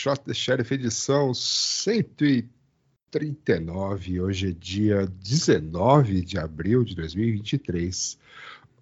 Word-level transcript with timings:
Shot 0.00 0.22
the 0.24 0.32
Sheriff 0.32 0.72
edição 0.72 1.34
139. 1.34 4.22
Hoje 4.22 4.48
é 4.48 4.52
dia 4.58 5.06
19 5.22 6.22
de 6.22 6.38
abril 6.38 6.82
de 6.84 6.96
2023. 6.96 8.18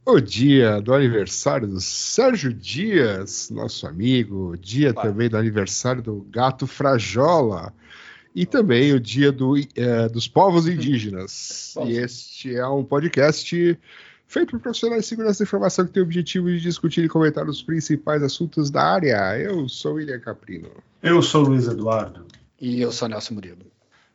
O 0.06 0.20
dia 0.20 0.80
do 0.80 0.94
aniversário 0.94 1.66
do 1.66 1.80
Sérgio 1.80 2.54
Dias, 2.54 3.50
nosso 3.50 3.84
amigo. 3.88 4.56
Dia 4.58 4.94
Claro. 4.94 5.08
também 5.08 5.28
do 5.28 5.36
aniversário 5.36 6.00
do 6.00 6.24
Gato 6.30 6.68
Frajola. 6.68 7.74
E 8.32 8.46
também 8.46 8.92
o 8.92 9.00
dia 9.00 9.32
do, 9.32 9.58
eh, 9.58 10.08
dos 10.08 10.28
povos 10.28 10.68
indígenas. 10.68 11.74
E 11.84 11.94
este 11.94 12.54
é 12.54 12.64
um 12.68 12.84
podcast 12.84 13.76
feito 14.28 14.50
por 14.50 14.60
profissionais 14.60 15.02
de 15.02 15.08
segurança 15.08 15.42
da 15.42 15.48
informação 15.48 15.86
que 15.86 15.92
tem 15.92 16.02
o 16.02 16.06
objetivo 16.06 16.48
de 16.48 16.60
discutir 16.60 17.04
e 17.04 17.08
comentar 17.08 17.48
os 17.48 17.62
principais 17.62 18.22
assuntos 18.22 18.70
da 18.70 18.84
área. 18.84 19.36
Eu 19.38 19.68
sou 19.68 19.94
William 19.94 20.20
Caprino. 20.20 20.70
Eu 21.02 21.22
sou 21.22 21.44
o 21.44 21.48
Luiz 21.48 21.66
Eduardo. 21.66 22.26
E 22.60 22.80
eu 22.80 22.92
sou 22.92 23.08
Nelson 23.08 23.34
Murilo. 23.34 23.66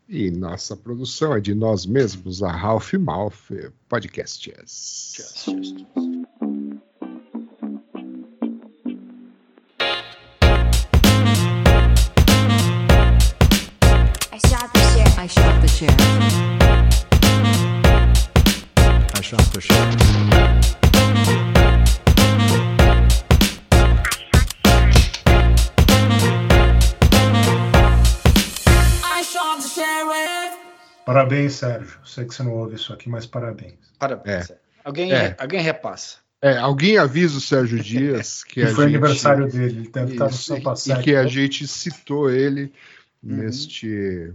E 0.08 0.30
nossa 0.30 0.78
produção 0.78 1.34
é 1.34 1.40
de 1.40 1.56
nós 1.56 1.86
mesmos, 1.86 2.44
a 2.44 2.52
Ralph 2.52 2.94
Malf 2.94 3.50
Podcasts. 3.90 5.14
Just, 5.16 5.46
just. 5.46 6.03
Parabéns, 31.34 31.54
Sérgio. 31.54 32.00
Sei 32.06 32.26
que 32.26 32.34
você 32.36 32.44
não 32.44 32.54
ouve 32.54 32.76
isso 32.76 32.94
aqui, 32.94 33.10
mas 33.10 33.26
parabéns. 33.26 33.76
Parabéns. 33.98 34.52
Alguém, 34.84 35.12
É. 35.14 35.36
alguém 35.40 35.62
repassa. 35.62 36.18
É, 36.42 36.58
alguém 36.58 36.98
avisa 36.98 37.38
o 37.38 37.42
Sérgio 37.42 37.82
Dias 37.82 38.44
que 38.44 38.56
Que 38.62 38.62
a 38.64 38.68
foi 38.76 38.86
gente, 38.86 38.96
aniversário 38.98 39.48
dele, 39.50 39.80
ele 39.80 39.90
deve 39.90 40.12
estar 40.14 40.26
no 40.26 40.32
Isso, 40.32 40.44
São 40.44 40.58
e 40.58 40.62
Passado. 40.62 41.04
que 41.04 41.16
a 41.16 41.26
gente 41.26 41.68
citou 41.68 42.30
ele 42.30 42.74
Uhum. 43.24 43.38
neste 43.38 44.34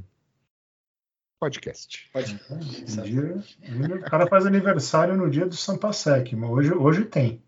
podcast. 1.38 2.08
Pode. 2.12 2.40
Um 2.50 2.58
dia, 3.02 3.96
o 3.96 4.00
cara 4.10 4.26
faz 4.26 4.46
aniversário 4.46 5.14
no 5.16 5.30
dia 5.30 5.46
do 5.46 5.54
Sampasec, 5.54 6.34
mas 6.34 6.50
hoje, 6.50 6.72
hoje 6.72 7.04
tem. 7.04 7.42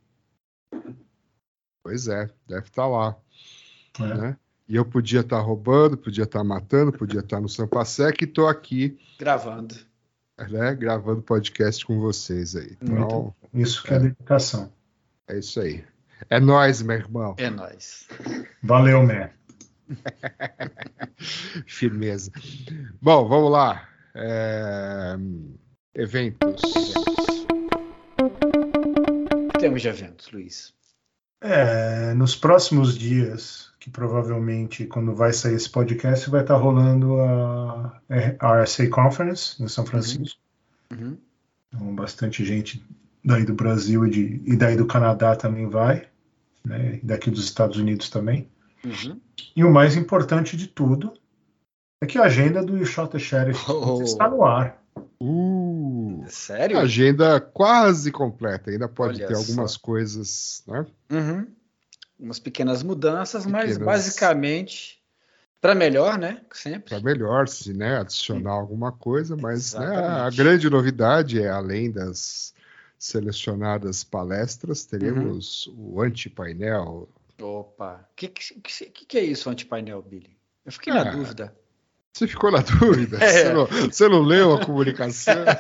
Pois 1.83 2.07
é, 2.09 2.29
deve 2.47 2.67
estar 2.67 2.87
lá. 2.87 3.17
né? 3.99 4.15
Né? 4.15 4.37
E 4.71 4.77
eu 4.77 4.85
podia 4.85 5.19
estar 5.19 5.41
roubando, 5.41 5.97
podia 5.97 6.23
estar 6.23 6.45
matando, 6.45 6.93
podia 6.93 7.19
estar 7.19 7.41
no 7.41 7.49
Sampasec 7.49 8.23
e 8.23 8.25
estou 8.25 8.47
aqui 8.47 8.97
Gravando. 9.19 9.75
né, 10.49 10.77
gravando 10.77 11.21
podcast 11.23 11.85
com 11.85 11.99
vocês 11.99 12.55
aí. 12.55 12.77
Então, 12.81 13.35
Isso 13.53 13.83
que 13.83 13.93
é 13.93 13.99
dedicação. 13.99 14.73
é 15.27 15.41
isso 15.41 15.61
aí. 15.61 15.85
É 16.29 16.39
nóis, 16.39 16.83
meu 16.83 16.97
irmão. 16.97 17.35
É 17.37 17.51
nóis. 17.51 18.07
Valeu, 18.63 19.03
Mé. 19.03 19.33
Firmeza. 21.67 22.31
Bom, 23.03 23.27
vamos 23.27 23.51
lá. 23.51 23.89
É, 24.15 25.17
Eventos. 25.97 26.63
Temos 29.59 29.83
de 29.83 29.89
eventos, 29.89 30.31
Luiz. 30.31 30.73
É, 31.41 32.13
nos 32.15 32.37
próximos 32.37 32.97
dias, 32.97 33.71
que 33.81 33.89
provavelmente 33.89 34.85
quando 34.85 35.15
vai 35.15 35.33
sair 35.33 35.55
esse 35.55 35.71
podcast, 35.71 36.29
vai 36.29 36.43
estar 36.43 36.57
rolando 36.57 37.17
a 37.21 38.63
RSA 38.63 38.89
Conference 38.89 39.63
em 39.63 39.69
São 39.69 39.87
Francisco. 39.87 40.39
Uhum. 40.93 41.17
Então, 41.69 41.95
bastante 41.95 42.45
gente 42.45 42.85
daí 43.25 43.45
do 43.45 43.55
Brasil 43.55 44.07
e, 44.07 44.11
de, 44.11 44.43
e 44.45 44.57
daí 44.57 44.77
do 44.77 44.87
Canadá 44.87 45.35
também 45.35 45.67
vai, 45.67 46.07
né? 46.65 46.99
E 47.03 47.07
daqui 47.07 47.31
dos 47.31 47.45
Estados 47.45 47.79
Unidos 47.79 48.11
também. 48.11 48.49
Uhum. 48.85 49.19
E 49.57 49.65
o 49.65 49.73
mais 49.73 49.97
importante 49.97 50.57
de 50.57 50.67
tudo 50.67 51.15
é 52.03 52.07
que 52.07 52.19
a 52.19 52.25
agenda 52.25 52.63
do 52.63 52.77
You 52.77 52.87
Shot 52.87 53.11
the 53.13 53.19
Sheriff 53.19 53.65
Oh. 53.71 54.03
está 54.03 54.29
no 54.29 54.45
ar. 54.45 54.83
Uh, 55.21 55.50
Sério? 56.29 56.79
agenda 56.79 57.41
quase 57.41 58.11
completa. 58.13 58.71
Ainda 58.71 58.89
pode 58.89 59.19
Olha 59.19 59.29
ter 59.29 59.35
só. 59.35 59.41
algumas 59.41 59.77
coisas, 59.77 60.63
né? 60.67 60.87
Uhum. 61.11 61.47
Umas 62.19 62.39
pequenas 62.39 62.83
mudanças, 62.83 63.47
mas 63.47 63.71
Pequenas. 63.73 63.87
basicamente 63.87 65.01
para 65.61 65.75
melhor, 65.75 66.19
né? 66.19 66.41
Sempre. 66.53 66.91
Para 66.91 67.01
melhor, 67.01 67.49
se 67.49 67.73
né, 67.73 67.99
adicionar 67.99 68.53
alguma 68.53 68.93
coisa, 68.93 69.37
mas 69.37 69.75
né, 69.75 69.97
a 69.97 70.31
grande 70.31 70.69
novidade 70.71 71.41
é, 71.43 71.49
além 71.49 71.91
das 71.91 72.55
selecionadas 72.99 74.05
palestras, 74.05 74.85
teremos 74.85 75.67
Uhum. 75.69 75.95
o 75.95 76.03
antipainel. 76.03 77.09
Opa. 77.41 78.07
O 78.13 78.15
que, 78.15 78.29
que, 78.29 78.55
que, 78.61 79.07
que 79.07 79.19
é 79.19 79.25
isso, 79.25 79.49
antipainel, 79.49 80.03
Billy? 80.03 80.37
Eu 80.65 80.73
fiquei 80.73 80.93
Ah, 80.93 81.05
na 81.05 81.11
dúvida. 81.11 81.55
Você 82.13 82.27
ficou 82.27 82.51
na 82.51 82.59
dúvida? 82.81 83.19
É. 83.23 83.29
Você, 83.31 83.53
não, 83.53 83.67
você 83.67 84.09
não 84.09 84.23
leu 84.23 84.55
a 84.55 84.65
comunicação? 84.65 85.45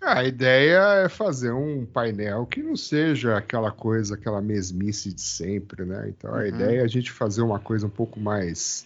A 0.00 0.24
ideia 0.24 1.04
é 1.04 1.08
fazer 1.08 1.52
um 1.52 1.86
painel 1.86 2.44
que 2.44 2.60
não 2.60 2.74
seja 2.74 3.36
aquela 3.36 3.70
coisa, 3.70 4.14
aquela 4.14 4.42
mesmice 4.42 5.12
de 5.12 5.20
sempre, 5.20 5.84
né? 5.84 6.08
Então 6.08 6.34
a 6.34 6.38
Uhum. 6.38 6.46
ideia 6.46 6.80
é 6.80 6.84
a 6.84 6.88
gente 6.88 7.12
fazer 7.12 7.40
uma 7.40 7.60
coisa 7.60 7.86
um 7.86 7.90
pouco 7.90 8.18
mais 8.18 8.84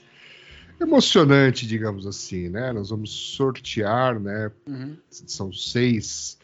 emocionante, 0.78 1.66
digamos 1.66 2.06
assim, 2.06 2.50
né? 2.50 2.71
Nós 2.71 2.91
vamos 2.91 3.11
sortear, 3.11 4.21
né? 4.21 4.50
Uhum. 4.69 4.95
São 5.11 5.50
seis 5.55 6.36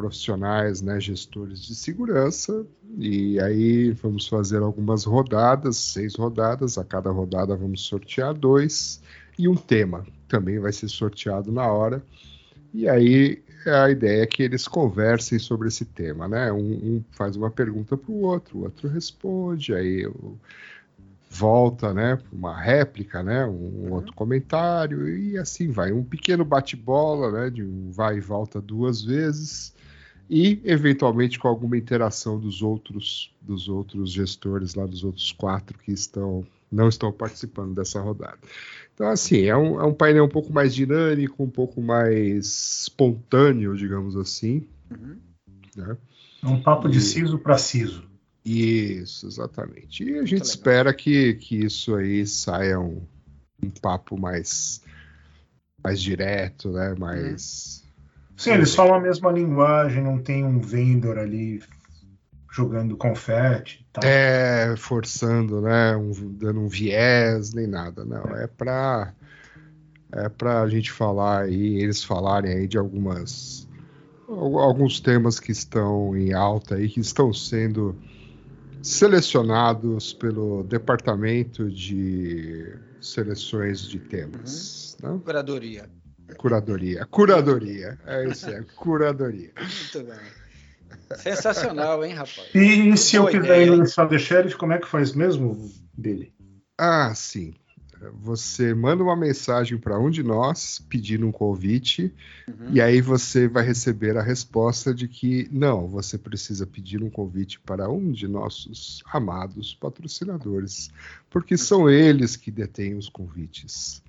profissionais, 0.00 0.80
né? 0.80 0.98
Gestores 0.98 1.60
de 1.60 1.74
segurança 1.74 2.64
e 2.98 3.38
aí 3.38 3.90
vamos 3.92 4.26
fazer 4.26 4.62
algumas 4.62 5.04
rodadas, 5.04 5.76
seis 5.76 6.14
rodadas. 6.14 6.78
A 6.78 6.84
cada 6.84 7.10
rodada 7.10 7.54
vamos 7.54 7.82
sortear 7.82 8.32
dois 8.32 9.02
e 9.38 9.46
um 9.46 9.54
tema 9.54 10.06
também 10.26 10.58
vai 10.58 10.72
ser 10.72 10.88
sorteado 10.88 11.52
na 11.52 11.66
hora. 11.66 12.02
E 12.72 12.88
aí 12.88 13.42
a 13.66 13.90
ideia 13.90 14.22
é 14.22 14.26
que 14.26 14.42
eles 14.42 14.66
conversem 14.66 15.38
sobre 15.38 15.68
esse 15.68 15.84
tema, 15.84 16.26
né? 16.26 16.50
Um, 16.50 16.56
um 16.58 17.04
faz 17.10 17.36
uma 17.36 17.50
pergunta 17.50 17.94
para 17.94 18.10
o 18.10 18.22
outro, 18.22 18.58
o 18.58 18.62
outro 18.62 18.88
responde, 18.88 19.74
aí 19.74 20.06
o- 20.06 20.38
volta, 21.28 21.92
né? 21.92 22.18
Uma 22.32 22.58
réplica, 22.58 23.22
né? 23.22 23.44
Um 23.46 23.92
outro 23.92 24.14
comentário 24.14 25.06
e 25.08 25.36
assim 25.36 25.70
vai. 25.70 25.92
Um 25.92 26.02
pequeno 26.02 26.42
bate-bola, 26.44 27.30
né? 27.30 27.50
De 27.50 27.62
um 27.62 27.90
vai 27.90 28.16
e 28.16 28.20
volta 28.20 28.60
duas 28.62 29.02
vezes 29.02 29.74
e 30.30 30.60
eventualmente 30.64 31.40
com 31.40 31.48
alguma 31.48 31.76
interação 31.76 32.38
dos 32.38 32.62
outros 32.62 33.34
dos 33.42 33.68
outros 33.68 34.12
gestores 34.12 34.76
lá 34.76 34.86
dos 34.86 35.02
outros 35.02 35.32
quatro 35.32 35.76
que 35.76 35.90
estão 35.90 36.46
não 36.70 36.88
estão 36.88 37.10
participando 37.10 37.74
dessa 37.74 38.00
rodada. 38.00 38.38
Então, 38.94 39.08
assim, 39.08 39.46
é 39.46 39.56
um, 39.56 39.80
é 39.80 39.84
um 39.84 39.92
painel 39.92 40.24
um 40.24 40.28
pouco 40.28 40.52
mais 40.52 40.72
dinâmico, 40.72 41.42
um 41.42 41.50
pouco 41.50 41.82
mais 41.82 42.82
espontâneo, 42.82 43.76
digamos 43.76 44.16
assim. 44.16 44.68
Uhum. 44.88 45.16
Né? 45.76 45.96
É 46.42 46.46
um 46.46 46.62
papo 46.62 46.88
de 46.88 47.00
siso 47.00 47.38
para 47.38 47.58
siso. 47.58 48.04
Isso, 48.44 49.26
exatamente. 49.26 50.04
E 50.04 50.18
a 50.18 50.24
gente 50.24 50.44
espera 50.44 50.94
que, 50.94 51.34
que 51.34 51.56
isso 51.56 51.94
aí 51.94 52.24
saia 52.26 52.78
um, 52.78 53.02
um 53.62 53.70
papo 53.70 54.18
mais, 54.18 54.80
mais 55.82 56.00
direto, 56.00 56.70
né? 56.70 56.94
Mais, 56.98 57.84
Sim, 58.40 58.52
eles 58.52 58.74
falam 58.74 58.94
a 58.94 59.00
mesma 59.00 59.30
linguagem, 59.30 60.02
não 60.02 60.18
tem 60.18 60.44
um 60.44 60.58
vendor 60.60 61.18
ali 61.18 61.62
jogando 62.50 62.96
confete 62.96 63.84
e 63.86 63.92
tal. 63.92 64.02
É, 64.04 64.74
forçando, 64.78 65.60
né? 65.60 65.94
um- 65.94 66.32
dando 66.32 66.60
um 66.60 66.66
viés, 66.68 67.52
nem 67.52 67.66
nada. 67.66 68.02
Não, 68.04 68.34
é 68.34 68.46
pra. 68.46 69.12
É 70.12 70.28
pra 70.28 70.66
gente 70.68 70.90
falar 70.90 71.42
aí, 71.42 71.80
eles 71.82 72.02
falarem 72.02 72.50
aí 72.52 72.66
de 72.66 72.78
algumas. 72.78 73.68
al- 74.26 74.58
Alguns 74.58 75.00
temas 75.00 75.38
que 75.38 75.52
estão 75.52 76.16
em 76.16 76.32
alta 76.32 76.76
aí, 76.76 76.88
que 76.88 77.00
estão 77.00 77.32
sendo 77.32 77.94
selecionados 78.82 80.14
pelo 80.14 80.62
Departamento 80.64 81.70
de 81.70 82.74
Seleções 83.02 83.82
de 83.86 83.98
Temas. 84.00 84.96
né? 85.02 85.20
Curadoria. 85.22 85.88
Curadoria. 86.36 87.06
Curadoria. 87.06 87.98
É 88.06 88.28
isso, 88.28 88.48
é 88.48 88.62
curadoria. 88.76 89.52
Muito 89.58 90.06
bem. 90.06 90.18
Sensacional, 91.16 92.04
hein, 92.04 92.14
rapaz? 92.14 92.48
E, 92.54 92.96
se 92.96 93.16
eu 93.16 93.26
quiser 93.26 93.66
ir 93.66 93.70
no 93.70 94.18
sheriff, 94.18 94.56
como 94.56 94.72
é 94.72 94.78
que 94.78 94.86
faz 94.86 95.12
mesmo, 95.12 95.70
Billy? 95.96 96.32
Ah, 96.78 97.12
sim. 97.14 97.54
Você 98.14 98.72
manda 98.72 99.02
uma 99.02 99.16
mensagem 99.16 99.76
para 99.76 99.98
um 99.98 100.08
de 100.08 100.22
nós 100.22 100.82
pedindo 100.88 101.26
um 101.26 101.32
convite 101.32 102.14
Uhum. 102.48 102.72
e 102.72 102.80
aí 102.80 103.00
você 103.00 103.46
vai 103.46 103.64
receber 103.64 104.16
a 104.16 104.22
resposta 104.22 104.94
de 104.94 105.06
que 105.06 105.46
não, 105.52 105.86
você 105.86 106.16
precisa 106.16 106.66
pedir 106.66 107.02
um 107.02 107.10
convite 107.10 107.60
para 107.60 107.90
um 107.90 108.10
de 108.10 108.26
nossos 108.26 109.02
amados 109.12 109.74
patrocinadores, 109.74 110.90
porque 111.28 111.56
são 111.56 111.88
eles 111.88 112.36
que 112.36 112.50
detêm 112.50 112.94
os 112.94 113.08
convites. 113.08 114.02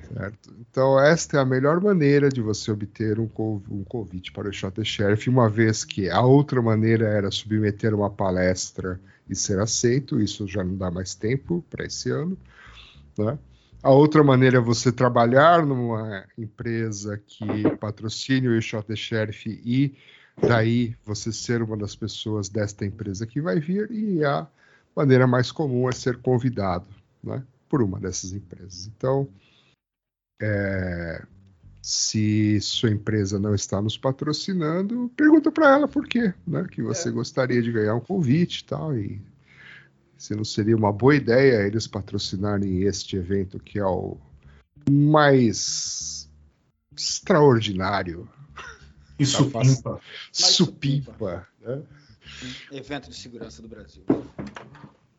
Certo? 0.00 0.54
Então, 0.58 0.98
esta 0.98 1.36
é 1.36 1.40
a 1.40 1.44
melhor 1.44 1.80
maneira 1.82 2.30
de 2.30 2.40
você 2.40 2.70
obter 2.70 3.20
um, 3.20 3.28
conv- 3.28 3.84
convite 3.86 4.32
para 4.32 4.48
o 4.48 4.52
Shot 4.52 4.82
Sheriff, 4.82 5.28
uma 5.28 5.48
vez 5.50 5.84
que 5.84 6.08
a 6.08 6.22
outra 6.22 6.62
maneira 6.62 7.06
era 7.08 7.30
submeter 7.30 7.94
uma 7.94 8.08
palestra 8.10 8.98
e 9.28 9.34
ser 9.36 9.58
aceito, 9.58 10.18
isso 10.20 10.46
já 10.48 10.64
não 10.64 10.76
dá 10.76 10.90
mais 10.90 11.14
tempo 11.14 11.62
para 11.68 11.84
esse 11.84 12.10
ano. 12.10 12.38
né? 13.18 13.38
A 13.82 13.90
outra 13.90 14.24
maneira 14.24 14.58
é 14.58 14.60
você 14.60 14.92
trabalhar 14.92 15.64
numa 15.66 16.26
empresa 16.38 17.18
que 17.18 17.70
patrocine 17.80 18.48
o 18.48 18.60
Shot 18.62 18.94
Sheriff 18.96 19.48
e 19.64 19.96
daí 20.40 20.96
você 21.04 21.32
ser 21.32 21.62
uma 21.62 21.76
das 21.76 21.94
pessoas 21.96 22.48
desta 22.48 22.84
empresa 22.86 23.26
que 23.26 23.40
vai 23.40 23.60
vir, 23.60 23.90
e 23.90 24.24
a 24.24 24.48
maneira 24.96 25.26
mais 25.26 25.52
comum 25.52 25.88
é 25.88 25.92
ser 25.92 26.18
convidado 26.22 26.88
né, 27.22 27.44
por 27.68 27.82
uma 27.82 28.00
dessas 28.00 28.32
empresas. 28.32 28.86
Então, 28.86 29.28
é, 30.40 31.24
se 31.82 32.60
sua 32.60 32.90
empresa 32.90 33.38
não 33.38 33.54
está 33.54 33.80
nos 33.80 33.96
patrocinando, 33.96 35.10
pergunta 35.16 35.50
para 35.50 35.70
ela 35.74 35.88
por 35.88 36.06
quê, 36.06 36.32
né? 36.46 36.66
Que 36.70 36.82
você 36.82 37.08
É. 37.08 37.12
gostaria 37.12 37.62
de 37.62 37.72
ganhar 37.72 37.94
um 37.94 38.00
convite 38.00 38.60
e 38.60 38.64
tal. 38.64 38.96
E 38.96 39.20
se 40.16 40.34
não 40.34 40.44
seria 40.44 40.76
uma 40.76 40.92
boa 40.92 41.14
ideia 41.16 41.66
eles 41.66 41.86
patrocinarem 41.86 42.82
este 42.82 43.16
evento 43.16 43.58
que 43.58 43.78
é 43.78 43.84
o 43.86 44.16
mais 44.90 46.28
extraordinário, 46.96 48.28
Isso 49.18 49.44
Tá 49.46 49.50
fácil. 49.50 49.74
pimpa. 49.76 50.00
supimpa, 50.32 51.48
né? 51.60 51.82
Evento 52.70 53.10
de 53.10 53.16
segurança 53.16 53.60
do 53.62 53.66
Brasil. 53.68 54.04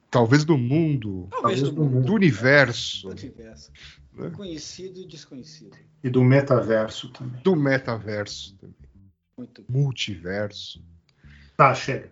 talvez 0.10 0.44
do 0.46 0.58
mundo, 0.58 1.28
Talvez 1.30 1.62
do 1.62 1.72
do 1.72 1.84
mundo. 1.84 2.06
do 2.08 2.14
universo, 2.14 3.04
Do 3.08 3.10
universo. 3.12 3.72
Né? 4.20 4.30
Conhecido 4.32 5.00
e 5.00 5.06
desconhecido. 5.08 5.78
E 6.04 6.10
do 6.10 6.24
metaverso 6.24 7.10
também. 7.12 7.42
do 7.42 7.56
metaverso, 7.56 8.56
também, 8.58 8.76
Muito 9.38 9.62
bem. 9.64 9.82
multiverso. 9.82 10.84
Tá, 11.58 11.74
chega. 11.74 12.12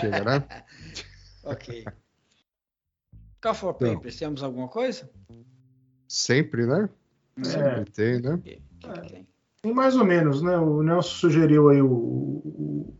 Chega, 0.00 0.24
né? 0.24 0.44
Ok. 1.44 1.84
Call 3.40 3.54
for 3.54 3.74
Então. 3.76 3.94
Papers, 3.96 4.16
temos 4.16 4.42
alguma 4.42 4.66
coisa? 4.68 5.10
Sempre, 6.08 6.66
né? 6.66 6.88
É. 7.38 7.44
Sempre 7.44 7.92
tem, 7.92 8.20
né? 8.22 8.34
O 8.34 8.38
que 8.38 8.62
que 8.80 9.08
tem? 9.12 9.26
E 9.64 9.72
mais 9.72 9.94
ou 9.96 10.04
menos, 10.04 10.40
né? 10.42 10.56
O 10.56 10.82
Nelson 10.82 11.08
sugeriu 11.10 11.68
aí 11.68 11.82
o, 11.82 11.92
o, 11.92 12.98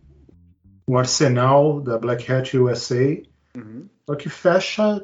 o 0.87 0.99
arsenal 0.99 1.81
da 1.81 1.99
Black 1.99 2.31
Hat 2.31 2.57
USA, 2.57 3.23
Uhum. 3.57 3.89
só 4.07 4.15
que 4.17 4.29
fecha 4.29 5.01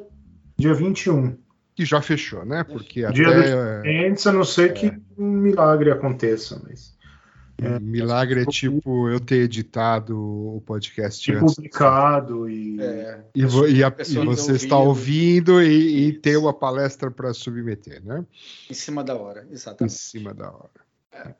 dia 0.57 0.73
21. 0.73 1.37
Que 1.75 1.85
já 1.85 2.01
fechou, 2.01 2.45
né? 2.45 2.63
Porque 2.63 3.09
Dia 3.11 3.27
até 3.79 4.07
Antes, 4.07 4.27
a 4.27 4.31
não 4.31 4.43
ser 4.43 4.73
que 4.73 4.91
um 5.17 5.25
milagre 5.27 5.89
aconteça, 5.91 6.61
mas 6.67 6.91
milagre 7.79 8.41
é 8.41 8.45
tipo 8.45 9.07
eu 9.07 9.19
ter 9.19 9.43
editado 9.43 10.17
o 10.19 10.61
podcast 10.65 11.23
ter 11.31 11.37
antes. 11.37 11.55
publicado 11.55 12.49
e 12.49 12.81
É, 12.81 13.23
E, 13.35 13.41
e 13.41 13.83
a- 13.83 13.95
e 13.99 14.25
você 14.25 14.53
está 14.53 14.77
ouvindo. 14.79 15.53
ouvindo 15.53 15.61
e, 15.61 16.07
e 16.07 16.13
ter 16.13 16.37
uma 16.37 16.53
palestra 16.53 17.11
para 17.11 17.33
submeter, 17.33 18.03
né? 18.03 18.25
em 18.69 18.73
cima 18.73 19.03
da 19.03 19.15
hora, 19.15 19.45
Em 19.47 19.53
exatamente. 19.53 19.93
cima 19.93 20.33
da 20.33 20.51
hora. 20.51 21.35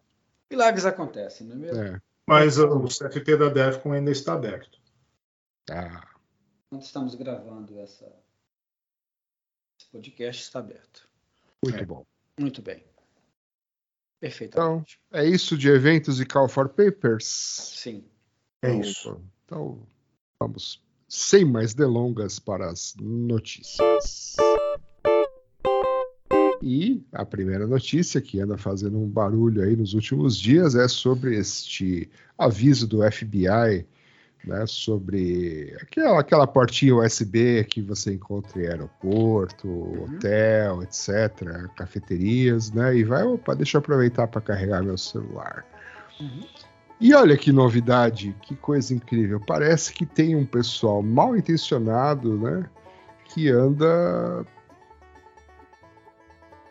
Milagres 0.49 0.85
acontecem, 0.85 1.47
não 1.47 1.55
é 1.55 1.59
mesmo? 1.59 1.81
É. 1.83 1.99
mas 2.27 2.57
o 2.59 2.83
CFP 2.87 3.35
da 3.37 3.49
Defcon 3.49 3.93
ainda 3.93 4.11
está 4.11 4.33
aberto. 4.33 4.79
Ah, 5.69 6.03
Quando 6.69 6.83
estamos 6.83 7.15
gravando 7.15 7.79
essa... 7.79 8.05
podcast, 9.91 10.43
está 10.43 10.59
aberto. 10.59 11.07
muito 11.63 11.79
É. 11.79 11.85
bom. 11.85 12.05
Muito 12.39 12.61
bem. 12.61 12.83
Perfeitamente. 14.19 14.99
É 15.11 15.25
isso 15.25 15.57
de 15.57 15.67
eventos 15.69 16.19
e 16.19 16.25
Call 16.25 16.47
for 16.47 16.69
Papers. 16.69 17.25
Sim. 17.25 18.03
É 18.61 18.69
Então, 18.69 18.81
isso. 18.81 19.21
Então, 19.45 19.87
vamos 20.39 20.81
sem 21.07 21.43
mais 21.43 21.73
delongas 21.73 22.39
para 22.39 22.69
as 22.69 22.95
notícias. 22.99 24.35
E 26.63 27.03
a 27.11 27.25
primeira 27.25 27.65
notícia 27.65 28.21
que 28.21 28.39
anda 28.39 28.57
fazendo 28.57 28.97
um 28.99 29.07
barulho 29.09 29.63
aí 29.63 29.75
nos 29.75 29.93
últimos 29.95 30.37
dias 30.37 30.75
é 30.75 30.87
sobre 30.87 31.35
este 31.35 32.09
aviso 32.37 32.87
do 32.87 32.99
FBI, 33.11 33.85
né, 34.45 34.65
sobre 34.65 35.75
aquela, 35.81 36.19
aquela 36.19 36.47
portinha 36.47 36.95
USB 36.95 37.63
que 37.65 37.81
você 37.81 38.13
encontra 38.13 38.61
em 38.61 38.67
aeroporto, 38.67 39.69
hotel, 40.03 40.83
etc., 40.83 41.69
cafeterias, 41.75 42.71
né, 42.71 42.95
e 42.95 43.03
vai, 43.03 43.23
opa, 43.23 43.55
deixa 43.55 43.77
eu 43.77 43.79
aproveitar 43.79 44.27
para 44.27 44.41
carregar 44.41 44.83
meu 44.83 44.97
celular. 44.97 45.65
E 46.99 47.15
olha 47.15 47.35
que 47.35 47.51
novidade, 47.51 48.35
que 48.43 48.55
coisa 48.55 48.93
incrível. 48.93 49.39
Parece 49.39 49.91
que 49.91 50.05
tem 50.05 50.35
um 50.35 50.45
pessoal 50.45 51.01
mal 51.01 51.35
intencionado, 51.35 52.37
né? 52.37 52.63
Que 53.25 53.49
anda 53.49 54.45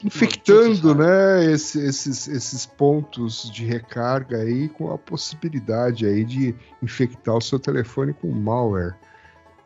infectando, 0.05 0.95
né? 0.95 1.53
esse- 1.53 1.81
esses, 1.85 2.29
esses 2.29 2.67
pontos 2.67 3.51
de 3.51 3.65
recarga 3.65 4.39
aí 4.39 4.69
com 4.69 4.93
a 4.93 4.99
possibilidade 4.99 6.07
aí 6.07 6.25
de 6.25 6.55
infectar 6.83 7.37
o 7.37 7.41
seu 7.41 7.59
telefone 7.59 8.13
com 8.15 8.29
malware. 8.31 8.95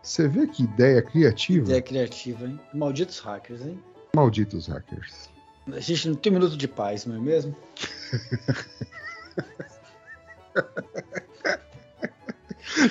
Você 0.03 0.29
vê 0.29 0.47
que 0.47 0.65
ideia 0.65 1.01
criativa? 1.03 1.67
Ideia 1.67 1.83
criativa, 1.83 2.47
hein? 2.47 2.61
Malditos 2.75 3.19
hackers, 3.21 3.63
hein? 3.63 3.79
Malditos 4.15 4.67
hackers. 4.67 5.31
A 5.73 5.81
gente 5.81 6.09
não 6.09 6.15
tem 6.15 6.31
um 6.31 6.35
minuto 6.35 6.59
de 6.59 6.69
paz, 6.69 7.07
não 7.07 7.17
é 7.17 7.19
mesmo? 7.19 7.57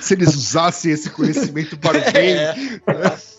Se 0.00 0.14
eles 0.14 0.34
usassem 0.34 0.92
esse 0.92 1.10
conhecimento 1.10 1.76
para 1.78 1.98
o 1.98 2.02
bem, 2.12 2.34
É. 2.36 2.54
Nossa. 2.86 3.33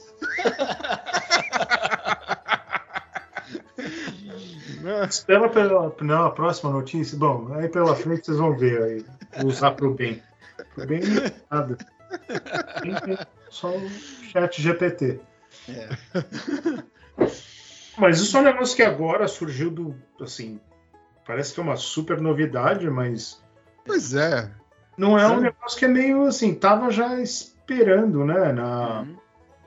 Espera 5.10 5.50
pela, 5.50 5.90
pela 5.92 6.32
próxima 6.32 6.72
notícia. 6.72 7.18
Bom, 7.18 7.54
aí 7.54 7.68
pela 7.70 7.96
frente 7.96 8.26
vocês 8.26 8.38
vão 8.38 8.56
ver 8.56 8.82
aí. 8.82 9.06
Usar 9.44 9.72
pro 9.72 9.94
bem. 9.94 10.22
Pro 10.74 10.86
bem, 10.86 11.02
nada. 11.50 11.78
Só 13.50 13.70
o 13.76 13.90
chat 14.32 14.62
GPT. 14.62 15.20
É. 15.70 15.90
Mas 17.98 18.20
isso 18.20 18.36
é 18.38 18.42
um 18.42 18.44
negócio 18.44 18.76
que 18.76 18.84
agora 18.84 19.28
surgiu 19.28 19.72
do. 19.72 19.96
Assim, 20.20 20.60
parece 21.26 21.54
que 21.54 21.60
é 21.60 21.64
uma 21.64 21.78
super 21.78 22.20
novidade, 22.22 22.90
mas 22.90 23.42
Pois 23.86 24.14
é. 24.14 24.52
não 24.98 25.18
é 25.18 25.28
um 25.28 25.40
negócio 25.40 25.78
que 25.80 25.86
é 25.86 25.90
meio 25.90 26.24
assim, 26.24 26.54
tava 26.54 26.92
já 26.92 27.20
esperando, 27.20 28.26
né? 28.26 28.52
Na, 28.52 29.02
Uhum. 29.02 29.18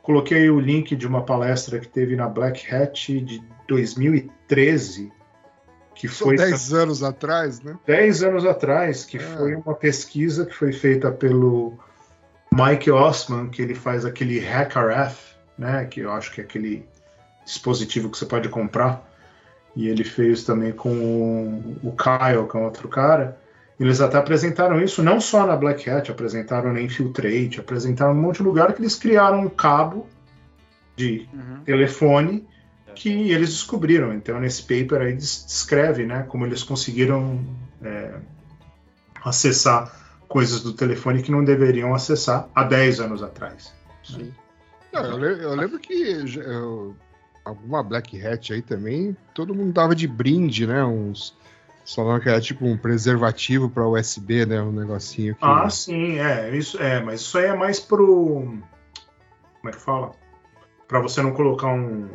Coloquei 0.09 0.49
o 0.49 0.59
link 0.59 0.97
de 0.97 1.07
uma 1.07 1.23
palestra 1.23 1.79
que 1.79 1.87
teve 1.87 2.17
na 2.17 2.27
Black 2.27 2.75
Hat 2.75 3.21
de 3.21 3.43
2013, 3.69 5.13
que 5.95 6.09
foi 6.09 6.35
10 6.35 6.73
anos 6.73 7.03
atrás, 7.03 7.61
né? 7.61 7.77
10 7.87 8.23
anos 8.23 8.47
atrás, 8.47 9.05
que 9.05 9.19
Ah. 9.19 9.37
foi 9.37 9.55
uma 9.55 9.75
pesquisa 9.75 10.47
que 10.47 10.55
foi 10.55 10.73
feita 10.73 11.13
pelo 11.13 11.79
Mike 12.51 12.91
Osman, 12.91 13.51
que 13.51 13.61
ele 13.61 13.75
faz 13.75 14.07
aquele 14.07 14.41
HackerF, 14.41 15.35
né, 15.59 15.85
que 15.85 16.01
eu 16.01 16.11
acho 16.11 16.33
que 16.33 16.41
é 16.41 16.45
aquele 16.45 16.89
dispositivo 17.45 18.09
que 18.09 18.17
você 18.17 18.25
pode 18.25 18.49
comprar, 18.49 19.07
e 19.77 19.89
ele 19.89 20.05
fez 20.05 20.43
também 20.43 20.73
com 20.73 21.77
o 21.83 21.95
Kyle, 21.95 22.49
que 22.51 22.57
é 22.57 22.61
um 22.61 22.65
outro 22.65 22.89
cara, 22.89 23.39
Eles 23.79 24.01
até 24.01 24.17
apresentaram 24.19 24.81
isso 24.83 25.03
não 25.03 25.21
só 25.21 25.47
na 25.47 25.55
Black 25.55 25.89
Hat, 25.89 26.11
apresentaram 26.11 26.73
na 26.73 26.81
Infiltrate, 26.81 27.61
apresentaram 27.61 28.13
um 28.13 28.21
monte 28.21 28.39
de 28.39 28.43
lugar 28.43 28.73
que 28.73 28.81
eles 28.83 28.97
criaram 28.97 29.41
um 29.43 29.49
cabo 29.49 30.07
de 30.97 31.29
Uhum. 31.33 31.61
telefone 31.65 32.45
que 32.97 33.31
eles 33.31 33.51
descobriram. 33.51 34.13
Então, 34.13 34.41
nesse 34.41 34.63
paper 34.63 35.03
aí 35.03 35.13
des- 35.15 35.45
descreve 35.47 36.05
né, 36.05 36.25
como 36.29 36.45
eles 36.45 36.65
conseguiram 36.65 37.41
é, 37.81 38.15
acessar 39.25 39.95
coisas 40.29 40.61
do 40.63 40.73
telefone 40.73 41.23
que 41.23 41.31
não 41.31 41.45
deveriam 41.45 41.95
acessar 41.95 42.49
há 42.55 42.65
10 42.65 43.01
anos 43.01 43.23
atrás. 43.23 43.73
Não, 44.93 45.05
eu, 45.05 45.17
le- 45.19 45.43
eu 45.45 45.55
lembro 45.55 45.79
que 45.79 45.93
eu- 46.37 46.97
alguma 47.45 47.83
Black 47.83 48.21
Hat 48.27 48.53
aí 48.53 48.61
também, 48.63 49.17
todo 49.35 49.55
mundo 49.55 49.73
dava 49.73 49.95
de 49.95 50.07
brinde, 50.09 50.67
né? 50.67 50.85
Uns. 50.85 51.37
Falavam 51.95 52.21
que 52.21 52.29
era 52.29 52.41
tipo 52.41 52.67
um 52.67 52.77
preservativo 52.77 53.71
para 53.71 53.87
USB, 53.89 54.45
né? 54.45 54.61
Um 54.61 54.73
negocinho 54.73 55.35
que. 55.35 55.41
Ah, 55.45 55.69
sim, 55.71 56.19
é, 56.19 56.55
isso 56.55 56.81
é, 56.83 57.01
mas 57.03 57.21
isso 57.21 57.39
aí 57.39 57.47
é 57.47 57.55
mais 57.57 57.81
pro. 57.81 58.59
Como 59.61 59.69
é 59.69 59.71
que 59.71 59.81
fala? 59.81 60.13
Para 60.87 61.01
você 61.01 61.23
não 61.23 61.33
colocar 61.33 61.69
um. 61.69 62.09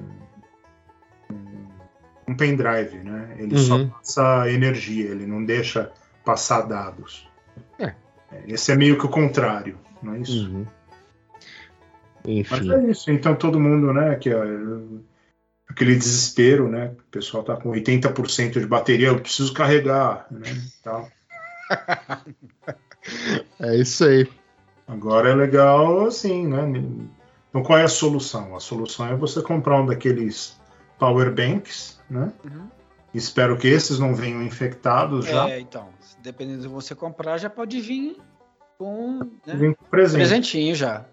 um- 2.28 2.36
pendrive, 2.38 2.98
né? 3.04 3.36
Ele 3.38 3.58
só 3.58 3.76
Uhum. 3.76 3.90
passa 3.90 4.50
energia, 4.50 5.10
ele 5.10 5.26
não 5.28 5.44
deixa 5.44 5.92
passar 6.24 6.62
dados. 6.62 7.28
É. 7.78 7.94
É, 8.32 8.44
Esse 8.48 8.72
é 8.72 8.76
meio 8.76 8.98
que 8.98 9.06
o 9.06 9.10
contrário, 9.10 9.78
não 10.02 10.14
é 10.16 10.20
isso? 10.20 10.50
Uhum. 10.50 10.66
Mas 12.26 12.32
Enfim. 12.32 12.74
é 12.74 12.90
isso, 12.92 13.12
então 13.12 13.36
todo 13.36 13.60
mundo, 13.60 13.92
né, 13.92 14.16
que 14.16 14.30
aquele 15.74 15.96
desespero, 15.96 16.70
né, 16.70 16.92
o 16.98 17.12
pessoal 17.12 17.44
tá 17.44 17.58
com 17.58 17.72
80% 17.72 18.60
de 18.60 18.66
bateria, 18.66 19.08
eu 19.08 19.20
preciso 19.20 19.54
carregar, 19.54 20.28
né, 20.32 20.50
tal. 20.84 21.10
É 23.60 23.76
isso 23.76 24.06
aí. 24.06 24.26
Agora 24.88 25.30
é 25.30 25.36
legal 25.36 26.06
assim, 26.06 26.48
né? 26.48 26.64
Então 27.50 27.62
qual 27.62 27.78
é 27.78 27.84
a 27.84 27.90
solução? 27.90 28.56
A 28.56 28.62
solução 28.62 29.08
é 29.08 29.14
você 29.14 29.42
comprar 29.42 29.82
um 29.82 29.86
daqueles 29.86 30.58
power 30.98 31.30
banks, 31.34 32.00
né? 32.10 32.32
Uhum. 32.46 32.70
Espero 33.14 33.58
que 33.58 33.68
esses 33.68 34.00
não 34.00 34.16
venham 34.16 34.42
infectados 34.42 35.26
já. 35.26 35.50
É, 35.50 35.60
então, 35.60 35.90
dependendo 36.22 36.62
de 36.62 36.70
você 36.70 36.96
comprar, 36.96 37.38
já 37.38 37.50
pode 37.50 37.82
vir 37.82 38.16
com 38.78 39.20
né, 39.46 39.76
com 39.76 39.86
presente. 39.90 40.20
presentinho 40.20 40.76
já. 40.76 41.06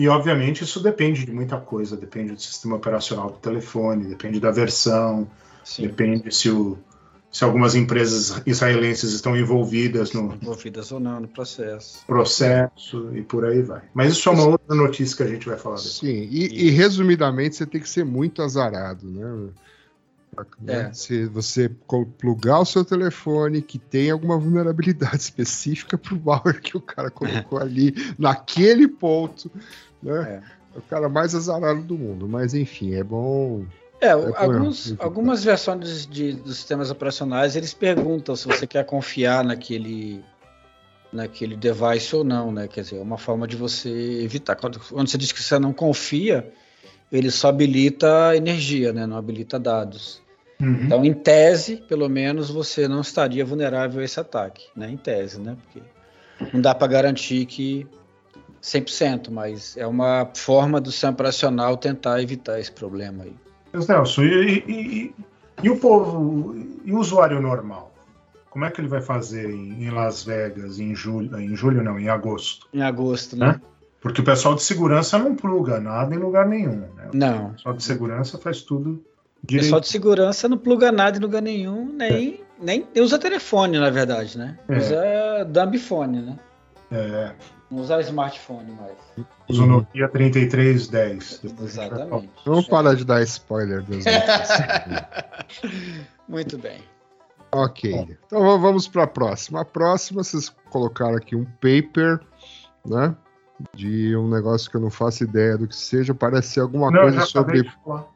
E 0.00 0.08
obviamente 0.08 0.64
isso 0.64 0.80
depende 0.80 1.26
de 1.26 1.30
muita 1.30 1.58
coisa, 1.58 1.94
depende 1.94 2.32
do 2.32 2.40
sistema 2.40 2.76
operacional 2.76 3.32
do 3.32 3.36
telefone, 3.36 4.06
depende 4.06 4.40
da 4.40 4.50
versão, 4.50 5.30
Sim, 5.62 5.82
depende 5.82 6.34
se, 6.34 6.48
o, 6.48 6.78
se 7.30 7.44
algumas 7.44 7.74
empresas 7.74 8.40
israelenses 8.46 9.12
estão 9.12 9.36
envolvidas 9.36 10.14
no 10.14 10.32
envolvidas 10.36 10.90
ou 10.90 10.98
não 10.98 11.20
no 11.20 11.28
processo. 11.28 12.02
processo 12.06 13.14
e 13.14 13.20
por 13.20 13.44
aí 13.44 13.60
vai. 13.60 13.82
Mas 13.92 14.12
isso 14.12 14.26
é 14.30 14.32
uma 14.32 14.46
outra 14.46 14.74
notícia 14.74 15.18
que 15.18 15.22
a 15.22 15.26
gente 15.26 15.46
vai 15.46 15.58
falar 15.58 15.76
depois. 15.76 15.96
Sim, 15.96 16.26
e, 16.30 16.68
e, 16.68 16.70
resumidamente 16.70 17.56
você 17.56 17.66
tem 17.66 17.78
que 17.78 17.88
ser 17.90 18.06
muito 18.06 18.40
azarado, 18.40 19.06
né? 19.06 19.50
É. 20.66 20.92
Se 20.92 21.26
você 21.26 21.68
plugar 22.18 22.60
o 22.60 22.64
seu 22.64 22.84
telefone 22.84 23.60
que 23.60 23.78
tem 23.78 24.10
alguma 24.10 24.38
vulnerabilidade 24.38 25.16
específica 25.20 25.98
pro 25.98 26.18
malware 26.18 26.62
que 26.62 26.76
o 26.76 26.80
cara 26.80 27.10
colocou 27.10 27.58
ali 27.58 27.92
naquele 28.18 28.88
ponto, 28.88 29.50
né? 30.02 30.42
É. 30.74 30.78
o 30.78 30.82
cara 30.82 31.08
mais 31.08 31.34
azarado 31.34 31.82
do 31.82 31.96
mundo. 31.96 32.28
Mas 32.28 32.54
enfim, 32.54 32.94
é 32.94 33.04
bom. 33.04 33.64
É, 34.00 34.08
É, 34.08 34.10
alguns, 34.10 34.92
é. 34.92 34.96
algumas 34.98 35.44
versões 35.44 36.06
de, 36.06 36.32
dos 36.32 36.56
sistemas 36.56 36.90
operacionais 36.90 37.54
eles 37.54 37.74
perguntam 37.74 38.34
se 38.34 38.46
você 38.46 38.66
quer 38.66 38.84
confiar 38.84 39.44
naquele 39.44 40.24
naquele 41.12 41.56
device 41.56 42.14
ou 42.14 42.22
não, 42.22 42.52
né? 42.52 42.68
Quer 42.68 42.82
dizer, 42.82 42.98
é 42.98 43.02
uma 43.02 43.18
forma 43.18 43.46
de 43.46 43.56
você 43.56 43.90
evitar. 44.22 44.54
Quando, 44.54 44.78
quando 44.78 45.08
você 45.08 45.18
diz 45.18 45.32
que 45.32 45.42
você 45.42 45.58
não 45.58 45.72
confia, 45.72 46.52
ele 47.10 47.30
só 47.30 47.48
habilita 47.48 48.36
energia, 48.36 48.92
né? 48.92 49.06
Não 49.06 49.16
habilita 49.16 49.58
dados. 49.58 50.22
Uhum. 50.60 50.84
Então, 50.84 51.04
em 51.04 51.12
tese, 51.12 51.78
pelo 51.88 52.08
menos, 52.08 52.50
você 52.50 52.86
não 52.86 53.00
estaria 53.00 53.44
vulnerável 53.44 54.00
a 54.00 54.04
esse 54.04 54.20
ataque, 54.20 54.68
né? 54.76 54.88
Em 54.90 54.96
tese, 54.96 55.40
né? 55.40 55.56
Porque 55.62 55.82
não 56.52 56.60
dá 56.60 56.74
para 56.74 56.86
garantir 56.86 57.44
que 57.46 57.86
100%, 58.62 59.30
mas 59.30 59.76
é 59.76 59.86
uma 59.86 60.28
forma 60.34 60.80
do 60.80 60.90
sistema 60.90 61.12
operacional 61.12 61.76
tentar 61.76 62.20
evitar 62.22 62.58
esse 62.60 62.70
problema 62.72 63.24
aí. 63.24 63.34
Mas, 63.72 63.86
Nelson, 63.86 64.22
e, 64.22 64.58
e- 64.58 64.64
e- 64.68 65.14
e 65.62 65.70
o 65.70 65.76
povo, 65.78 66.54
e 66.84 66.92
o 66.92 66.98
usuário 66.98 67.40
normal? 67.40 67.92
Como 68.50 68.64
é 68.64 68.70
que 68.70 68.80
ele 68.80 68.88
vai 68.88 69.00
fazer 69.00 69.48
em, 69.50 69.84
em 69.84 69.90
Las 69.90 70.24
Vegas 70.24 70.78
em 70.80 70.94
julho, 70.94 71.38
em 71.38 71.54
julho 71.54 71.82
não, 71.84 71.98
em 72.00 72.08
agosto? 72.08 72.66
Em 72.74 72.82
agosto, 72.82 73.36
né? 73.36 73.60
Porque 74.00 74.20
o 74.22 74.24
pessoal 74.24 74.54
de 74.54 74.62
segurança 74.62 75.18
não 75.18 75.36
pluga 75.36 75.78
nada 75.80 76.14
em 76.14 76.18
lugar 76.18 76.46
nenhum. 76.48 76.80
Né? 76.96 77.08
Não. 77.12 77.46
O 77.48 77.50
pessoal 77.52 77.74
de 77.76 77.82
segurança 77.84 78.38
faz 78.38 78.62
tudo 78.62 79.04
O 79.42 79.46
direito. 79.46 79.64
pessoal 79.66 79.80
de 79.80 79.88
segurança 79.88 80.48
não 80.48 80.58
pluga 80.58 80.90
nada 80.90 81.16
em 81.16 81.20
lugar 81.20 81.42
nenhum, 81.42 81.84
nem, 81.96 82.40
nem 82.60 82.86
usa 82.96 83.18
telefone, 83.18 83.78
na 83.78 83.90
verdade, 83.90 84.36
né? 84.36 84.58
É. 84.68 84.78
Usa 84.78 85.44
dumbphone, 85.44 86.20
né? 86.22 86.38
É, 86.90 87.32
Não 87.70 87.78
usa 87.82 88.00
smartphone 88.00 88.72
mais. 88.72 89.26
usa 89.48 89.62
o 89.62 89.66
Nokia 89.66 90.08
3310. 90.08 91.40
Depois 91.42 91.78
a 91.78 91.82
gente 91.82 91.90
vai 91.90 91.98
falar. 91.98 92.04
Exatamente. 92.04 92.32
Vamos 92.44 92.66
parar 92.68 92.94
de 92.94 93.04
dar 93.04 93.22
spoiler 93.22 93.82
das 93.82 94.04
notícias. 94.04 94.58
Muito 96.28 96.58
bem. 96.58 96.80
ok. 97.52 98.16
Então 98.26 98.40
v- 98.40 98.58
vamos 98.62 98.88
para 98.88 99.04
a 99.04 99.06
próxima. 99.06 99.60
A 99.60 99.64
próxima, 99.64 100.22
vocês 100.24 100.48
colocaram 100.70 101.16
aqui 101.16 101.34
um 101.36 101.44
paper, 101.44 102.20
né? 102.84 103.14
De 103.74 104.16
um 104.16 104.28
negócio 104.28 104.70
que 104.70 104.76
eu 104.76 104.80
não 104.80 104.90
faço 104.90 105.22
ideia 105.24 105.56
do 105.58 105.68
que 105.68 105.76
seja. 105.76 106.14
Parece 106.14 106.48
ser 106.54 106.60
alguma 106.60 106.90
Não, 106.90 107.02
coisa 107.02 107.20
sobre. 107.26 107.70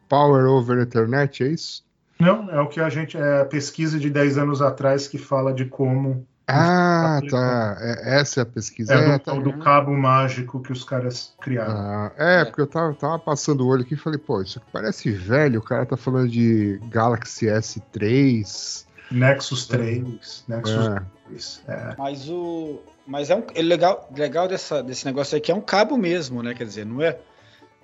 Power 0.09 0.47
over 0.47 0.79
Ethernet, 0.79 1.43
é 1.45 1.49
isso? 1.49 1.85
Não, 2.19 2.49
é 2.51 2.61
o 2.61 2.69
que 2.69 2.81
a 2.81 2.89
gente. 2.89 3.17
É 3.17 3.43
a 3.43 3.45
pesquisa 3.45 3.99
de 3.99 4.09
10 4.09 4.39
anos 4.39 4.63
atrás 4.63 5.07
que 5.07 5.19
fala 5.19 5.53
de 5.53 5.65
como. 5.67 6.27
Ah, 6.47 7.21
tá. 7.31 7.77
É, 7.81 8.21
essa 8.21 8.41
é 8.41 8.43
a 8.43 8.47
pesquisa. 8.47 8.95
É, 8.95 8.99
É, 8.99 9.19
do, 9.19 9.19
tá. 9.19 9.33
do 9.35 9.59
cabo 9.59 9.93
mágico 9.93 10.61
que 10.61 10.73
os 10.73 10.85
caras 10.85 11.33
criaram. 11.41 11.73
Ah, 11.73 12.13
é, 12.17 12.45
porque 12.45 12.61
eu 12.61 12.67
tava, 12.67 12.95
tava 12.95 13.19
passando 13.19 13.63
o 13.65 13.69
olho 13.69 13.83
aqui 13.83 13.95
e 13.95 13.97
falei, 13.97 14.19
pô, 14.19 14.43
isso 14.43 14.59
aqui 14.59 14.67
parece 14.73 15.11
velho. 15.11 15.61
O 15.61 15.63
cara 15.63 15.87
tá 15.87 15.97
falando 15.97 16.29
de 16.29 16.79
Galaxy 16.91 17.47
S3. 17.47 18.85
Nexus 19.11 19.67
3. 19.67 20.45
Nexus 20.49 20.87
É. 20.87 21.03
3. 21.29 21.63
É. 21.69 21.95
Mas 21.97 22.29
o. 22.29 22.81
Mas 23.07 23.31
é 23.31 23.37
um 23.37 23.45
é 23.55 23.63
legal, 23.63 24.09
legal 24.17 24.49
dessa, 24.49 24.83
desse 24.83 25.05
negócio 25.05 25.35
aí 25.35 25.41
que 25.41 25.53
é 25.53 25.55
um 25.55 25.61
cabo 25.61 25.97
mesmo, 25.97 26.43
né? 26.43 26.55
Quer 26.55 26.65
dizer, 26.65 26.87
não 26.87 27.03
é. 27.03 27.19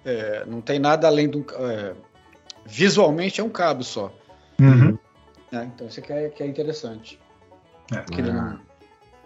é, 0.04 0.44
não 0.46 0.60
tem 0.60 0.78
nada 0.78 1.06
além 1.06 1.30
é, 1.58 1.94
visualmente 2.64 3.40
é 3.40 3.44
um 3.44 3.50
cabo 3.50 3.84
só. 3.84 4.12
Uhum. 4.58 4.98
né? 5.50 5.70
Então 5.74 5.86
isso 5.86 6.00
aqui 6.00 6.12
é, 6.12 6.28
que 6.28 6.42
é 6.42 6.46
interessante. 6.46 7.18
É. 7.92 8.00
Que 8.02 8.20
ele 8.20 8.30
Ah. 8.30 8.34
não, 8.34 8.60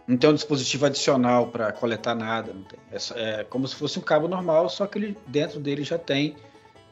não 0.09 0.17
tem 0.17 0.31
um 0.31 0.35
dispositivo 0.35 0.87
adicional 0.87 1.49
para 1.49 1.73
coletar 1.73 2.15
nada. 2.15 2.53
Não 2.53 2.63
tem. 2.63 2.79
É, 2.91 3.41
é 3.41 3.45
como 3.45 3.67
se 3.67 3.75
fosse 3.75 3.99
um 3.99 4.03
cabo 4.03 4.29
normal, 4.29 4.69
só 4.69 4.87
que 4.87 4.99
ele, 4.99 5.19
dentro 5.27 5.61
dele 5.61 5.83
já 5.85 5.99
tem 5.99 6.37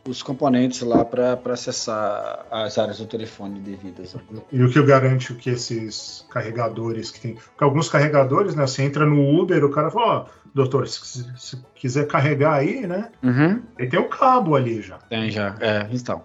os 0.09 0.21
componentes 0.21 0.81
lá 0.81 1.05
para 1.05 1.39
acessar 1.53 2.45
as 2.51 2.77
áreas 2.77 2.99
do 2.99 3.07
telefone 3.07 3.61
devidas. 3.61 4.17
E 4.51 4.63
o 4.63 4.69
que 4.69 4.83
garante 4.83 5.33
que 5.35 5.51
esses 5.51 6.27
carregadores 6.29 7.11
que 7.11 7.21
tem. 7.21 7.35
Porque 7.35 7.63
alguns 7.63 7.89
carregadores, 7.89 8.55
né? 8.57 8.67
Você 8.67 8.83
entra 8.83 9.07
no 9.07 9.41
Uber, 9.41 9.65
o 9.65 9.71
cara 9.71 9.91
fala, 9.91 10.07
ó, 10.07 10.27
doutor, 10.53 10.89
se, 10.89 11.25
se 11.39 11.57
quiser 11.77 12.09
carregar 12.09 12.55
aí, 12.55 12.85
né? 12.87 13.13
Uhum. 13.23 13.63
Aí 13.79 13.89
tem 13.89 14.01
o 14.01 14.09
cabo 14.09 14.57
ali 14.57 14.83
já. 14.83 14.99
Tem 14.99 15.31
já. 15.31 15.57
É, 15.61 15.87
então. 15.93 16.25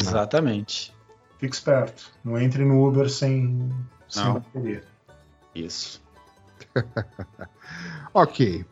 Exatamente. 0.00 0.94
Fique 1.38 1.54
esperto. 1.54 2.10
Não 2.24 2.38
entre 2.38 2.64
no 2.64 2.86
Uber 2.86 3.10
sem, 3.10 3.70
sem 4.12 4.24
Não. 4.24 4.34
bateria. 4.34 4.84
Isso. 5.54 6.02
Ok. 8.14 8.64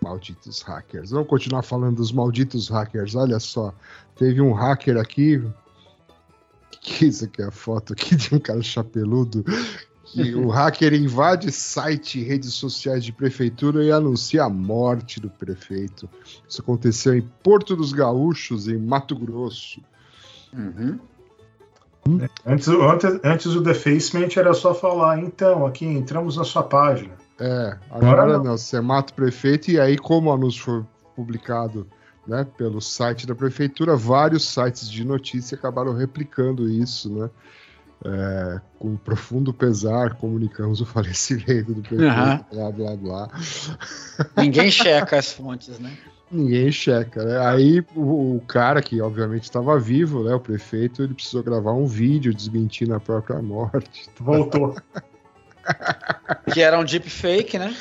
Malditos 0.00 0.62
hackers. 0.62 1.10
Vamos 1.10 1.28
continuar 1.28 1.62
falando 1.62 1.96
dos 1.96 2.12
malditos 2.12 2.68
hackers. 2.68 3.16
Olha 3.16 3.40
só. 3.40 3.74
Teve 4.14 4.40
um 4.40 4.52
hacker 4.52 4.96
aqui. 4.96 5.42
Que 6.80 7.06
isso 7.06 7.24
aqui 7.24 7.42
é 7.42 7.46
a 7.46 7.50
foto 7.50 7.92
aqui 7.92 8.14
de 8.14 8.32
um 8.34 8.38
cara 8.38 8.62
chapeludo. 8.62 9.44
Que 10.04 10.34
o 10.36 10.48
hacker 10.48 10.94
invade 10.94 11.50
site 11.50 12.20
e 12.20 12.22
redes 12.22 12.54
sociais 12.54 13.04
de 13.04 13.12
prefeitura 13.12 13.82
e 13.82 13.90
anuncia 13.90 14.44
a 14.44 14.48
morte 14.48 15.18
do 15.18 15.28
prefeito. 15.28 16.08
Isso 16.48 16.60
aconteceu 16.60 17.14
em 17.14 17.22
Porto 17.42 17.74
dos 17.74 17.92
Gaúchos, 17.92 18.68
em 18.68 18.78
Mato 18.78 19.16
Grosso. 19.16 19.80
Uhum. 20.52 21.00
Antes, 22.46 22.68
antes, 22.68 23.20
antes 23.24 23.46
o 23.46 23.60
defacement 23.60 24.28
era 24.36 24.52
só 24.52 24.74
falar, 24.74 25.18
então, 25.18 25.66
aqui 25.66 25.86
entramos 25.86 26.36
na 26.36 26.44
sua 26.44 26.62
página. 26.62 27.14
É, 27.38 27.76
agora 27.90 28.22
Agora 28.22 28.38
não. 28.38 28.56
Você 28.56 28.80
mata 28.80 29.12
o 29.12 29.16
prefeito 29.16 29.70
e 29.70 29.80
aí, 29.80 29.96
como 29.96 30.30
o 30.30 30.32
anúncio 30.32 30.62
foi 30.62 30.84
publicado 31.16 31.86
né, 32.26 32.46
pelo 32.56 32.80
site 32.80 33.26
da 33.26 33.34
prefeitura, 33.34 33.96
vários 33.96 34.46
sites 34.46 34.88
de 34.90 35.04
notícia 35.04 35.56
acabaram 35.56 35.94
replicando 35.94 36.68
isso, 36.68 37.12
né? 37.12 37.30
É, 38.06 38.60
com 38.78 38.96
profundo 38.96 39.52
pesar, 39.52 40.14
comunicamos 40.16 40.80
o 40.80 40.84
falecimento 40.86 41.72
do 41.72 41.80
prefeito, 41.80 42.10
Aham. 42.10 42.44
blá 42.52 42.70
blá 42.70 42.96
blá. 42.96 43.28
Ninguém 44.36 44.70
checa 44.70 45.18
as 45.18 45.32
fontes, 45.32 45.78
né? 45.78 45.96
Ninguém 46.34 46.72
checa, 46.72 47.24
né? 47.24 47.38
Aí 47.46 47.80
o, 47.94 48.36
o 48.36 48.40
cara, 48.40 48.82
que 48.82 49.00
obviamente 49.00 49.44
estava 49.44 49.78
vivo, 49.78 50.24
né? 50.24 50.34
O 50.34 50.40
prefeito, 50.40 51.02
ele 51.04 51.14
precisou 51.14 51.44
gravar 51.44 51.72
um 51.72 51.86
vídeo 51.86 52.34
desmentindo 52.34 52.92
a 52.92 52.98
própria 52.98 53.40
morte. 53.40 54.10
Voltou. 54.18 54.74
Que 56.52 56.60
era 56.60 56.76
um 56.76 56.84
deepfake, 56.84 57.56
né? 57.56 57.74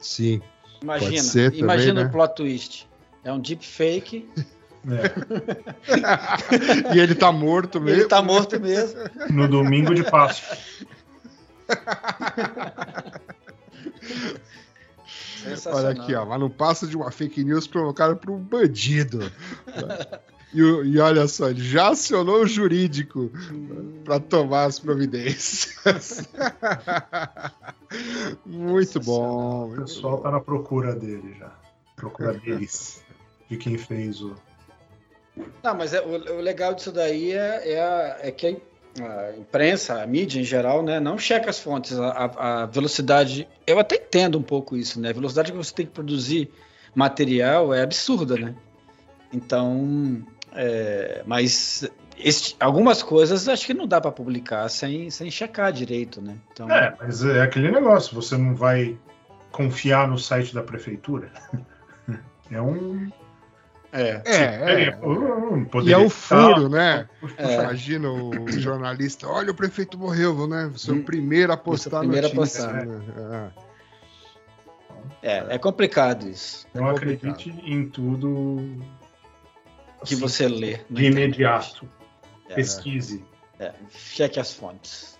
Sim. 0.00 0.40
Imagina, 0.80 1.10
Pode 1.10 1.22
ser 1.22 1.50
também, 1.50 1.60
imagina 1.60 2.02
né? 2.04 2.06
o 2.08 2.12
plot 2.12 2.34
twist. 2.36 2.88
É 3.24 3.32
um 3.32 3.40
deepfake, 3.40 4.28
É. 4.86 5.10
E 6.94 7.00
ele 7.00 7.16
tá 7.16 7.32
morto 7.32 7.80
mesmo. 7.80 8.00
ele 8.02 8.08
tá 8.08 8.22
morto 8.22 8.60
mesmo. 8.60 9.00
No 9.30 9.48
domingo 9.48 9.92
de 9.92 10.04
Páscoa. 10.08 10.56
Sensacional. 15.50 15.90
Olha 15.92 16.02
aqui, 16.02 16.14
ó, 16.14 16.24
mas 16.26 16.40
não 16.40 16.50
passa 16.50 16.86
de 16.86 16.96
uma 16.96 17.10
fake 17.10 17.44
news 17.44 17.66
provocada 17.66 18.16
por 18.16 18.30
um 18.30 18.38
bandido. 18.38 19.30
E, 20.54 20.60
e 20.60 20.98
olha 20.98 21.26
só, 21.28 21.50
ele 21.50 21.62
já 21.62 21.90
acionou 21.90 22.42
o 22.42 22.46
jurídico 22.46 23.30
para 24.04 24.18
tomar 24.20 24.64
as 24.64 24.78
providências. 24.78 26.26
muito 28.44 29.00
bom. 29.00 29.72
O 29.72 29.76
pessoal 29.82 30.16
bom. 30.16 30.22
tá 30.22 30.30
na 30.30 30.40
procura 30.40 30.94
dele 30.94 31.34
já. 31.38 31.50
Procura 31.96 32.34
deles. 32.34 33.02
De 33.48 33.56
quem 33.56 33.78
fez 33.78 34.20
o. 34.22 34.34
Não, 35.62 35.74
mas 35.74 35.92
é- 35.92 36.00
o, 36.00 36.36
o 36.36 36.40
legal 36.40 36.74
disso 36.74 36.90
daí 36.92 37.32
é, 37.32 37.72
é, 37.74 37.82
a- 37.82 38.18
é 38.22 38.30
que 38.30 38.46
a, 39.02 39.36
imprensa, 39.38 40.02
a 40.02 40.06
mídia 40.06 40.40
em 40.40 40.44
geral, 40.44 40.82
né, 40.82 40.98
não 41.00 41.18
checa 41.18 41.50
as 41.50 41.58
fontes. 41.58 41.98
A, 41.98 42.62
a- 42.62 42.66
velocidade. 42.66 43.48
Eu 43.66 43.78
até 43.78 43.96
entendo 43.96 44.38
um 44.38 44.42
pouco 44.42 44.76
isso, 44.76 45.00
né? 45.00 45.10
A 45.10 45.12
velocidade 45.12 45.52
que 45.52 45.58
você 45.58 45.72
tem 45.74 45.86
que 45.86 45.92
produzir 45.92 46.50
material 46.94 47.72
é 47.74 47.82
absurda, 47.82 48.36
né? 48.36 48.54
Então. 49.32 50.24
é, 50.54 51.22
mas 51.26 51.88
esse- 52.18 52.56
algumas 52.58 53.02
coisas 53.02 53.46
acho 53.48 53.66
que 53.66 53.74
não 53.74 53.86
dá 53.86 54.00
para 54.00 54.10
publicar 54.10 54.68
sem, 54.70 55.10
sem 55.10 55.30
checar 55.30 55.70
direito, 55.72 56.20
né? 56.22 56.36
Então, 56.52 56.70
É, 56.70 56.94
mas 56.98 57.22
é 57.24 57.42
aquele 57.42 57.70
negócio, 57.70 58.14
você 58.14 58.36
não 58.38 58.54
vai 58.54 58.96
confiar 59.52 60.08
no 60.08 60.18
site 60.18 60.54
da 60.54 60.62
prefeitura. 60.62 61.30
É 62.48 62.62
um. 62.62 63.10
É. 63.92 64.22
É, 64.24 64.84
é. 64.90 64.96
um- 65.02 65.66
E 65.82 65.92
é 65.92 65.96
o 65.98 66.08
furo, 66.10 66.68
né? 66.68 67.08
É. 67.38 67.54
Imagina 67.54 68.10
o 68.10 68.30
jornalista, 68.58 69.26
olha 69.28 69.50
o 69.50 69.54
prefeito 69.54 69.96
morreu, 69.98 70.46
né? 70.46 70.68
Você 70.72 70.90
é 70.90 70.94
o 70.94 70.96
Hum. 70.96 71.02
primeiro 71.02 71.52
a 71.52 71.56
postar 71.56 71.98
a 71.98 72.00
primeiro 72.00 72.26
a 72.28 72.34
notícia. 72.34 72.64
postar. 72.66 72.84
né? 72.86 73.00
Ah. 73.16 73.50
É, 75.22 75.54
é 75.54 75.58
complicado 75.58 76.28
isso. 76.28 76.66
Não 76.74 76.88
É 76.88 76.90
acredite 76.92 77.50
em 77.64 77.88
tudo 77.88 78.76
Que 80.04 80.14
assim, 80.14 80.16
você 80.16 80.46
lê. 80.48 80.80
de 80.90 81.04
imediato. 81.06 81.88
É. 82.48 82.54
Pesquise. 82.54 83.24
É, 83.58 83.72
cheque 83.90 84.38
as 84.38 84.52
fontes. 84.52 85.15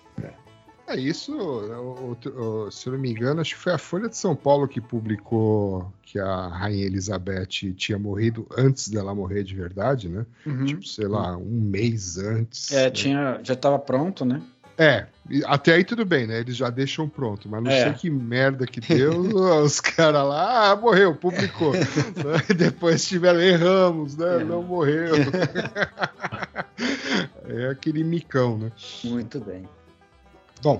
É 0.88 0.94
isso, 0.94 1.36
o- 1.36 2.70
se 2.70 2.86
eu 2.88 2.92
não 2.92 3.00
me 3.00 3.10
engano, 3.10 3.40
acho 3.40 3.54
que 3.56 3.60
foi 3.60 3.72
a 3.72 3.78
Folha 3.78 4.08
de 4.08 4.16
São 4.16 4.36
Paulo 4.36 4.68
que 4.68 4.80
publicou 4.80 5.92
que 6.02 6.18
a 6.18 6.46
Rainha 6.46 6.86
Elizabeth 6.86 7.46
tinha 7.76 7.98
morrido 7.98 8.46
antes 8.56 8.88
dela 8.88 9.12
morrer 9.14 9.42
de 9.42 9.54
verdade, 9.54 10.08
né? 10.08 10.24
Tipo, 10.64 10.86
sei 10.86 11.08
lá, 11.08 11.36
um 11.36 11.44
mês 11.60 12.18
antes. 12.18 12.70
É, 12.70 12.84
né? 12.84 12.90
tinha, 12.90 13.40
já 13.42 13.54
estava 13.54 13.78
pronto, 13.80 14.24
né? 14.24 14.40
É, 14.78 15.06
até 15.46 15.72
aí 15.74 15.82
tudo 15.84 16.04
bem, 16.04 16.26
né? 16.26 16.38
Eles 16.38 16.54
já 16.54 16.68
deixam 16.70 17.08
pronto, 17.08 17.48
mas 17.48 17.64
não 17.64 17.70
É. 17.70 17.82
sei 17.84 17.92
que 17.94 18.10
merda 18.10 18.66
que 18.66 18.78
deu. 18.78 19.20
os 19.64 19.80
caras 19.80 20.22
lá, 20.24 20.70
ah, 20.70 20.76
morreu, 20.76 21.16
publicou. 21.16 21.72
Depois 22.56 23.04
tiveram, 23.08 23.40
erramos, 23.40 24.16
né? 24.16 24.42
É. 24.42 24.44
Não 24.44 24.62
morreu. 24.62 25.14
é 27.48 27.68
aquele 27.70 28.04
micão, 28.04 28.58
né? 28.58 28.70
Muito 29.04 29.40
bem. 29.40 29.68
Bom, 30.62 30.78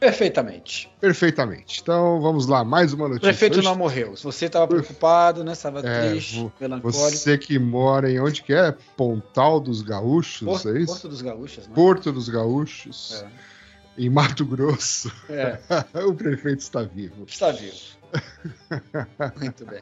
Perfeitamente. 0.00 0.90
perfeitamente. 1.00 1.80
Então 1.80 2.20
vamos 2.20 2.46
lá, 2.46 2.64
mais 2.64 2.92
uma 2.92 3.04
O 3.04 3.08
notícia. 3.08 3.28
prefeito 3.28 3.58
Hoje- 3.58 3.68
não 3.68 3.76
morreu. 3.76 4.16
Se 4.16 4.24
você 4.24 4.46
estava 4.46 4.66
preocupado, 4.66 5.44
né? 5.44 5.52
Estava 5.52 5.78
É, 5.86 6.10
triste, 6.10 6.50
melancólico. 6.60 6.92
Você 7.00 7.38
que 7.38 7.56
mora 7.56 8.10
em 8.10 8.18
onde 8.18 8.42
que 8.42 8.52
é? 8.52 8.74
Pontal 8.96 9.60
dos 9.60 9.80
Gaúchos, 9.80 10.44
Porto, 10.44 10.68
é 10.70 10.78
isso? 10.80 10.86
Porto 10.92 11.08
dos 11.08 11.22
Gaúchos, 11.22 11.68
né? 11.68 11.74
Porto 11.74 12.10
dos 12.10 12.28
Gaúchos, 12.28 13.24
em 13.96 14.10
Mato 14.10 14.44
Grosso. 14.44 15.12
É. 15.30 15.60
é, 15.94 16.00
o 16.04 16.12
prefeito 16.14 16.58
está 16.58 16.82
vivo. 16.82 17.24
está 17.28 17.52
vivo. 17.52 17.72
Muito 19.40 19.64
bem. 19.66 19.80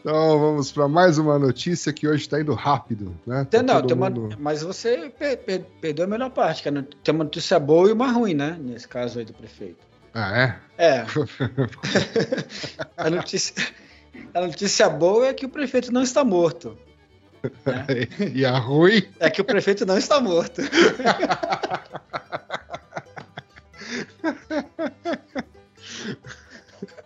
Então 0.00 0.38
vamos 0.38 0.70
para 0.72 0.86
mais 0.88 1.18
uma 1.18 1.38
notícia 1.38 1.92
que 1.92 2.06
hoje 2.06 2.22
está 2.22 2.40
indo 2.40 2.54
rápido, 2.54 3.14
né? 3.26 3.46
Tá 3.50 3.62
não, 3.62 3.82
tem 3.82 3.96
uma, 3.96 4.10
mundo- 4.10 4.36
mas 4.38 4.62
você 4.62 5.10
per- 5.18 5.38
per- 5.38 5.64
perdeu 5.80 6.04
a 6.04 6.08
melhor 6.08 6.30
parte, 6.30 6.62
que 6.62 6.68
é 6.68 6.72
tem 7.02 7.14
uma 7.14 7.24
notícia 7.24 7.58
boa 7.58 7.88
e 7.88 7.92
uma 7.92 8.10
ruim, 8.12 8.34
né? 8.34 8.56
Nesse 8.60 8.86
caso 8.86 9.18
aí 9.18 9.24
do 9.24 9.32
prefeito. 9.32 9.86
Ah, 10.14 10.36
é? 10.38 10.58
É. 10.78 11.04
a, 12.96 13.10
notícia, 13.10 13.54
a 14.34 14.40
notícia 14.40 14.88
boa 14.88 15.26
é 15.26 15.34
que 15.34 15.46
o 15.46 15.48
prefeito 15.48 15.92
não 15.92 16.02
está 16.02 16.24
morto. 16.24 16.76
e 18.34 18.44
a 18.44 18.58
ruim? 18.58 19.02
É 19.20 19.30
que 19.30 19.40
o 19.40 19.44
prefeito 19.44 19.86
não 19.86 19.96
está 19.98 20.20
morto. 20.20 20.60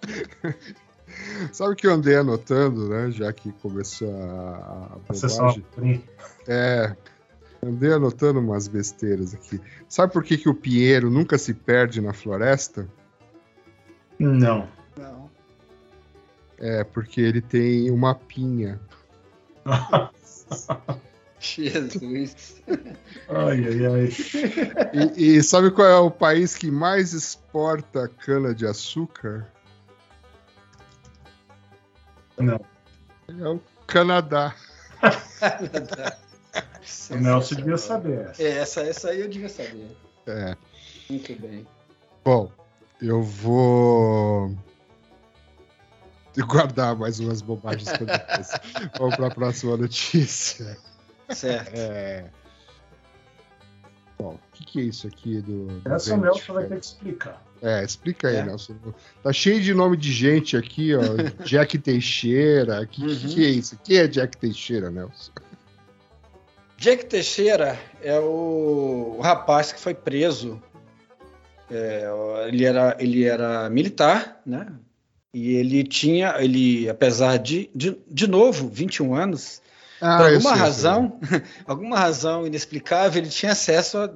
Sabe 1.52 1.72
o 1.72 1.76
que 1.76 1.86
eu 1.86 1.92
andei 1.92 2.16
anotando, 2.16 2.88
né? 2.88 3.10
Já 3.10 3.32
que 3.32 3.52
começou 3.52 4.10
a, 4.14 4.94
a 4.94 4.98
bobagem. 5.12 6.04
É. 6.48 6.96
Andei 7.64 7.92
anotando 7.92 8.40
umas 8.40 8.66
besteiras 8.66 9.34
aqui. 9.34 9.60
Sabe 9.88 10.12
por 10.12 10.24
que, 10.24 10.36
que 10.36 10.48
o 10.48 10.54
pinheiro 10.54 11.10
nunca 11.10 11.38
se 11.38 11.54
perde 11.54 12.00
na 12.00 12.12
floresta? 12.12 12.88
Não. 14.18 14.68
Não. 14.96 15.30
É 16.58 16.82
porque 16.82 17.20
ele 17.20 17.40
tem 17.40 17.90
uma 17.90 18.14
pinha. 18.14 18.80
Jesus. 21.38 22.62
Ai, 23.28 23.64
ai, 23.64 23.86
ai. 23.86 25.12
E, 25.16 25.36
e 25.36 25.42
sabe 25.42 25.70
qual 25.70 25.88
é 25.88 25.98
o 25.98 26.10
país 26.10 26.56
que 26.56 26.70
mais 26.70 27.12
exporta 27.12 28.08
cana-de-açúcar? 28.08 29.46
Não. 32.42 32.60
É 33.28 33.48
o 33.48 33.60
Canadá. 33.86 34.54
O 37.10 37.16
Nelson 37.16 37.54
devia 37.56 37.78
saber 37.78 38.28
essa. 38.30 38.42
É, 38.42 38.58
essa, 38.58 38.80
essa 38.82 39.10
aí 39.10 39.20
eu 39.20 39.28
devia 39.28 39.48
saber. 39.48 39.96
É. 40.26 40.56
Muito 41.08 41.40
bem. 41.40 41.66
Bom, 42.24 42.50
eu 43.00 43.22
vou 43.22 44.54
guardar 46.46 46.96
mais 46.96 47.20
umas 47.20 47.42
bobagens 47.42 47.90
para 47.90 48.18
depois. 48.18 48.48
Vamos 48.98 49.16
para 49.16 49.26
a 49.26 49.30
próxima 49.30 49.76
notícia. 49.76 50.78
Certo. 51.30 51.72
É... 51.74 52.30
Bom, 54.22 54.34
o 54.34 54.38
que, 54.52 54.64
que 54.64 54.80
é 54.80 54.82
isso 54.84 55.06
aqui 55.08 55.40
do. 55.40 55.66
do 55.80 55.92
Essa 55.92 56.14
o 56.14 56.16
Nelson 56.20 56.52
vai 56.52 56.64
ter 56.66 56.78
que 56.78 56.84
explicar. 56.86 57.42
É, 57.60 57.82
explica 57.84 58.28
aí, 58.28 58.36
É. 58.36 58.44
Nelson. 58.44 58.76
Tá 59.22 59.32
cheio 59.32 59.60
de 59.60 59.74
nome 59.74 59.96
de 59.96 60.12
gente 60.12 60.56
aqui, 60.56 60.94
ó. 60.94 61.00
Jack 61.44 61.76
Teixeira. 61.78 62.82
O 62.82 62.86
que, 62.86 63.02
Uhum. 63.02 63.08
que, 63.16 63.34
que 63.34 63.44
é 63.44 63.48
isso? 63.50 63.78
Quem 63.82 63.96
é 63.98 64.06
Jack 64.06 64.36
Teixeira, 64.36 64.90
Nelson? 64.90 65.32
Jack 66.78 67.06
Teixeira 67.06 67.78
é 68.00 68.18
o, 68.18 69.16
o 69.18 69.20
rapaz 69.20 69.72
que 69.72 69.80
foi 69.80 69.94
preso. 69.94 70.60
É, 71.70 72.06
ele, 72.48 72.64
era, 72.64 72.96
ele 73.00 73.24
era 73.24 73.68
militar, 73.70 74.40
né? 74.44 74.66
E 75.32 75.54
ele 75.54 75.82
tinha, 75.84 76.34
ele, 76.38 76.88
apesar 76.88 77.38
de, 77.38 77.70
de, 77.74 77.96
de 78.06 78.26
novo, 78.28 78.68
21 78.68 79.14
anos, 79.14 79.61
Ah, 80.04 80.16
por 80.16 80.26
alguma 80.26 80.50
sei, 80.50 80.58
razão, 80.58 81.20
alguma 81.64 81.96
razão 81.98 82.44
inexplicável, 82.46 83.22
ele 83.22 83.30
tinha 83.30 83.52
acesso 83.52 83.98
a, 83.98 84.10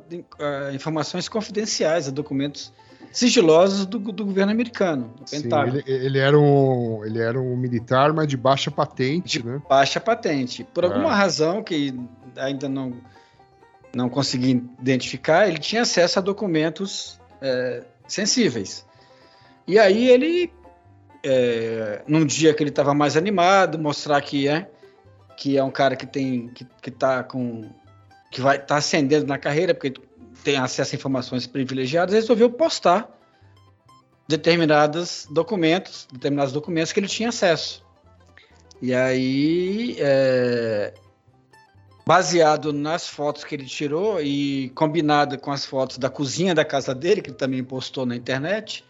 a 0.68 0.74
informações 0.74 1.28
confidenciais, 1.28 2.08
a 2.08 2.10
documentos 2.10 2.72
sigilosos 3.12 3.86
do, 3.86 3.98
do 4.00 4.24
governo 4.26 4.50
americano, 4.52 5.14
do 5.18 5.28
sei. 5.28 5.38
Sim, 5.38 5.42
Pentágono. 5.44 5.78
ele, 5.86 6.06
ele 6.06 6.18
era 6.18 6.38
um, 6.38 7.04
ele 7.04 7.20
era 7.20 7.40
um 7.40 7.56
militar, 7.56 8.12
mas 8.12 8.26
de 8.26 8.36
baixa 8.36 8.70
patente, 8.70 9.38
De 9.38 9.46
né? 9.46 9.62
baixa 9.68 10.00
patente. 10.00 10.64
Por 10.64 10.84
Ah. 10.84 10.88
alguma 10.88 11.14
razão 11.14 11.62
que 11.62 11.94
ainda 12.36 12.68
não, 12.68 12.92
não 13.94 14.08
consegui 14.08 14.62
identificar, 14.80 15.48
ele 15.48 15.58
tinha 15.58 15.82
acesso 15.82 16.18
a 16.18 16.22
documentos 16.22 17.18
é, 17.40 17.84
sensíveis. 18.08 18.84
E 19.68 19.78
aí 19.78 20.08
ele, 20.08 20.52
é, 21.24 22.02
num 22.06 22.26
dia 22.26 22.52
que 22.52 22.62
ele 22.62 22.70
estava 22.70 22.92
mais 22.92 23.16
animado, 23.16 23.78
mostrar 23.78 24.20
que 24.20 24.46
é 24.48 24.68
que 25.36 25.56
é 25.56 25.62
um 25.62 25.70
cara 25.70 25.94
que 25.94 26.06
tem 26.06 26.48
que, 26.48 26.66
que 26.82 26.90
tá 26.90 27.22
com 27.22 27.70
que 28.30 28.40
vai 28.40 28.58
tá 28.58 28.76
ascendendo 28.76 29.26
na 29.26 29.38
carreira, 29.38 29.74
porque 29.74 29.94
tem 30.42 30.56
acesso 30.56 30.94
a 30.94 30.96
informações 30.96 31.46
privilegiadas, 31.46 32.14
resolveu 32.14 32.50
postar 32.50 33.10
determinados 34.28 35.26
documentos, 35.30 36.08
determinados 36.12 36.52
documentos 36.52 36.92
que 36.92 37.00
ele 37.00 37.08
tinha 37.08 37.28
acesso. 37.28 37.84
E 38.82 38.94
aí, 38.94 39.96
é, 39.98 40.92
baseado 42.06 42.72
nas 42.72 43.08
fotos 43.08 43.44
que 43.44 43.54
ele 43.54 43.64
tirou 43.64 44.20
e 44.20 44.70
combinado 44.70 45.38
com 45.38 45.50
as 45.50 45.64
fotos 45.64 45.98
da 45.98 46.10
cozinha 46.10 46.54
da 46.54 46.64
casa 46.64 46.94
dele, 46.94 47.22
que 47.22 47.30
ele 47.30 47.36
também 47.36 47.64
postou 47.64 48.04
na 48.04 48.14
internet, 48.14 48.84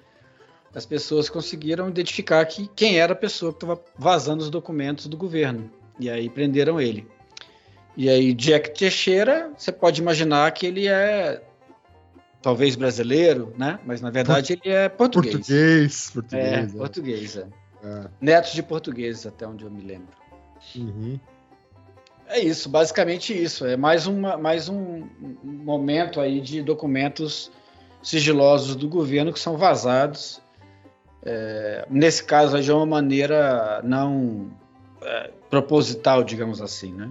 as 0.74 0.84
pessoas 0.84 1.30
conseguiram 1.30 1.88
identificar 1.88 2.44
que 2.44 2.68
quem 2.76 2.98
era 2.98 3.14
a 3.14 3.16
pessoa 3.16 3.52
que 3.52 3.56
estava 3.56 3.80
vazando 3.96 4.42
os 4.42 4.50
documentos 4.50 5.06
do 5.06 5.16
governo. 5.16 5.70
E 5.98 6.10
aí 6.10 6.28
prenderam 6.28 6.80
ele. 6.80 7.06
E 7.96 8.10
aí, 8.10 8.34
Jack 8.34 8.78
Teixeira, 8.78 9.50
você 9.56 9.72
pode 9.72 10.00
imaginar 10.00 10.50
que 10.52 10.66
ele 10.66 10.86
é 10.86 11.42
talvez 12.42 12.76
brasileiro, 12.76 13.52
né? 13.56 13.80
Mas 13.84 14.00
na 14.00 14.10
verdade 14.10 14.52
ele 14.52 14.72
é 14.72 14.88
português. 14.88 15.34
Português, 15.34 16.08
É, 16.08 16.12
português. 16.12 16.74
é. 16.74 16.78
português, 16.78 17.36
é. 17.36 17.46
É. 17.82 18.08
Netos 18.20 18.52
de 18.52 18.62
portugueses, 18.62 19.26
até 19.26 19.46
onde 19.46 19.64
eu 19.64 19.70
me 19.70 19.80
lembro. 19.82 20.14
Uhum. 20.76 21.18
É 22.28 22.40
isso, 22.40 22.68
basicamente 22.68 23.32
isso. 23.32 23.64
É 23.64 23.76
mais, 23.76 24.06
uma, 24.06 24.36
mais 24.36 24.68
um 24.68 25.06
momento 25.42 26.20
aí 26.20 26.40
de 26.40 26.62
documentos 26.62 27.50
sigilosos 28.02 28.76
do 28.76 28.88
governo 28.88 29.32
que 29.32 29.38
são 29.40 29.56
vazados. 29.56 30.40
É, 31.24 31.86
nesse 31.88 32.22
caso, 32.22 32.60
de 32.60 32.70
uma 32.70 32.86
maneira 32.86 33.80
não 33.82 34.50
é, 35.02 35.30
proposital, 35.50 36.24
digamos 36.24 36.60
assim, 36.60 36.92
né? 36.92 37.10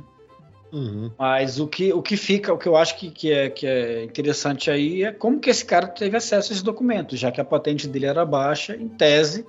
Uhum. 0.71 1.11
Mas 1.17 1.59
o 1.59 1.67
que, 1.67 1.93
o 1.93 2.01
que 2.01 2.17
fica, 2.17 2.53
o 2.53 2.57
que 2.57 2.67
eu 2.67 2.75
acho 2.75 2.97
que, 2.97 3.09
que, 3.09 3.31
é, 3.31 3.49
que 3.49 3.65
é 3.65 4.03
interessante 4.03 4.69
aí 4.69 5.03
é 5.03 5.11
como 5.11 5.39
que 5.39 5.49
esse 5.49 5.63
cara 5.63 5.87
teve 5.87 6.17
acesso 6.17 6.51
a 6.51 6.53
esses 6.53 6.63
documentos, 6.63 7.19
já 7.19 7.31
que 7.31 7.39
a 7.39 7.45
patente 7.45 7.87
dele 7.87 8.07
era 8.07 8.25
baixa, 8.25 8.75
em 8.75 8.89
tese, 8.89 9.45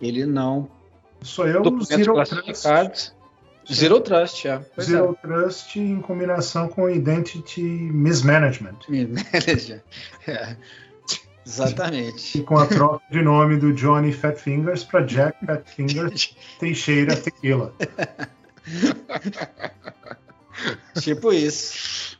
ele 0.00 0.26
não 0.26 0.68
Sou 1.22 1.46
eu, 1.46 1.62
documentos 1.62 1.88
Zero 1.88 2.14
Trust. 2.14 2.34
classificados. 2.34 3.16
Zero 3.72 4.00
Trust, 4.00 4.46
é. 4.46 4.58
Pois 4.74 4.86
Zero 4.86 5.18
Trust 5.20 5.80
em 5.80 6.00
combinação 6.00 6.68
com 6.68 6.88
Identity 6.88 7.62
Mismanagement. 7.62 8.76
é. 8.92 10.30
É. 10.30 10.56
Exatamente. 11.46 12.38
E 12.38 12.42
com 12.42 12.58
a 12.58 12.66
troca 12.66 13.04
de 13.10 13.22
nome 13.22 13.56
do 13.56 13.72
Johnny 13.72 14.12
Fat 14.12 14.36
Fingers 14.36 14.82
para 14.82 15.02
Jack 15.06 15.46
Fat 15.46 15.62
Fingers 15.64 16.34
Teixeira 16.58 17.14
Tequila. 17.16 17.72
tipo 21.00 21.32
isso. 21.32 22.16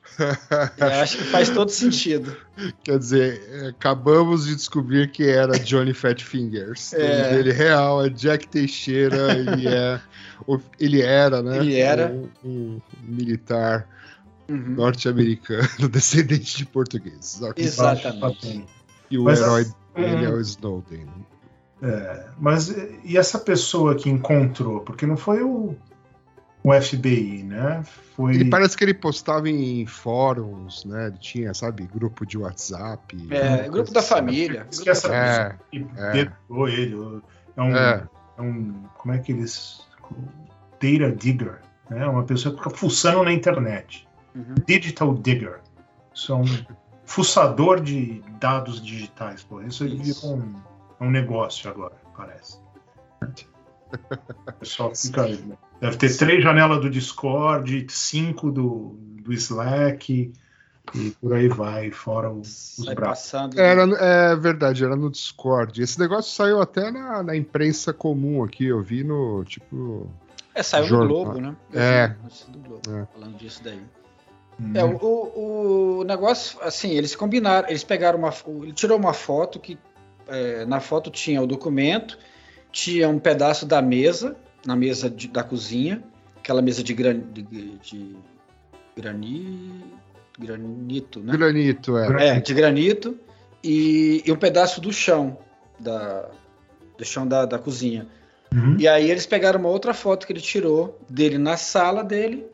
Eu 0.79 0.87
acho 0.87 1.19
que 1.19 1.25
faz 1.25 1.51
todo 1.51 1.69
sentido. 1.71 2.35
Quer 2.83 2.99
dizer, 2.99 3.67
acabamos 3.69 4.47
de 4.47 4.55
descobrir 4.55 5.11
que 5.11 5.29
era 5.29 5.59
Johnny 5.59 5.93
Fat 5.93 6.23
Fingers. 6.23 6.93
O 6.93 6.97
É. 6.97 7.23
nome 7.23 7.37
dele 7.37 7.53
real 7.53 8.05
é 8.07 8.09
Jack 8.09 8.49
Teixeira. 8.49 9.33
ele, 9.35 9.69
é, 9.69 10.01
ele 10.81 11.03
era, 11.03 11.43
né? 11.43 11.59
Ele 11.59 11.79
era. 11.79 12.11
Um, 12.13 12.29
um 12.45 12.81
militar 13.03 13.89
Uhum. 14.49 14.75
norte-americano, 14.77 15.89
descendente 15.91 16.57
de 16.59 16.65
portugueses. 16.67 17.41
Exatamente. 17.57 18.65
E 19.11 19.19
o 19.19 19.25
Mas 19.25 19.41
herói 19.41 19.63
as- 19.63 19.77
dele 19.95 20.25
é 20.25 20.29
Hum. 20.29 20.35
o 20.35 20.41
Snowden. 20.41 21.07
É, 21.83 22.27
mas 22.39 22.69
e 23.05 23.17
essa 23.19 23.39
pessoa 23.39 23.95
que 23.95 24.09
encontrou? 24.09 24.81
Porque 24.81 25.05
não 25.07 25.17
foi 25.17 25.43
o, 25.43 25.77
o 26.65 26.73
FBI, 26.73 27.43
né? 27.43 27.83
Foi. 28.17 28.35
Ele 28.35 28.49
parece 28.51 28.77
que 28.77 28.83
ele 28.83 28.95
postava 28.95 29.49
em 29.49 29.85
fóruns, 29.87 30.85
né? 30.87 31.09
Ele 31.09 31.19
tinha, 31.19 31.53
sabe, 31.55 31.87
grupo 31.87 32.25
de 32.25 32.39
WhatsApp. 32.39 33.29
É, 33.31 33.69
grupo 33.69 33.93
da 33.93 34.01
família. 34.03 34.67
Diz 34.71 34.79
Grupo 34.79 34.85
que 34.85 34.91
essa 34.91 35.15
É, 35.15 35.51
pessoa 35.51 35.59
que 35.71 36.19
é. 36.19 36.21
ele. 36.81 36.97
É 37.57 37.63
um, 37.63 37.77
É. 37.77 38.09
é 38.39 38.43
um. 38.43 38.73
Como 38.97 39.15
é 39.15 39.19
que 39.19 39.33
eles. 39.33 39.87
Data 40.81 41.13
digger. 41.15 41.61
Né? 41.91 42.07
Uma 42.07 42.25
pessoa 42.25 42.55
que 42.55 42.63
fica 42.63 42.75
fuçando 42.75 43.23
na 43.23 43.33
internet. 43.33 44.09
Uhum. 44.35 44.55
Digital 44.67 45.15
digger. 45.15 45.61
Isso 46.15 46.33
é 46.33 46.37
um 46.37 46.45
fuçador 47.07 47.81
de 47.81 48.23
dados 48.41 48.85
digitais. 48.85 49.43
Pô. 49.43 49.61
Isso, 49.63 49.85
aí 49.85 49.95
Isso. 50.03 50.29
virou 50.29 50.39
um, 50.47 50.55
é 51.01 51.05
um 51.05 51.11
negócio 51.11 51.71
agora, 51.71 51.95
parece. 52.17 52.59
O 54.47 54.53
pessoal 54.61 54.95
fica. 54.95 55.27
né? 55.29 55.57
Deve 55.81 55.97
ter 55.97 56.15
três 56.17 56.43
janelas 56.43 56.81
do 56.81 56.91
Discord, 56.91 57.87
cinco 57.89 58.51
do, 58.51 58.97
do 59.23 59.33
Slack 59.33 60.33
e 60.95 61.11
por 61.21 61.35
aí 61.35 61.49
vai, 61.49 61.91
fora 61.91 62.31
os, 62.31 62.79
os 62.79 62.85
Sai 62.87 62.95
braços. 62.95 63.31
passando. 63.31 63.59
Era, 63.61 63.83
é 64.33 64.37
verdade, 64.37 64.85
era 64.85 64.97
no 64.97 65.11
Discord. 65.11 65.81
Esse 65.83 65.99
negócio 65.99 66.33
saiu 66.33 66.61
até 66.61 66.91
na, 66.91 67.23
na 67.23 67.37
imprensa 67.37 67.93
comum 67.93 68.43
aqui. 68.45 68.67
Eu 68.67 68.83
vi 68.83 69.03
no, 69.05 69.45
tipo. 69.45 70.11
É, 70.55 70.63
saiu 70.63 70.87
Jornal. 70.87 71.09
no 71.09 71.15
Globo, 71.25 71.41
né? 71.41 71.57
Eu 71.73 71.81
É. 71.81 72.09
vi 72.47 72.53
do 72.53 72.59
Globo, 72.61 72.83
É. 72.91 73.07
falando 73.13 73.37
disso 73.37 73.63
daí. 73.63 73.83
Hum. 74.61 74.73
É, 74.75 74.85
o, 74.85 74.97
o, 74.97 75.99
o 76.01 76.05
negócio, 76.05 76.59
assim, 76.63 76.93
eles 76.93 77.15
combinaram, 77.15 77.69
eles 77.69 77.85
pegaram 77.85 78.19
uma. 78.19 78.33
Ele 78.63 78.73
tirou 78.73 78.99
uma 78.99 79.13
foto 79.13 79.61
que 79.61 79.79
é, 80.27 80.65
na 80.65 80.81
foto 80.81 81.11
tinha 81.11 81.43
o 81.43 81.47
documento, 81.47 82.19
tinha 82.73 83.09
um 83.09 83.19
pedaço 83.19 83.67
da 83.67 83.83
mesa, 83.83 84.37
na 84.65 84.75
mesa 84.75 85.09
de- 85.11 85.29
da 85.29 85.43
cozinha, 85.43 86.03
aquela 86.39 86.63
mesa 86.63 86.83
de, 86.83 86.95
gran, 86.95 87.21
de, 87.33 87.43
de 87.43 88.17
grani, 88.97 89.85
granito, 90.39 91.21
né? 91.21 91.33
Granito, 91.37 91.99
é. 91.99 92.29
É, 92.29 92.41
de 92.41 92.55
granito, 92.55 93.19
e, 93.63 94.23
e 94.25 94.33
um 94.33 94.37
pedaço 94.37 94.81
do 94.81 94.93
chão, 94.93 95.39
da, 95.79 96.29
do 96.97 97.05
chão 97.05 97.27
da, 97.27 97.45
da 97.45 97.59
cozinha. 97.59 98.07
Uhum. 98.53 98.77
E 98.79 98.89
aí 98.89 99.11
eles 99.11 99.27
pegaram 99.27 99.61
uma 99.61 99.69
outra 99.69 99.93
foto 99.93 100.27
que 100.27 100.33
ele 100.33 100.41
tirou 100.41 100.99
dele 101.09 101.37
na 101.37 101.57
sala 101.57 102.03
dele, 102.03 102.47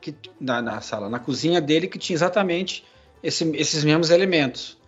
que, 0.00 0.14
na, 0.40 0.60
na 0.62 0.80
sala, 0.80 1.08
na 1.08 1.18
cozinha 1.18 1.60
dele, 1.60 1.86
que 1.86 1.98
tinha 1.98 2.14
exatamente 2.16 2.84
esse- 3.22 3.50
esses 3.56 3.84
mesmos 3.84 4.10
elementos. 4.10 4.78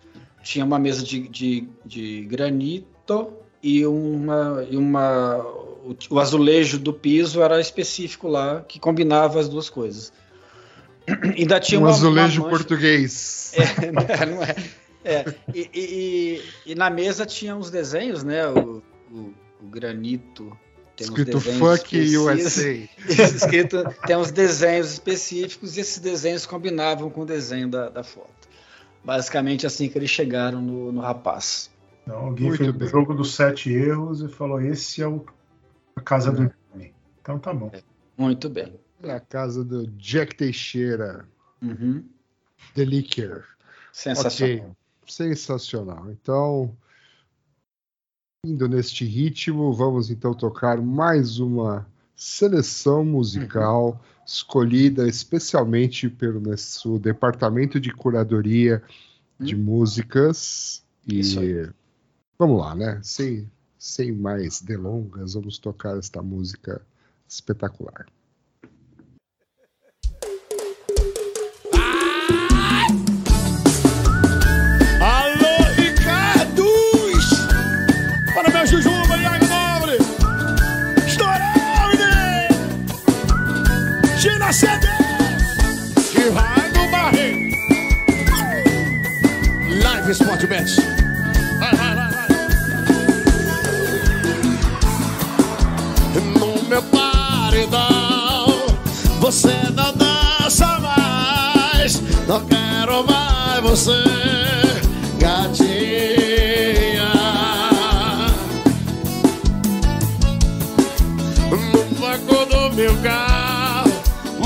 Tinha 0.41 0.65
uma 0.65 0.77
mesa 0.79 1.03
de, 1.03 1.27
de, 1.27 1.67
de 1.85 2.25
granito 2.25 3.33
e 3.61 3.85
uma, 3.85 4.65
e 4.69 4.75
uma 4.75 5.37
o, 5.37 5.95
o 6.09 6.19
azulejo 6.19 6.77
do 6.79 6.91
piso 6.93 7.41
era 7.41 7.59
específico 7.61 8.27
lá, 8.27 8.61
que 8.61 8.79
combinava 8.79 9.39
as 9.39 9.47
duas 9.47 9.69
coisas. 9.69 10.11
Ainda 11.37 11.59
tinha 11.59 11.79
Um 11.79 11.83
uma, 11.83 11.91
azulejo 11.91 12.41
uma 12.41 12.49
português. 12.49 13.53
é, 13.55 14.25
não 14.25 14.43
é. 14.43 14.55
É, 15.05 15.25
e, 15.53 15.69
e- 15.73 16.41
e- 16.65 16.71
e 16.71 16.75
na 16.75 16.89
mesa 16.89 17.25
tinha 17.25 17.55
uns 17.55 17.69
desenhos, 17.69 18.23
né? 18.23 18.47
O, 18.47 18.81
o- 19.11 19.33
o 19.61 19.67
granito. 19.69 20.57
Tem 20.95 21.07
uns 21.07 21.17
Escrito 21.17 21.39
Fuck. 21.39 22.17
USA. 22.17 22.71
escrito, 23.35 23.83
tem 24.05 24.15
uns 24.15 24.31
desenhos 24.31 24.91
específicos 24.93 25.75
e 25.75 25.81
esses 25.81 25.99
desenhos 25.99 26.45
combinavam 26.45 27.09
com 27.09 27.21
o 27.21 27.25
desenho 27.25 27.67
da, 27.67 27.89
da 27.89 28.03
foto. 28.03 28.47
Basicamente 29.03 29.65
assim 29.65 29.89
que 29.89 29.97
eles 29.97 30.09
chegaram 30.09 30.61
no, 30.61 30.91
no 30.91 31.01
rapaz. 31.01 31.71
Então, 32.03 32.17
alguém 32.17 32.47
Muito 32.47 32.59
fez 32.63 32.71
bem. 32.75 32.87
o 32.87 32.91
jogo 32.91 33.13
dos 33.13 33.33
sete 33.33 33.71
erros 33.71 34.21
e 34.21 34.27
falou: 34.27 34.61
esse 34.61 35.01
é 35.01 35.07
o, 35.07 35.25
a 35.95 36.01
casa 36.01 36.31
do 36.31 36.53
Johnny. 36.73 36.93
Então 37.21 37.39
tá 37.39 37.53
bom. 37.53 37.71
Muito 38.17 38.49
bem. 38.49 38.73
Na 39.01 39.19
casa 39.19 39.63
do 39.63 39.87
Jack 39.87 40.35
Teixeira, 40.35 41.25
Uhum. 41.63 42.03
The 42.75 42.83
Licker. 42.85 43.45
Sensacional. 43.91 44.65
Ok, 44.65 44.75
sensacional. 45.07 46.11
Então, 46.11 46.75
indo 48.45 48.67
neste 48.67 49.05
ritmo, 49.05 49.71
vamos 49.71 50.11
então 50.11 50.33
tocar 50.33 50.81
mais 50.81 51.39
uma 51.39 51.87
seleção 52.13 53.05
musical 53.05 54.03
escolhida 54.27 55.07
especialmente 55.07 56.09
pelo 56.09 56.41
nosso 56.41 56.99
departamento 56.99 57.79
de 57.79 57.93
curadoria 57.93 58.83
de 59.39 59.55
músicas. 59.55 60.83
E 61.07 61.21
vamos 62.37 62.59
lá, 62.59 62.75
né? 62.75 62.99
Sem, 63.01 63.49
sem 63.79 64.11
mais 64.11 64.61
delongas, 64.61 65.35
vamos 65.35 65.57
tocar 65.57 65.97
esta 65.97 66.21
música 66.21 66.85
espetacular. 67.25 68.07
Vai, 90.53 90.63
vai, 90.65 91.95
vai, 91.95 92.09
vai! 92.11 92.27
No 96.37 96.61
meu 96.69 96.83
paredão 96.83 98.45
Você 99.19 99.55
não 99.73 99.91
dança 99.95 100.79
mais 100.79 101.99
Não 102.27 102.45
quero 102.45 103.03
mais 103.07 103.23
você, 103.63 104.03
gatinha. 105.17 107.11
No 111.49 111.83
banco 111.99 112.45
do 112.45 112.75
meu 112.75 112.95
carro, 112.97 113.91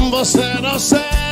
você 0.09 0.61
não 0.61 0.79
senta 0.79 1.26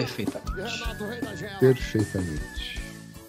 Perfeitamente. 0.00 1.58
Perfeitamente. 1.60 2.80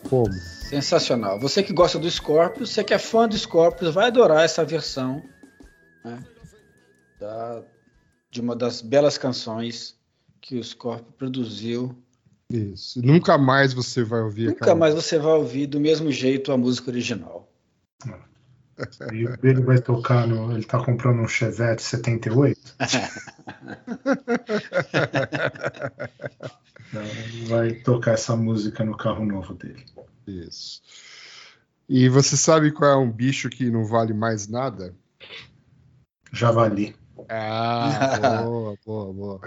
Como? 0.10 0.32
Sensacional. 0.34 1.40
Você 1.40 1.64
que 1.64 1.74
gosta 1.74 1.98
do 2.00 2.10
Scorpions, 2.10 2.70
você 2.70 2.84
que 2.84 2.94
é 2.94 3.00
fã 3.00 3.28
do 3.28 3.38
Scorpions, 3.38 3.94
vai 3.94 4.08
adorar 4.08 4.44
essa 4.46 4.64
versão 4.64 5.24
né, 6.06 6.20
da- 7.20 7.64
de 8.32 8.40
uma 8.42 8.56
das 8.56 8.82
belas 8.82 9.18
canções 9.18 9.98
que 10.40 10.58
o 10.58 10.64
Scorpions 10.64 11.14
produziu. 11.18 11.96
Isso. 12.52 13.02
Nunca 13.06 13.38
mais 13.38 13.74
você 13.74 14.04
vai 14.04 14.22
ouvir 14.22 14.48
Nunca 14.48 14.74
mais 14.76 14.94
você 14.96 15.20
vai 15.20 15.34
ouvir 15.34 15.68
do 15.68 15.80
mesmo 15.80 16.12
jeito 16.12 16.52
a 16.52 16.58
música 16.58 16.90
original. 16.90 17.48
E 19.14 19.48
ele 19.48 19.62
vai 19.62 19.80
tocar 19.80 20.28
no. 20.28 20.54
Ele 20.54 20.64
tá 20.64 20.84
comprando 20.84 21.22
um 21.22 21.28
Chevette 21.28 21.82
78. 21.82 22.76
Então, 26.90 27.04
ele 27.04 27.46
vai 27.46 27.74
tocar 27.74 28.14
essa 28.14 28.36
música 28.36 28.84
no 28.84 28.98
carro 28.98 29.24
novo 29.24 29.54
dele. 29.54 29.86
Isso. 30.26 30.82
E 31.88 32.10
você 32.10 32.36
sabe 32.36 32.72
qual 32.72 32.92
é 32.92 32.96
um 32.96 33.12
bicho 33.12 33.50
que 33.50 33.70
não 33.70 33.86
vale 33.86 34.14
mais 34.14 34.48
nada? 34.48 34.96
Javali. 36.32 36.96
Ah, 37.30 38.18
boa, 38.44 38.76
boa, 38.86 39.14
boa. 39.14 39.42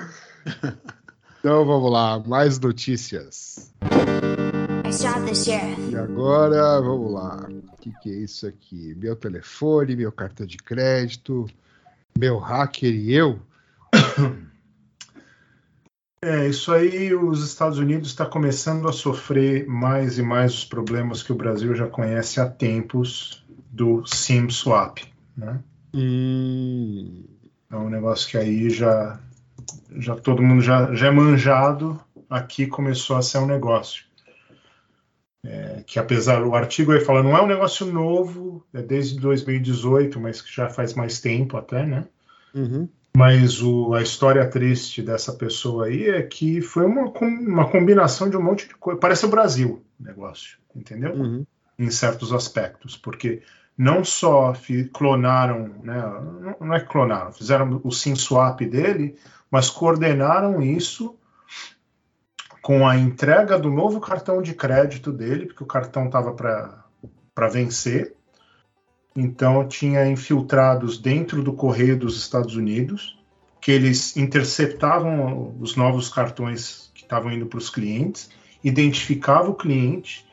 Então 1.38 1.64
vamos 1.64 1.90
lá, 1.90 2.18
mais 2.21 2.59
notícias. 2.59 3.73
E 5.90 5.97
agora, 5.97 6.81
vamos 6.81 7.12
lá. 7.12 7.49
O 7.83 7.85
que, 7.85 7.92
que 7.99 8.11
é 8.11 8.14
isso 8.14 8.47
aqui? 8.47 8.95
Meu 8.95 9.16
telefone, 9.16 9.97
meu 9.97 10.12
cartão 10.12 10.47
de 10.47 10.57
crédito, 10.57 11.49
meu 12.16 12.38
hacker 12.38 12.95
e 12.95 13.12
eu? 13.12 13.40
É, 16.25 16.49
isso 16.49 16.71
aí, 16.71 17.12
os 17.12 17.45
Estados 17.45 17.79
Unidos 17.79 18.11
está 18.11 18.25
começando 18.25 18.88
a 18.88 18.92
sofrer 18.92 19.66
mais 19.66 20.18
e 20.18 20.23
mais 20.23 20.55
os 20.55 20.64
problemas 20.64 21.21
que 21.21 21.33
o 21.33 21.35
Brasil 21.35 21.75
já 21.75 21.88
conhece 21.88 22.40
há 22.40 22.49
tempos 22.49 23.45
do 23.68 24.07
SIM 24.07 24.49
swap. 24.49 24.99
Né? 25.37 25.59
Hum, 25.92 27.25
É 27.68 27.75
um 27.75 27.90
negócio 27.90 28.31
que 28.31 28.38
aí 28.38 28.71
já, 28.71 29.18
já 29.99 30.14
todo 30.14 30.45
mundo 30.45 30.62
já, 30.62 30.95
já 30.95 31.09
é 31.09 31.11
manjado, 31.11 32.01
aqui 32.31 32.68
começou 32.68 33.16
a 33.16 33.23
ser 33.23 33.38
um 33.38 33.47
negócio. 33.47 34.05
É, 35.44 35.83
que 35.87 35.98
apesar, 35.98 36.42
o 36.44 36.55
artigo 36.55 36.92
aí 36.92 37.00
fala, 37.00 37.22
não 37.22 37.37
é 37.37 37.42
um 37.42 37.46
negócio 37.48 37.85
novo, 37.87 38.64
é 38.72 38.81
desde 38.83 39.18
2018, 39.20 40.20
mas 40.20 40.40
que 40.40 40.55
já 40.55 40.68
faz 40.70 40.94
mais 40.94 41.20
tempo 41.20 41.57
até, 41.57 41.85
né? 41.85 42.07
uhum, 42.55 42.88
Mas 43.16 43.62
o, 43.62 43.92
a 43.94 44.02
história 44.02 44.48
triste 44.48 45.02
dessa 45.02 45.33
pessoa 45.35 45.87
aí 45.87 46.09
é 46.09 46.22
que 46.22 46.62
foi 46.62 46.87
uma, 46.87 47.11
uma 47.20 47.68
combinação 47.70 48.28
de 48.31 48.37
um 48.37 48.42
monte 48.42 48.68
de 48.68 48.74
coisa. 48.74 48.98
Parece 48.98 49.26
o 49.26 49.28
Brasil 49.28 49.83
o 50.00 50.02
negócio, 50.02 50.59
entendeu? 50.74 51.12
uhum, 51.14 51.46
Em 51.78 51.90
certos 51.90 52.33
aspectos, 52.33 52.96
porque 52.96 53.42
não 53.76 54.05
só 54.05 54.55
clonaram, 54.92 55.68
né, 55.83 56.02
não- 56.61 56.74
é 56.74 56.81
clonaram, 56.81 57.33
fizeram 57.33 57.81
o 57.85 57.90
SIM 57.90 58.14
swap 58.14 58.61
dele, 58.61 59.16
mas 59.50 59.68
coordenaram 59.68 60.62
isso 60.62 61.16
com 62.62 62.87
a 62.87 62.96
entrega 62.96 63.59
do 63.59 63.68
novo 63.68 64.01
cartão 64.01 64.40
de 64.40 64.55
crédito 64.55 65.12
dele, 65.12 65.46
porque 65.46 65.64
o 65.64 65.66
cartão 65.66 66.07
estava 66.07 66.33
para 66.33 67.48
vencer. 67.48 68.14
Então, 69.16 69.66
tinha 69.66 70.07
infiltrados 70.07 70.96
dentro 70.96 71.42
do 71.42 71.53
correio 71.53 71.98
dos 71.98 72.16
Estados 72.16 72.55
Unidos, 72.55 73.20
que 73.61 73.72
eles 73.72 74.16
interceptavam 74.16 75.55
os 75.61 75.77
novos 75.77 76.09
cartões 76.09 76.90
que 76.94 77.03
estavam 77.03 77.33
indo 77.33 77.46
para 77.46 77.59
os 77.59 77.68
clientes, 77.68 78.31
identificava 78.62 79.51
o 79.51 79.55
cliente, 79.55 80.25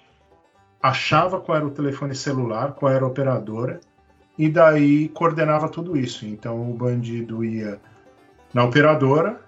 achava 0.81 1.41
qual 1.41 1.57
era 1.57 1.67
o 1.67 1.71
telefone 1.71 2.15
celular, 2.15 2.73
qual 2.73 2.91
era 2.91 3.03
a 3.03 3.07
operadora, 3.07 3.81
e 4.37 4.47
daí 4.47 5.09
coordenava 5.09 5.67
tudo 5.67 5.97
isso. 5.97 6.25
Então, 6.25 6.71
o 6.71 6.73
bandido 6.73 7.43
ia 7.43 7.81
na 8.53 8.63
operadora, 8.63 9.41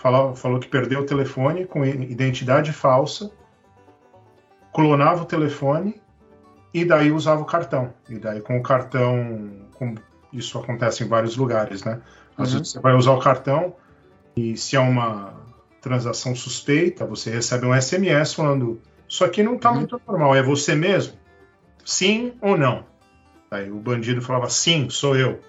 falava, 0.00 0.34
falou 0.34 0.58
que 0.58 0.66
perdeu 0.66 1.00
o 1.00 1.06
telefone 1.06 1.66
com 1.66 1.84
identidade 1.84 2.72
falsa, 2.72 3.30
clonava 4.72 5.22
o 5.22 5.26
telefone 5.26 6.00
e 6.72 6.84
daí 6.84 7.12
usava 7.12 7.42
o 7.42 7.44
cartão. 7.44 7.92
E 8.08 8.18
daí 8.18 8.40
com 8.40 8.56
o 8.58 8.62
cartão, 8.62 9.66
com- 9.74 9.94
isso 10.32 10.58
acontece 10.58 11.04
em 11.04 11.08
vários 11.08 11.36
lugares, 11.36 11.84
né? 11.84 12.00
Às 12.38 12.48
Uhum. 12.52 12.58
vezes 12.58 12.72
você 12.72 12.80
vai 12.80 12.94
usar 12.94 13.12
o 13.12 13.20
cartão 13.20 13.74
e 14.36 14.56
se 14.56 14.74
é 14.76 14.80
uma 14.80 15.34
transação 15.82 16.34
suspeita, 16.34 17.04
você 17.04 17.30
recebe 17.30 17.66
um 17.66 17.74
SMS 17.74 18.34
falando 18.34 18.80
isso 19.08 19.24
aqui 19.24 19.42
não 19.42 19.56
está 19.56 19.70
Uhum. 19.70 19.76
muito 19.76 20.00
normal, 20.06 20.34
é 20.36 20.42
você 20.42 20.74
mesmo? 20.74 21.14
Sim 21.84 22.34
ou 22.40 22.56
não? 22.56 22.84
Aí 23.50 23.70
o 23.70 23.76
bandido 23.76 24.22
falava 24.22 24.48
sim, 24.48 24.88
sou 24.88 25.16
eu. 25.16 25.40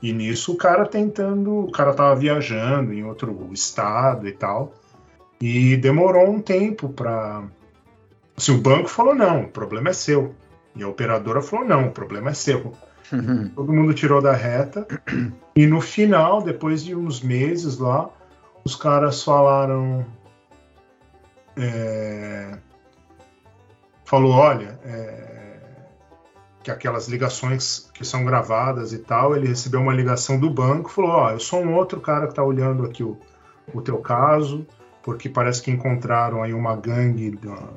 E 0.00 0.12
nisso 0.12 0.52
o 0.52 0.56
cara 0.56 0.86
tentando, 0.86 1.64
o 1.64 1.72
cara 1.72 1.92
tava 1.92 2.14
viajando 2.14 2.92
em 2.92 3.04
outro 3.04 3.50
estado 3.52 4.28
e 4.28 4.32
tal. 4.32 4.72
E 5.40 5.76
demorou 5.76 6.30
um 6.30 6.40
tempo 6.40 6.88
para 6.88 7.44
assim, 8.36 8.54
o 8.54 8.60
banco 8.60 8.88
falou 8.88 9.14
não, 9.14 9.42
o 9.42 9.48
problema 9.48 9.90
é 9.90 9.92
seu. 9.92 10.34
E 10.76 10.82
a 10.82 10.88
operadora 10.88 11.42
falou 11.42 11.64
não, 11.64 11.88
o 11.88 11.92
problema 11.92 12.30
é 12.30 12.34
seu. 12.34 12.72
Todo 13.54 13.72
mundo 13.72 13.94
tirou 13.94 14.22
da 14.22 14.32
reta. 14.32 14.86
E 15.56 15.66
no 15.66 15.80
final, 15.80 16.42
depois 16.42 16.84
de 16.84 16.94
uns 16.94 17.20
meses 17.20 17.78
lá, 17.78 18.08
os 18.64 18.76
caras 18.76 19.22
falaram. 19.24 20.06
é, 21.56 22.58
falou, 24.04 24.32
olha, 24.32 24.78
é, 24.84 25.37
que 26.68 26.72
aquelas 26.72 27.08
ligações 27.08 27.88
que 27.94 28.04
são 28.04 28.24
gravadas 28.24 28.92
e 28.92 28.98
tal, 28.98 29.34
ele 29.34 29.48
recebeu 29.48 29.80
uma 29.80 29.94
ligação 29.94 30.38
do 30.38 30.50
banco, 30.50 30.90
falou, 30.90 31.10
ó, 31.12 31.30
eu 31.30 31.40
sou 31.40 31.62
um 31.62 31.74
outro 31.74 31.98
cara 32.00 32.26
que 32.26 32.32
está 32.32 32.42
olhando 32.42 32.84
aqui 32.84 33.02
o, 33.02 33.18
o 33.72 33.80
teu 33.80 33.96
caso, 33.98 34.66
porque 35.02 35.30
parece 35.30 35.62
que 35.62 35.70
encontraram 35.70 36.42
aí 36.42 36.52
uma 36.52 36.76
gangue 36.76 37.36
da- 37.36 37.72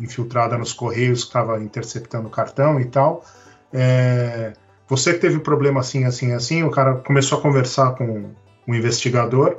infiltrada 0.00 0.58
nos 0.58 0.72
correios 0.72 1.22
que 1.22 1.28
estava 1.28 1.62
interceptando 1.62 2.26
o 2.26 2.30
cartão 2.30 2.80
e 2.80 2.84
tal. 2.86 3.24
É, 3.72 4.52
você 4.88 5.14
que 5.14 5.20
teve 5.20 5.38
problema 5.38 5.78
assim, 5.80 6.04
assim, 6.04 6.32
assim, 6.32 6.64
o 6.64 6.70
cara 6.70 6.96
começou 6.96 7.38
a 7.38 7.40
conversar 7.40 7.92
com 7.92 8.32
o 8.66 8.74
investigador, 8.74 9.58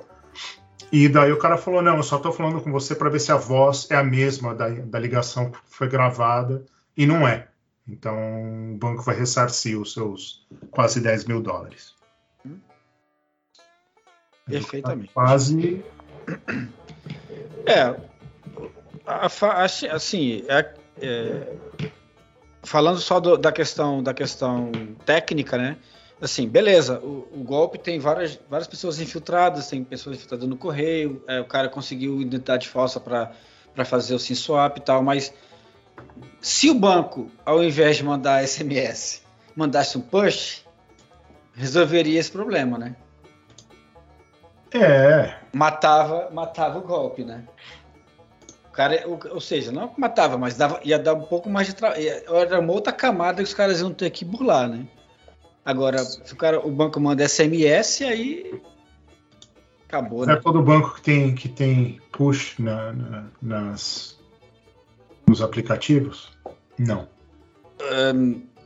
e 0.91 1.07
daí 1.07 1.31
o 1.31 1.39
cara 1.39 1.57
falou: 1.57 1.81
Não, 1.81 1.95
eu 1.95 2.03
só 2.03 2.17
estou 2.17 2.33
falando 2.33 2.61
com 2.61 2.71
você 2.71 2.93
para 2.93 3.09
ver 3.09 3.19
se 3.19 3.31
a 3.31 3.37
voz 3.37 3.87
é 3.89 3.95
a 3.95 4.03
mesma 4.03 4.53
da, 4.53 4.67
da 4.69 4.99
ligação 4.99 5.51
que 5.51 5.57
foi 5.69 5.87
gravada, 5.87 6.65
e 6.97 7.05
não 7.05 7.27
é. 7.27 7.47
Então 7.87 8.73
o 8.73 8.77
banco 8.77 9.03
vai 9.03 9.15
ressarcir 9.15 9.79
os 9.79 9.93
seus 9.93 10.47
quase 10.71 10.99
10 10.99 11.25
mil 11.25 11.41
dólares. 11.41 11.93
Perfeitamente. 14.47 15.11
Quase. 15.13 15.83
É, 17.65 17.95
assim, 19.05 19.87
assim, 19.87 20.43
é- 20.47 20.73
é, 21.01 21.53
falando 22.63 22.99
só 22.99 23.19
do- 23.19 23.37
da 23.37 23.51
questão 23.51 24.01
da 24.03 24.13
questão 24.13 24.71
técnica, 25.05 25.57
né? 25.57 25.77
Assim, 26.21 26.47
beleza, 26.47 26.99
o, 26.99 27.27
o 27.33 27.43
golpe 27.43 27.77
tem 27.77 27.99
várias, 27.99 28.39
várias 28.49 28.67
pessoas 28.67 28.99
infiltradas, 28.99 29.67
tem 29.67 29.83
pessoas 29.83 30.15
infiltradas 30.15 30.47
no 30.47 30.55
correio, 30.57 31.21
é, 31.27 31.41
o 31.41 31.45
cara 31.45 31.67
conseguiu 31.67 32.21
identidade 32.21 32.69
falsa 32.69 32.99
para 32.99 33.31
fazer 33.85 34.15
o 34.15 34.19
SIM 34.19 34.33
swap 34.35 34.77
e 34.77 34.81
tal, 34.81 35.03
mas 35.03 35.33
se 36.41 36.69
o 36.69 36.75
banco, 36.75 37.29
ao 37.45 37.63
invés 37.63 37.97
de 37.97 38.03
mandar 38.03 38.45
SMS, 38.47 39.23
mandasse 39.55 39.97
um 39.97 40.01
push, 40.01 40.63
resolveria 41.53 42.19
esse 42.19 42.31
problema, 42.31 42.77
né? 42.77 42.95
É, 44.73 45.37
matava, 45.53 46.29
matava 46.31 46.79
o 46.79 46.81
golpe, 46.81 47.23
né? 47.23 47.45
O 48.67 48.71
cara, 48.71 49.07
ou, 49.07 49.19
ou 49.31 49.39
seja, 49.39 49.71
não 49.71 49.93
matava, 49.97 50.37
mas 50.37 50.57
dava, 50.57 50.81
ia 50.83 50.99
dar 50.99 51.13
um 51.13 51.23
pouco 51.23 51.49
mais 51.49 51.67
de 51.67 51.75
trabalho. 51.75 52.01
Era 52.03 52.59
uma 52.59 52.73
outra 52.73 52.91
camada 52.91 53.37
que 53.37 53.47
os 53.47 53.53
caras 53.53 53.79
iam 53.79 53.93
ter 53.93 54.09
que 54.09 54.25
burlar, 54.25 54.67
né? 54.67 54.85
Agora, 55.63 55.99
se 55.99 56.31
o, 56.31 56.35
cara, 56.35 56.59
o 56.59 56.69
banco 56.69 56.99
manda 56.99 57.27
SMS, 57.27 58.03
aí 58.03 58.61
acabou, 59.87 60.25
não 60.25 60.33
é 60.33 60.35
né? 60.35 60.41
todo 60.43 60.61
banco 60.61 60.95
que 60.95 61.01
tem, 61.01 61.33
que 61.33 61.49
tem 61.49 62.01
push 62.11 62.59
na- 62.59 62.93
na- 62.93 63.27
nas, 63.41 64.19
nos 65.27 65.41
aplicativos? 65.41 66.31
Não. 66.77 67.07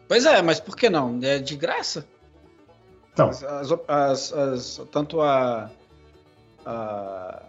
Pois 0.07 0.25
é, 0.25 0.41
mas 0.41 0.59
por 0.59 0.75
que 0.75 0.89
não? 0.89 1.19
É 1.21 1.39
de 1.39 1.55
graça. 1.55 2.05
Então, 3.13 3.29
As, 3.29 3.43
as, 3.87 4.33
as- 4.33 4.81
tanto 4.91 5.21
a, 5.21 5.69
a- 6.65 7.43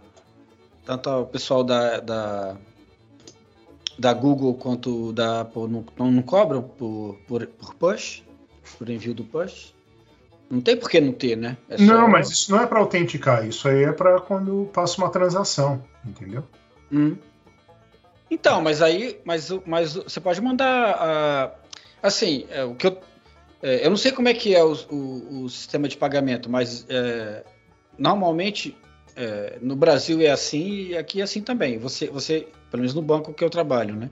tanto 0.84 1.10
o 1.10 1.26
pessoal 1.26 1.62
da, 1.62 2.00
da, 2.00 2.56
da 3.98 4.12
Google 4.12 4.54
quanto 4.54 5.12
da 5.12 5.42
Apple 5.42 5.68
não, 5.68 5.84
não, 5.98 6.10
não 6.10 6.22
cobram 6.22 6.62
por, 6.62 7.16
por, 7.26 7.46
por 7.46 7.74
push, 7.74 8.22
por 8.78 8.88
envio 8.90 9.14
do 9.14 9.24
push. 9.24 9.74
Não 10.50 10.60
tem 10.60 10.76
por 10.76 10.90
que 10.90 11.00
não 11.00 11.12
ter, 11.12 11.36
né? 11.36 11.56
É 11.68 11.78
só- 11.78 11.84
não, 11.84 12.08
mas 12.08 12.28
isso 12.30 12.50
não 12.50 12.60
é 12.60 12.66
para 12.66 12.80
autenticar, 12.80 13.46
isso 13.46 13.68
aí 13.68 13.84
é 13.84 13.92
para 13.92 14.20
quando 14.20 14.68
passa 14.72 15.00
uma 15.00 15.08
transação, 15.08 15.80
entendeu? 16.04 16.44
Hum. 16.90 17.16
Então, 18.30 18.62
mas 18.62 18.80
aí, 18.80 19.18
mas, 19.24 19.50
mas 19.66 19.94
você 19.94 20.20
pode 20.20 20.40
mandar, 20.40 20.94
ah, 20.98 21.50
assim, 22.02 22.46
é, 22.50 22.62
o 22.64 22.74
que 22.74 22.86
eu, 22.86 22.98
é, 23.62 23.84
eu 23.84 23.90
não 23.90 23.96
sei 23.96 24.12
como 24.12 24.28
é 24.28 24.34
que 24.34 24.54
é 24.54 24.62
o, 24.62 24.72
o- 24.90 25.42
o 25.44 25.48
sistema 25.50 25.88
de 25.88 25.96
pagamento, 25.96 26.48
mas 26.48 26.86
é, 26.88 27.42
normalmente 27.98 28.76
é, 29.16 29.58
no 29.60 29.74
Brasil 29.74 30.20
é 30.20 30.30
assim 30.30 30.88
e 30.90 30.96
aqui 30.96 31.20
é 31.20 31.24
assim 31.24 31.42
também. 31.42 31.76
Você, 31.78 32.06
você, 32.06 32.46
pelo 32.70 32.82
menos 32.82 32.94
no 32.94 33.02
banco 33.02 33.34
que 33.34 33.42
eu 33.42 33.50
trabalho, 33.50 33.96
né, 33.96 34.10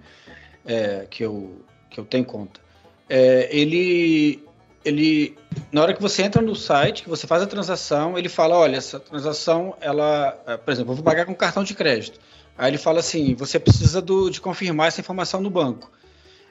é, 0.67 1.07
que 1.09 1.25
eu 1.25 1.63
que 1.91 1.99
eu 1.99 2.05
tenho 2.05 2.25
conta, 2.25 2.61
é, 3.09 3.49
ele 3.57 4.43
ele 4.85 5.37
na 5.73 5.83
hora 5.83 5.95
que 5.95 6.03
você 6.03 6.23
entra 6.23 6.43
no 6.43 6.55
site, 6.55 7.03
que 7.03 7.09
você 7.09 7.27
faz 7.27 7.43
a 7.43 7.47
transação, 7.47 8.19
ele 8.19 8.29
fala, 8.29 8.57
olha, 8.57 8.77
essa 8.77 8.99
transação, 9.01 9.77
ela, 9.81 10.33
por 10.65 10.71
exemplo, 10.73 10.93
eu 10.93 10.97
vou 10.97 11.05
pagar 11.05 11.25
com 11.27 11.35
cartão 11.35 11.65
de 11.65 11.75
crédito. 11.75 12.19
Aí 12.59 12.71
ele 12.71 12.79
fala 12.79 12.99
assim, 12.99 13.35
você 13.37 13.59
precisa 13.59 14.03
do- 14.03 14.29
de 14.29 14.40
confirmar 14.40 14.88
essa 14.88 15.01
informação 15.01 15.40
no 15.40 15.49
banco. 15.49 15.90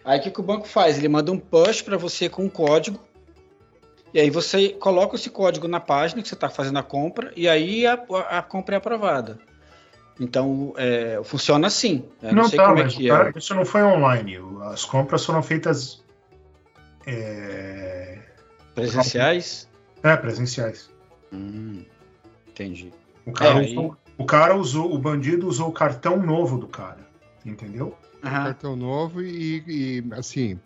Aí 0.06 0.20
o 0.20 0.24
que, 0.24 0.32
que 0.32 0.40
o 0.40 0.44
banco 0.44 0.66
faz? 0.68 0.98
Ele 0.98 1.10
manda 1.10 1.32
um 1.32 1.38
push 1.38 1.82
para 1.82 1.98
você 1.98 2.30
com 2.30 2.46
um 2.46 2.50
código, 2.50 2.98
e 4.14 4.20
aí 4.22 4.30
você 4.30 4.70
coloca 4.70 5.16
esse 5.18 5.30
código 5.30 5.68
na 5.68 5.82
página 5.82 6.22
que 6.22 6.28
você 6.30 6.34
está 6.34 6.50
fazendo 6.50 6.80
a 6.80 6.84
compra, 6.84 7.34
e 7.36 7.48
aí 7.50 7.86
a, 7.86 7.94
a- 7.96 8.38
a 8.38 8.42
compra 8.42 8.76
é 8.76 8.78
aprovada. 8.78 9.38
Então, 10.20 10.74
é, 10.78 11.20
funciona 11.26 11.68
assim. 11.68 12.06
Eu 12.24 12.34
não, 12.34 12.44
não 12.44 12.50
sei 12.50 12.58
tá, 12.58 12.66
como 12.68 12.80
é 12.80 12.84
mas 12.86 12.96
que 12.96 13.06
o 13.06 13.10
cara- 13.10 13.32
é. 13.36 13.38
isso 13.38 13.54
não 13.54 13.66
foi 13.66 13.84
online. 13.84 14.40
As 14.64 14.86
compras 14.86 15.24
foram 15.26 15.44
feitas 15.44 16.02
é, 17.06 18.18
Presenciais? 18.74 19.68
é, 20.04 20.16
presenciais. 20.16 20.90
Hum, 21.32 21.84
entendi. 22.48 22.92
O 23.26 23.32
cara, 23.32 23.60
É, 23.60 23.66
aí- 23.66 23.92
o 24.18 24.26
cara 24.26 24.56
usou, 24.56 24.94
o 24.94 24.98
bandido 25.00 25.48
usou 25.48 25.70
o 25.70 25.74
cartão 25.74 26.18
novo 26.18 26.58
do 26.58 26.68
cara, 26.68 27.08
entendeu? 27.46 27.96
Aham. 28.24 28.44
cartão 28.46 28.76
novo 28.76 29.22
e, 29.22 29.64
e, 29.68 30.04
assim, 30.14 30.60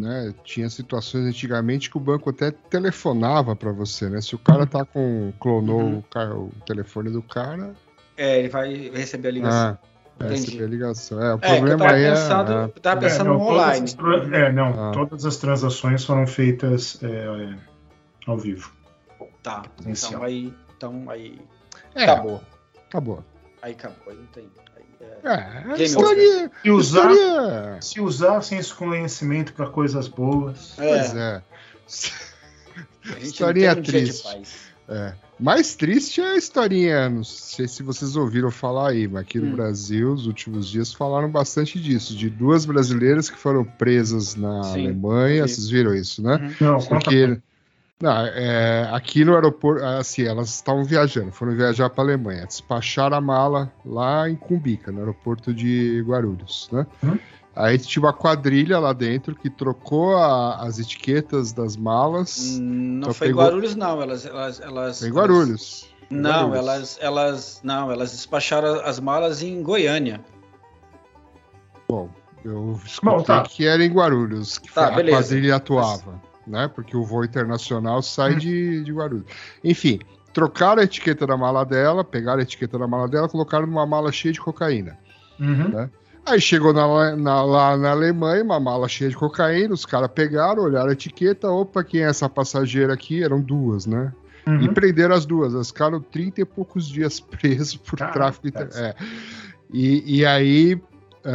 né, 0.00 0.34
tinha 0.44 0.68
situações 0.68 1.24
antigamente 1.26 1.88
que 1.90 1.96
o 1.96 2.00
banco 2.00 2.28
até 2.30 2.50
telefonava 2.50 3.54
para 3.54 3.70
você, 3.72 4.08
né? 4.10 4.20
Se 4.20 4.34
o 4.34 4.38
cara 4.38 4.66
tá 4.66 4.84
com 4.84 5.32
clonou 5.40 5.80
Uhum. 5.80 6.02
o, 6.14 6.44
o 6.44 6.52
telefone 6.66 7.10
do 7.10 7.22
cara, 7.22 7.72
É, 8.16 8.40
ele 8.40 8.48
vai 8.48 8.90
receber 8.90 9.28
a 9.28 9.30
ligação. 9.30 9.78
ah, 10.20 10.24
é, 10.24 10.28
receber 10.30 10.64
a 10.64 10.66
ligação. 10.66 11.22
É, 11.22 11.34
o 11.34 11.38
É, 11.40 11.52
eu 11.52 11.56
problema 11.56 11.78
tava 11.78 11.92
aí 11.92 12.02
é, 12.04 12.10
pensando, 12.10 12.52
é, 12.52 12.64
eu 12.64 12.68
tava 12.80 13.00
pensando 13.00 13.30
É, 13.30 13.32
não, 13.32 13.40
online. 13.40 13.84
as 13.96 14.32
é, 14.32 14.52
não, 14.52 14.66
Ah. 14.70 14.90
todas 14.92 15.24
as 15.24 15.36
transações 15.36 16.04
foram 16.04 16.26
feitas 16.26 16.98
é, 17.02 17.54
ao 18.26 18.36
vivo. 18.36 18.72
Tá. 19.42 19.62
Então 19.86 20.22
aí. 20.22 20.52
Então 20.76 21.08
aí. 21.08 21.40
é, 21.94 22.02
Acabou. 22.04 22.42
Acabou. 22.88 23.24
Aí 23.62 23.72
acabou. 23.72 23.96
Aí 24.08 24.16
não 24.16 24.26
tem. 24.26 24.48
Aí, 24.76 24.84
é... 25.00 25.32
É, 25.32 25.62
Game 25.62 25.82
história, 25.84 26.50
Se 26.62 26.70
usar, 26.70 27.10
história- 27.12 27.82
se 27.82 28.00
usar 28.00 28.42
sem 28.42 28.58
esse 28.58 28.74
conhecimento 28.74 29.52
para 29.52 29.66
coisas 29.68 30.08
boas, 30.08 30.72
Pois 30.76 31.14
É, 31.14 31.18
é. 31.18 31.42
a 33.04 33.14
gente 33.18 33.24
historinha 33.26 33.74
não 33.74 33.82
tem 33.82 33.90
um 33.90 34.04
dia 34.04 34.04
de 34.04 34.22
triste. 34.22 34.68
É. 34.88 35.12
Mais 35.38 35.74
triste 35.76 36.20
é 36.20 36.32
a 36.32 36.36
historinha, 36.36 37.08
não 37.10 37.22
sei 37.22 37.68
se 37.68 37.82
vocês 37.82 38.16
ouviram 38.16 38.50
falar 38.50 38.90
aí, 38.90 39.06
mas 39.06 39.20
aqui 39.22 39.38
no 39.38 39.48
Hum. 39.48 39.52
Brasil, 39.56 40.12
os 40.12 40.26
últimos 40.26 40.66
dias 40.66 40.92
falaram 40.92 41.30
bastante 41.30 41.78
disso, 41.78 42.16
de 42.16 42.28
duas 42.30 42.64
brasileiras 42.64 43.28
que 43.30 43.38
foram 43.38 43.64
presas 43.64 44.34
na 44.34 44.62
Sim, 44.64 44.86
Alemanha, 44.86 45.44
vi. 45.44 45.52
vocês 45.52 45.68
viram 45.68 45.94
isso, 45.94 46.22
né? 46.22 46.36
Uhum. 46.60 46.66
não, 46.66 46.74
conta 46.80 46.88
Porque 46.88 47.40
não, 48.00 48.10
é, 48.26 48.88
aqui 48.92 49.24
no 49.24 49.34
aeroporto, 49.34 49.84
assim, 49.84 50.22
elas 50.24 50.48
estavam 50.50 50.84
viajando, 50.84 51.32
foram 51.32 51.54
viajar 51.56 51.90
para 51.90 52.02
a 52.02 52.06
Alemanha, 52.06 52.46
despacharam 52.46 53.16
a 53.16 53.20
mala 53.20 53.72
lá 53.84 54.28
em 54.30 54.36
Cumbica, 54.36 54.92
no 54.92 55.00
aeroporto 55.00 55.52
de 55.52 56.00
Guarulhos, 56.06 56.68
né? 56.72 56.86
Hum. 57.04 57.18
Aí 57.56 57.76
tinha 57.76 58.00
uma 58.04 58.12
quadrilha 58.12 58.78
lá 58.78 58.92
dentro 58.92 59.34
que 59.34 59.50
trocou 59.50 60.16
a- 60.16 60.62
as 60.62 60.78
etiquetas 60.78 61.52
das 61.52 61.76
malas 61.76 62.56
Hum, 62.60 63.00
Não 63.00 63.08
Só 63.08 63.14
foi 63.14 63.26
em 63.26 63.30
pegou- 63.30 63.44
Guarulhos, 63.44 63.74
não. 63.74 64.00
Elas. 64.00 64.24
elas, 64.24 64.60
elas 64.60 65.02
em 65.02 65.10
Guarulhos. 65.10 65.88
elas- 65.92 66.22
não, 66.22 66.50
Guarulhos. 66.50 66.58
elas, 66.58 66.98
elas. 67.00 67.60
Não, 67.64 67.90
elas 67.90 68.12
despacharam 68.12 68.80
as 68.84 69.00
malas 69.00 69.42
em 69.42 69.60
Goiânia. 69.60 70.20
Bom, 71.88 72.08
eu 72.44 72.78
escutei 72.84 73.16
Bom, 73.18 73.22
tá. 73.24 73.42
que 73.42 73.66
era 73.66 73.84
em 73.84 73.90
Guarulhos 73.92 74.58
que 74.58 74.72
Tá, 74.72 74.84
foi- 74.84 74.92
a 74.92 74.96
beleza. 74.96 75.16
quadrilha 75.22 75.56
atuava, 75.56 76.20
né? 76.48 76.68
Porque 76.74 76.96
o 76.96 77.04
voo 77.04 77.24
internacional 77.24 78.02
sai 78.02 78.34
Hum. 78.34 78.38
de, 78.38 78.84
de 78.84 78.92
Guarulhos. 78.92 79.24
Enfim, 79.62 80.00
trocaram 80.32 80.80
a 80.80 80.84
etiqueta 80.84 81.26
da 81.26 81.36
mala 81.36 81.64
dela, 81.64 82.02
pegaram 82.04 82.40
a 82.40 82.42
etiqueta 82.42 82.78
da 82.78 82.86
mala 82.86 83.08
dela, 83.08 83.28
colocaram 83.28 83.66
numa 83.66 83.86
mala 83.86 84.10
cheia 84.12 84.32
de 84.32 84.40
cocaína. 84.40 84.96
Uhum. 85.40 85.88
Aí 86.26 86.40
chegou 86.40 86.72
na- 86.74 87.16
na- 87.16 87.42
lá 87.42 87.76
na 87.76 87.90
Alemanha, 87.92 88.42
uma 88.44 88.60
mala 88.60 88.86
cheia 88.88 89.08
de 89.08 89.16
cocaína, 89.16 89.72
os 89.72 89.86
caras 89.86 90.10
pegaram, 90.14 90.62
olharam 90.64 90.90
a 90.90 90.92
etiqueta, 90.92 91.48
opa, 91.50 91.82
quem 91.82 92.02
é 92.02 92.04
essa 92.08 92.28
passageira 92.28 92.92
aqui? 92.92 93.22
Eram 93.22 93.40
duas, 93.40 93.86
né? 93.86 94.12
E 94.46 94.50
Uhum. 94.50 94.74
prenderam 94.74 95.14
as 95.14 95.24
duas. 95.26 95.54
Elas 95.54 95.68
ficaram 95.68 96.00
30 96.00 96.40
e 96.40 96.44
poucos 96.44 96.86
dias 96.88 97.18
presos 97.20 97.76
por 97.76 97.98
Caraca, 97.98 98.14
tráfico. 98.18 98.48
É. 98.78 98.94
E, 99.72 100.18
e 100.20 100.26
aí 100.26 100.80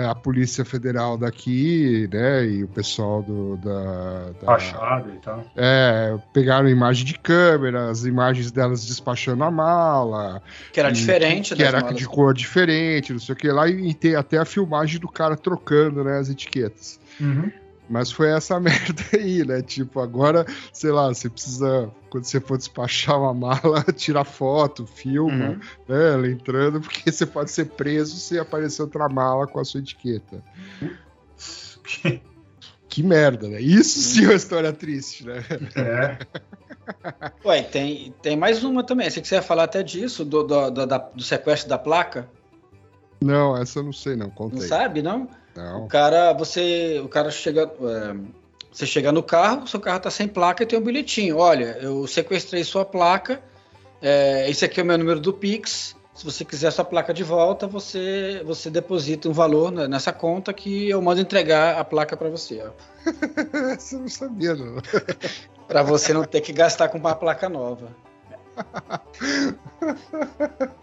a 0.07 0.15
Polícia 0.15 0.63
Federal 0.65 1.17
daqui, 1.17 2.09
né, 2.11 2.45
e 2.45 2.63
o 2.63 2.67
pessoal 2.67 3.21
do, 3.21 3.57
da, 3.57 4.31
da- 4.41 4.45
Fachada 4.45 5.09
e 5.13 5.17
tal. 5.19 5.43
é, 5.55 6.17
pegaram 6.33 6.67
imagem 6.69 7.05
de 7.05 7.17
câmera, 7.17 7.89
as 7.89 8.03
imagens 8.05 8.51
delas 8.51 8.85
despachando 8.85 9.43
a 9.43 9.51
mala, 9.51 10.41
Que 10.71 10.79
era 10.79 10.89
e 10.89 10.93
diferente 10.93 11.55
que, 11.55 11.63
era 11.63 11.81
malas. 11.81 11.95
de 11.95 12.05
cor 12.07 12.33
diferente, 12.33 13.11
não 13.13 13.19
sei 13.19 13.33
o 13.33 13.35
que 13.37 13.47
lá, 13.51 13.67
e, 13.67 13.89
e 13.89 13.93
tem 13.93 14.15
até 14.15 14.37
a 14.37 14.45
filmagem 14.45 14.99
do 14.99 15.07
cara 15.07 15.35
trocando, 15.35 16.03
né, 16.03 16.17
as 16.19 16.29
etiquetas. 16.29 16.99
Uhum. 17.19 17.51
Mas 17.89 18.11
foi 18.11 18.29
essa 18.29 18.57
merda 18.61 19.03
aí, 19.13 19.45
né? 19.45 19.61
Tipo, 19.61 19.99
agora, 19.99 20.45
sei 20.71 20.91
lá, 20.91 21.07
você 21.09 21.29
precisa, 21.29 21.91
quando 22.09 22.23
você 22.23 22.39
for 22.39 22.57
despachar 22.57 23.19
uma 23.19 23.33
mala, 23.33 23.83
tirar 23.95 24.23
foto, 24.23 24.85
filma, 24.85 25.49
Uhum. 25.49 25.59
né? 25.87 26.13
Ela 26.13 26.27
entrando, 26.27 26.79
porque 26.81 27.11
você 27.11 27.25
pode 27.25 27.51
ser 27.51 27.65
preso 27.65 28.15
se 28.17 28.39
aparecer 28.39 28.81
outra 28.81 29.07
mala 29.09 29.45
com 29.47 29.59
a 29.59 29.65
sua 29.65 29.79
etiqueta. 29.81 30.41
Que 32.87 33.01
merda, 33.01 33.47
né? 33.47 33.59
Isso 33.59 33.99
sim 33.99 34.23
é 34.25 34.27
uma 34.27 34.33
história 34.35 34.71
triste, 34.71 35.25
né? 35.25 35.43
É. 35.75 36.17
Ué, 37.43 37.63
tem, 37.63 38.13
tem 38.21 38.37
mais 38.37 38.63
uma 38.63 38.83
também. 38.83 39.09
Você 39.09 39.19
quiser 39.19 39.41
falar 39.41 39.63
até 39.63 39.81
disso, 39.81 40.23
do, 40.23 40.43
do, 40.43 40.69
do, 40.69 40.85
do 40.85 41.23
sequestro 41.23 41.69
da 41.69 41.77
placa? 41.77 42.29
Não, 43.21 43.57
essa 43.57 43.79
eu 43.79 43.83
não 43.83 43.93
sei, 43.93 44.15
não. 44.15 44.27
Não 44.27 44.33
Contei. 44.33 44.67
sabe, 44.67 45.01
não? 45.01 45.27
Não. 45.55 45.85
O 45.85 45.87
cara, 45.87 46.33
você. 46.33 47.01
O 47.03 47.07
cara 47.07 47.31
chega. 47.31 47.63
é, 47.63 48.15
você 48.71 48.87
chega 48.87 49.11
no 49.11 49.21
carro, 49.21 49.67
seu 49.67 49.79
carro 49.79 49.99
tá 49.99 50.09
sem 50.09 50.27
placa 50.27 50.63
e 50.63 50.65
tem 50.65 50.79
um 50.79 50.81
bilhetinho. 50.81 51.37
Olha, 51.37 51.77
eu 51.79 52.07
sequestrei 52.07 52.63
sua 52.63 52.83
placa. 52.83 53.39
é, 54.01 54.49
esse 54.49 54.65
aqui 54.65 54.79
é 54.79 54.83
o 54.83 54.85
meu 54.85 54.97
número 54.97 55.19
do 55.19 55.31
Pix. 55.31 55.95
Se 56.15 56.25
você 56.25 56.45
quiser 56.45 56.71
sua 56.71 56.85
placa 56.85 57.13
de 57.13 57.23
volta, 57.23 57.67
você, 57.67 58.41
você 58.45 58.69
deposita 58.69 59.27
um 59.27 59.33
valor 59.33 59.71
nessa 59.71 60.13
conta 60.13 60.53
que 60.53 60.89
eu 60.89 61.01
mando 61.01 61.21
entregar 61.21 61.77
a 61.77 61.83
placa 61.83 62.15
para 62.15 62.29
você. 62.29 62.63
Você 63.77 63.97
não 63.97 64.07
sabia, 64.07 64.55
não. 64.55 64.77
Para 65.67 65.81
você 65.81 66.13
não 66.13 66.23
ter 66.23 66.41
que 66.41 66.53
gastar 66.53 66.89
com 66.89 66.97
uma 66.97 67.15
placa 67.15 67.49
nova. 67.49 67.89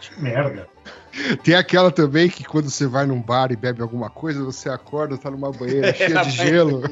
Que 0.00 0.20
merda. 0.20 0.68
Tem 1.42 1.54
aquela 1.54 1.90
também 1.90 2.28
que 2.28 2.44
quando 2.44 2.70
você 2.70 2.86
vai 2.86 3.04
num 3.04 3.20
bar 3.20 3.50
e 3.50 3.56
bebe 3.56 3.82
alguma 3.82 4.08
coisa, 4.08 4.42
você 4.44 4.68
acorda, 4.68 5.18
tá 5.18 5.30
numa 5.30 5.50
banheira 5.50 5.92
cheia 5.94 6.22
de 6.22 6.30
gelo, 6.30 6.82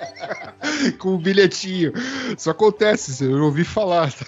com 0.98 1.14
um 1.14 1.18
bilhetinho. 1.18 1.92
Isso 2.36 2.50
acontece, 2.50 3.24
eu 3.24 3.42
ouvi 3.42 3.64
falar. 3.64 4.12
tá? 4.12 4.24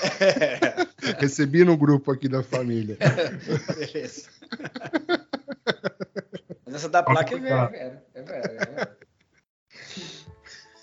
Recebi 1.19 1.65
no 1.65 1.77
grupo 1.77 2.11
aqui 2.11 2.29
da 2.29 2.43
família. 2.43 2.97
Beleza. 3.77 4.29
Mas 6.65 6.75
essa 6.75 6.89
da 6.89 7.03
placa 7.03 7.35
é 7.35 7.39
velha, 7.39 7.67
velho. 7.67 7.99
É 8.15 8.23
velha, 8.23 8.43
é 8.45 8.65
velha. 8.67 8.98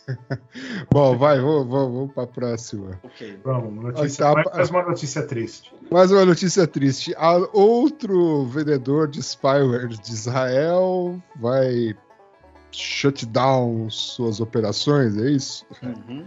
Bom, 0.91 1.17
vai, 1.17 1.39
vamos, 1.39 1.67
vamos, 1.67 1.93
vamos 1.93 2.13
para 2.13 2.23
a 2.23 2.27
próxima. 2.27 2.99
Ok. 3.03 3.39
Vamos, 3.43 3.83
notícia, 3.83 4.25
Tá, 4.25 4.33
mais- 4.33 4.47
mais 4.53 4.69
uma 4.69 4.83
notícia 4.83 5.23
triste. 5.23 5.73
Mais 5.91 6.11
uma 6.11 6.25
notícia 6.25 6.67
triste. 6.67 7.13
A- 7.17 7.47
Outro 7.53 8.45
vendedor 8.45 9.07
de 9.07 9.21
spyware 9.23 9.87
de 9.87 10.11
Israel 10.11 11.21
vai 11.39 11.95
shut 12.71 13.25
down 13.25 13.89
suas 13.89 14.39
operações, 14.39 15.17
é 15.17 15.29
isso? 15.31 15.65
Uhum. 15.81 16.25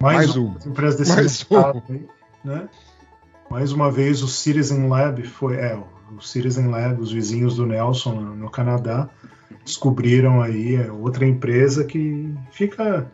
Mais 0.00 0.34
uma 0.34 0.56
um. 0.64 0.68
empresa 0.70 0.98
desse 0.98 1.14
Mais 1.14 1.46
mercado 1.50 1.82
aí, 1.90 2.08
né? 2.44 2.68
Mais 3.50 3.72
uma 3.72 3.90
vez 3.90 4.22
o 4.22 4.28
Citizen 4.28 4.88
Lab 4.88 5.22
foi, 5.24 5.56
é, 5.56 5.76
o 6.16 6.20
Citizen 6.22 6.68
Lab, 6.68 7.00
os 7.02 7.12
vizinhos 7.12 7.56
do 7.56 7.66
Nelson 7.66 8.14
no, 8.14 8.34
no 8.36 8.50
Canadá 8.50 9.10
descobriram 9.64 10.40
aí 10.40 10.76
é, 10.76 10.90
outra 10.90 11.26
empresa 11.26 11.84
que 11.84 12.34
fica 12.52 13.10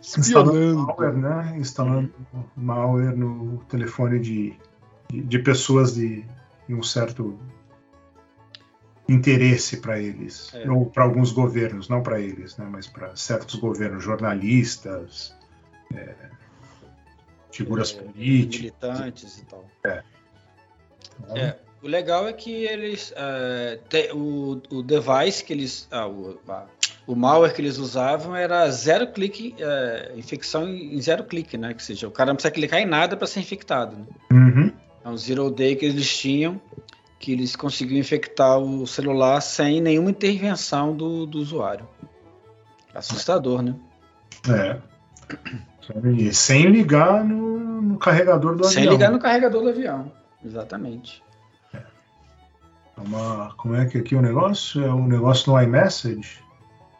instalando 0.00 0.78
malware, 0.86 1.16
né? 1.16 1.54
Instalando 1.58 2.12
malware 2.56 3.16
no 3.16 3.58
telefone 3.68 4.18
de, 4.18 4.58
de, 5.08 5.22
de 5.22 5.38
pessoas 5.38 5.94
de, 5.94 6.24
de 6.68 6.74
um 6.74 6.82
certo 6.82 7.38
interesse 9.08 9.78
para 9.78 9.98
eles, 10.00 10.52
É. 10.54 10.70
ou 10.70 10.86
para 10.86 11.04
alguns 11.04 11.32
governos, 11.32 11.88
não 11.88 12.02
para 12.02 12.20
eles, 12.20 12.56
né? 12.56 12.66
Mas 12.70 12.86
para 12.86 13.14
certos 13.16 13.56
governos, 13.56 14.02
jornalistas, 14.02 15.36
é, 15.94 16.14
figuras 17.50 17.92
É, 17.92 18.02
políticas. 18.02 18.60
Militantes 18.60 19.38
e 19.38 19.44
tal. 19.44 19.64
Então, 21.20 21.36
É, 21.36 21.58
o 21.82 21.88
legal 21.88 22.26
é 22.28 22.32
que 22.32 22.50
eles. 22.64 23.12
é, 23.16 23.78
te- 23.88 24.10
o, 24.12 24.60
o 24.70 24.82
device 24.82 25.42
que 25.44 25.52
eles. 25.52 25.88
ah, 25.90 26.06
o, 26.06 26.38
a- 26.48 26.66
o 27.06 27.16
malware 27.16 27.52
que 27.52 27.60
eles 27.60 27.78
usavam 27.78 28.34
era 28.36 28.70
zero 28.70 29.08
clique, 29.08 29.54
é, 29.58 30.12
infecção 30.16 30.68
em 30.68 31.00
zero 31.00 31.24
clique, 31.24 31.58
né? 31.58 31.74
Que 31.74 31.82
seja, 31.82 32.06
o 32.06 32.12
cara 32.12 32.28
não 32.28 32.36
precisa 32.36 32.52
clicar 32.54 32.78
em 32.80 32.86
nada 32.86 33.16
para 33.16 33.26
ser 33.26 33.40
infectado. 33.40 33.96
Né? 33.96 34.06
Uhum. 34.32 34.72
É 35.04 35.08
um 35.08 35.16
zero 35.16 35.50
day 35.50 35.74
que 35.74 35.84
eles 35.84 36.16
tinham, 36.16 36.60
que 37.18 37.32
eles 37.32 37.56
conseguiam 37.56 37.98
infectar 37.98 38.56
o 38.58 38.86
celular 38.86 39.40
sem 39.40 39.80
nenhuma 39.80 40.10
intervenção 40.10 40.96
do, 40.96 41.26
do 41.26 41.38
usuário. 41.38 41.88
Assustador, 42.94 43.62
né? 43.62 43.74
É. 44.48 44.78
E 46.16 46.32
sem 46.32 46.66
ligar 46.70 47.24
no, 47.24 47.58
no 47.82 47.98
carregador 47.98 48.54
do 48.56 48.64
Sem 48.64 48.82
avião. 48.82 48.92
ligar 48.92 49.10
no 49.10 49.18
carregador 49.18 49.62
do 49.62 49.68
avião. 49.70 50.12
Exatamente. 50.44 51.22
É 53.02 53.08
uma- 53.08 53.54
como 53.56 53.74
é 53.74 53.86
que 53.86 53.98
aqui 53.98 54.14
o 54.14 54.22
negócio? 54.22 54.84
É 54.84 54.92
o 54.92 55.02
negócio 55.06 55.52
no 55.52 55.60
iMessage? 55.60 56.40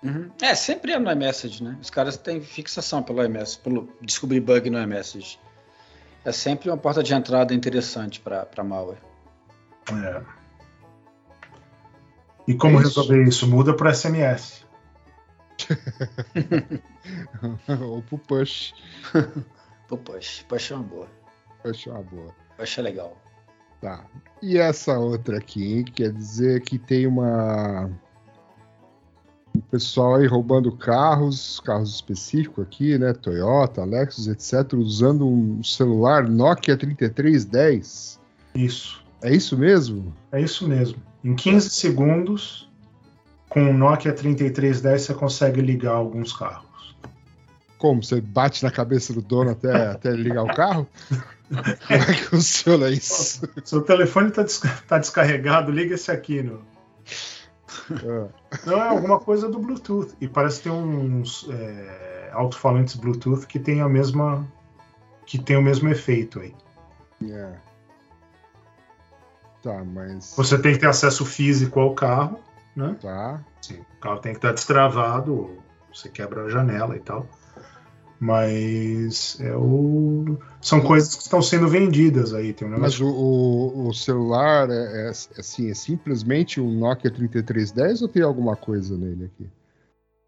Uhum. 0.03 0.31
É, 0.41 0.55
sempre 0.55 0.93
é 0.93 0.99
no 0.99 1.11
iMessage, 1.11 1.63
né? 1.63 1.79
Os 1.81 1.91
caras 1.91 2.17
têm 2.17 2.41
fixação 2.41 3.03
pelo 3.03 3.23
iMessage, 3.25 3.59
pelo 3.61 3.89
descobrir 4.01 4.41
bug 4.41 4.69
no 4.69 4.81
iMessage. 4.83 5.39
É 6.25 6.33
sempre 6.33 6.69
uma 6.71 6.77
porta 6.77 7.03
de 7.03 7.15
entrada 7.15 7.55
interessante 7.55 8.21
para 8.21 8.65
malware. 8.65 8.99
É. 9.93 10.23
E 12.49 12.55
como 12.55 12.79
É 12.79 12.83
isso. 12.83 12.89
resolver 13.01 13.23
isso? 13.29 13.47
Muda 13.47 13.75
para 13.75 13.95
SMS. 13.95 14.65
Ou 17.81 18.03
pro 18.03 18.19
push. 18.19 18.75
Pô, 19.89 19.97
push, 19.99 20.43
push 20.49 20.71
é 20.73 20.75
uma 20.75 20.83
boa. 20.85 21.09
Push 21.63 21.87
é 21.87 21.91
uma 21.93 22.03
boa. 22.03 22.35
Push 22.57 22.79
é 22.79 22.83
legal. 22.83 23.17
Tá. 23.83 24.05
E 24.41 24.59
essa 24.59 24.97
outra 24.97 25.39
aqui? 25.39 25.83
Quer 25.83 26.13
dizer 26.13 26.63
que 26.63 26.79
tem 26.79 27.05
uma. 27.05 27.91
O 29.55 29.61
pessoal 29.71 30.15
aí 30.15 30.27
roubando 30.27 30.71
carros, 30.71 31.61
carros 31.61 31.93
específicos 31.93 32.65
aqui, 32.65 32.97
né? 32.97 33.13
Toyota, 33.13 33.85
Lexus, 33.85 34.29
etc., 34.29 34.75
usando 34.75 35.27
um 35.27 35.63
celular 35.65 36.29
Nokia 36.29 36.77
3310. 36.77 38.21
Isso. 38.55 39.05
É 39.21 39.35
isso 39.35 39.59
mesmo? 39.59 40.15
É 40.31 40.41
isso 40.41 40.67
mesmo. 40.69 41.03
Em 41.25 41.35
15 41.35 41.71
segundos, 41.71 42.71
com 43.49 43.69
o 43.69 43.73
Nokia 43.73 44.13
3310, 44.13 45.03
você 45.03 45.15
consegue 45.15 45.61
ligar 45.61 45.93
alguns 45.93 46.33
carros. 46.33 46.97
Como? 47.79 48.03
Você 48.03 48.21
bate 48.21 48.63
na 48.63 48.71
cabeça 48.71 49.13
do 49.13 49.21
dono 49.21 49.51
até, 49.51 49.89
até 49.89 50.13
ligar 50.13 50.45
o 50.45 50.55
carro? 50.55 50.87
Como 51.87 52.03
é 52.03 52.15
que 52.15 52.23
funciona 52.25 52.89
isso? 52.89 53.49
Seu 53.65 53.83
telefone 53.83 54.31
está 54.31 54.99
descarregado, 54.99 55.71
liga 55.71 55.95
esse 55.95 56.11
aqui. 56.11 56.43
No... 56.43 56.63
Ah, 57.91 58.29
Não 58.67 58.77
é 58.79 58.89
alguma 58.89 59.19
coisa 59.21 59.49
do 59.49 59.59
Bluetooth. 59.59 60.15
E 60.21 60.29
parece 60.29 60.63
ter 60.63 60.71
uns 60.71 61.49
é, 61.51 62.31
alto-falantes 62.33 62.97
Bluetooth 62.97 63.47
que 63.47 63.59
tem 63.59 63.81
a 63.81 63.89
mesma. 63.89 64.47
que 65.27 65.39
tem 65.39 65.57
o 65.57 65.63
mesmo 65.63 65.89
efeito 65.89 66.41
aí. 66.41 66.55
é. 67.23 67.53
Tá, 69.63 69.85
mas. 69.85 70.35
Você 70.37 70.59
tem 70.59 70.73
que 70.73 70.81
ter 70.81 70.89
acesso 70.89 71.25
físico 71.25 71.79
ao 71.79 71.95
carro, 71.95 72.41
né? 72.75 72.97
Tá. 73.01 73.41
Sim, 73.61 73.81
o 73.97 74.01
carro 74.01 74.19
tem 74.19 74.33
que 74.33 74.39
estar 74.39 74.53
destravado, 74.53 75.57
você 75.93 76.09
quebra 76.09 76.45
a 76.45 76.49
janela 76.49 76.97
e 76.97 77.01
tal. 77.01 77.29
Mas 78.25 79.37
é 79.41 79.53
o... 79.57 80.39
são 80.61 80.81
coisas 80.81 81.17
que 81.17 81.23
estão 81.23 81.43
sendo 81.43 81.67
vendidas 81.67 82.33
aí. 82.33 82.53
Tem 82.53 82.69
um 82.69 82.79
Mas 82.79 83.01
o, 83.01 83.09
o, 83.09 83.89
o 83.89 83.93
celular 83.93 84.71
é, 84.71 85.07
é, 85.07 85.09
assim, 85.09 85.69
é 85.69 85.75
simplesmente 85.75 86.61
um 86.61 86.71
Nokia 86.71 87.11
3310 87.11 88.03
ou 88.03 88.07
tem 88.09 88.23
alguma 88.23 88.55
coisa 88.55 88.97
nele 88.97 89.25
aqui? 89.25 89.51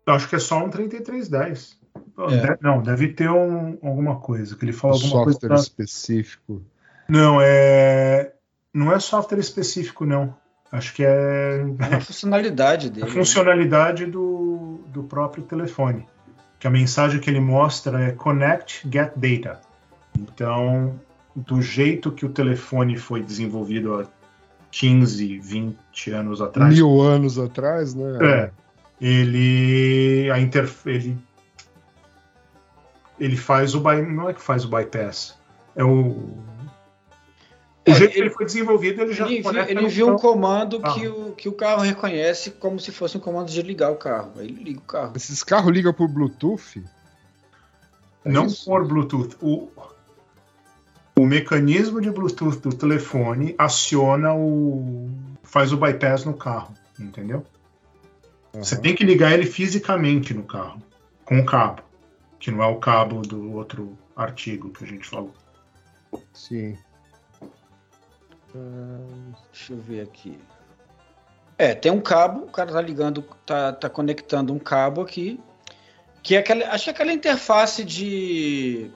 Eu 0.05 0.13
Acho 0.13 0.29
que 0.29 0.35
é 0.35 0.41
só 0.41 0.65
um 0.65 0.69
3310. 0.69 1.79
É. 2.19 2.55
De- 2.55 2.59
Não, 2.61 2.83
deve 2.83 3.13
ter 3.13 3.31
um- 3.31 3.79
alguma 3.81 4.17
coisa. 4.17 4.57
Que 4.57 4.65
ele 4.65 4.73
Um 4.73 4.77
fala 4.77 4.95
alguma 4.95 5.13
coisa. 5.23 5.31
software 5.39 5.49
pra- 5.51 5.59
específico. 5.61 6.63
Não, 7.09 7.39
é. 7.41 8.33
Não 8.75 8.93
é 8.93 8.99
software 8.99 9.39
específico, 9.39 10.05
não. 10.05 10.35
Acho 10.73 10.93
que 10.95 11.05
é 11.05 11.61
É 11.61 11.63
uma 11.63 12.01
funcionalidade 12.01 12.91
dele. 12.91 13.05
a 13.05 13.09
né? 13.09 13.13
funcionalidade 13.13 14.05
do, 14.07 14.81
do 14.89 15.05
próprio 15.05 15.45
telefone. 15.45 16.09
Que 16.65 16.69
a 16.69 16.71
mensagem 16.71 17.21
que 17.21 17.29
ele 17.29 17.41
mostra 17.41 18.05
é 18.05 18.13
Connect, 18.13 18.89
Get 18.91 19.13
Data. 19.17 19.61
Então, 20.19 20.99
do 21.37 21.61
jeito 21.61 22.11
que 22.11 22.25
o 22.25 22.31
telefone 22.31 22.97
foi 22.97 23.23
desenvolvido 23.23 24.01
há 24.01 24.07
15, 24.71 25.41
20 25.41 26.11
anos 26.13 26.41
atrás, 26.41 26.75
Mil 26.75 27.03
anos 27.03 27.39
atrás, 27.39 27.95
né? 27.95 28.17
é, 28.23 28.51
ele 28.99 30.31
a 30.31 30.41
interf 30.41 30.87
ele 30.89 31.19
ele 33.21 33.37
faz 33.37 33.75
o 33.75 33.81
by, 33.81 34.01
não 34.01 34.31
é 34.31 34.33
que 34.33 34.41
faz 34.41 34.65
o 34.65 34.69
bypass, 34.69 35.39
é 35.77 35.85
o 35.85 36.33
o 37.93 37.95
jeito 37.95 38.13
que 38.13 38.19
ele- 38.19 38.27
ele 38.29 38.35
foi 38.35 38.47
desenvolvido 38.47 39.03
ele 39.03 39.13
já 39.13 39.27
Ele, 39.27 39.43
conecta 39.43 39.71
ele 39.71 39.85
envia 39.85 40.07
um 40.07 40.17
comando 40.17 40.81
Ah. 40.83 40.93
que 40.95 41.07
o, 41.07 41.33
que 41.33 41.49
o 41.49 41.53
carro 41.53 41.83
reconhece 41.83 42.51
como 42.53 42.79
se 42.81 42.91
fosse 42.93 43.17
um 43.17 43.21
comando 43.21 43.51
de 43.51 43.61
ligar 43.63 43.91
o 43.91 43.97
carro. 43.97 44.33
Aí 44.37 44.47
ele 44.47 44.63
liga 44.65 44.79
o 44.79 44.83
carro. 44.83 45.13
Esses 45.17 45.43
carros 45.43 45.73
ligam 45.73 45.93
por 45.93 46.09
Bluetooth? 46.09 46.83
É 48.25 48.31
não 48.31 48.47
isso? 48.47 48.65
por 48.65 48.87
Bluetooth. 48.87 49.37
O, 49.43 49.69
o 51.17 51.27
mecanismo 51.27 52.01
de 52.01 52.11
Bluetooth 52.11 52.59
do 52.59 52.75
telefone 52.75 53.55
aciona 53.59 54.35
o. 54.35 55.11
faz 55.43 55.73
o 55.73 55.77
bypass 55.77 56.25
no 56.25 56.35
carro, 56.35 56.73
entendeu? 56.99 57.45
Você 58.55 58.75
Aham. 58.77 58.83
tem 58.83 58.95
que 58.95 59.05
ligar 59.05 59.33
ele 59.33 59.45
fisicamente 59.47 60.33
no 60.33 60.43
carro, 60.45 60.81
com 61.25 61.39
o 61.39 61.45
cabo, 61.45 61.83
que 62.39 62.51
não 62.51 62.63
é 62.63 62.67
o 62.67 62.77
cabo 62.77 63.21
do 63.21 63.53
outro 63.53 63.99
artigo 64.17 64.71
que 64.71 64.85
a 64.85 64.87
gente 64.87 65.07
falou. 65.09 65.35
Sim. 66.33 66.79
Deixa 69.53 69.73
eu 69.73 69.79
ver 69.79 70.03
aqui. 70.03 70.39
É, 71.59 71.75
tem 71.75 71.91
um 71.91 72.01
cabo, 72.01 72.45
o 72.45 72.51
cara 72.51 72.73
tá 72.73 72.81
ligando, 72.81 73.23
tá, 73.47 73.73
tá 73.73 73.89
conectando 73.89 74.53
um 74.53 74.59
cabo 74.59 75.01
aqui, 75.03 75.41
que 76.23 76.35
é 76.35 76.39
aquela, 76.39 76.67
acho 76.71 76.85
que 76.85 76.91
é 76.91 76.93
aquela 76.93 77.13
interface 77.13 77.85
de 77.85 78.91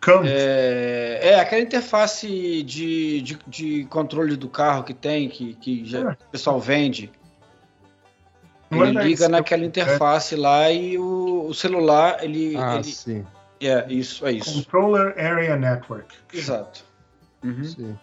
CAM. 0.00 0.22
É, 0.26 1.20
é, 1.22 1.40
aquela 1.40 1.62
interface 1.62 2.62
de, 2.62 3.20
de, 3.22 3.38
de 3.46 3.84
controle 3.86 4.36
do 4.36 4.48
carro 4.48 4.84
que 4.84 4.94
tem, 4.94 5.28
que, 5.28 5.54
que 5.54 5.84
já, 5.84 6.00
É. 6.00 6.12
o 6.12 6.30
pessoal 6.30 6.60
vende. 6.60 7.10
Não 8.70 8.84
Ele 8.84 8.98
é 8.98 9.02
liga 9.02 9.24
isso, 9.24 9.28
naquela 9.28 9.64
interface 9.64 10.34
lá 10.34 10.70
e 10.70 10.96
o, 10.98 11.46
o 11.46 11.54
celular, 11.54 12.24
ele. 12.24 12.56
Ah, 12.56 12.76
ele 12.76 12.84
sim, 12.84 13.26
é, 13.60 13.86
isso, 13.88 14.26
é 14.26 14.32
isso. 14.32 14.64
Controller 14.64 15.14
Area 15.18 15.56
Network. 15.56 16.14
Exato. 16.32 16.84
Uhum. 17.42 17.64
sim. 17.64 17.98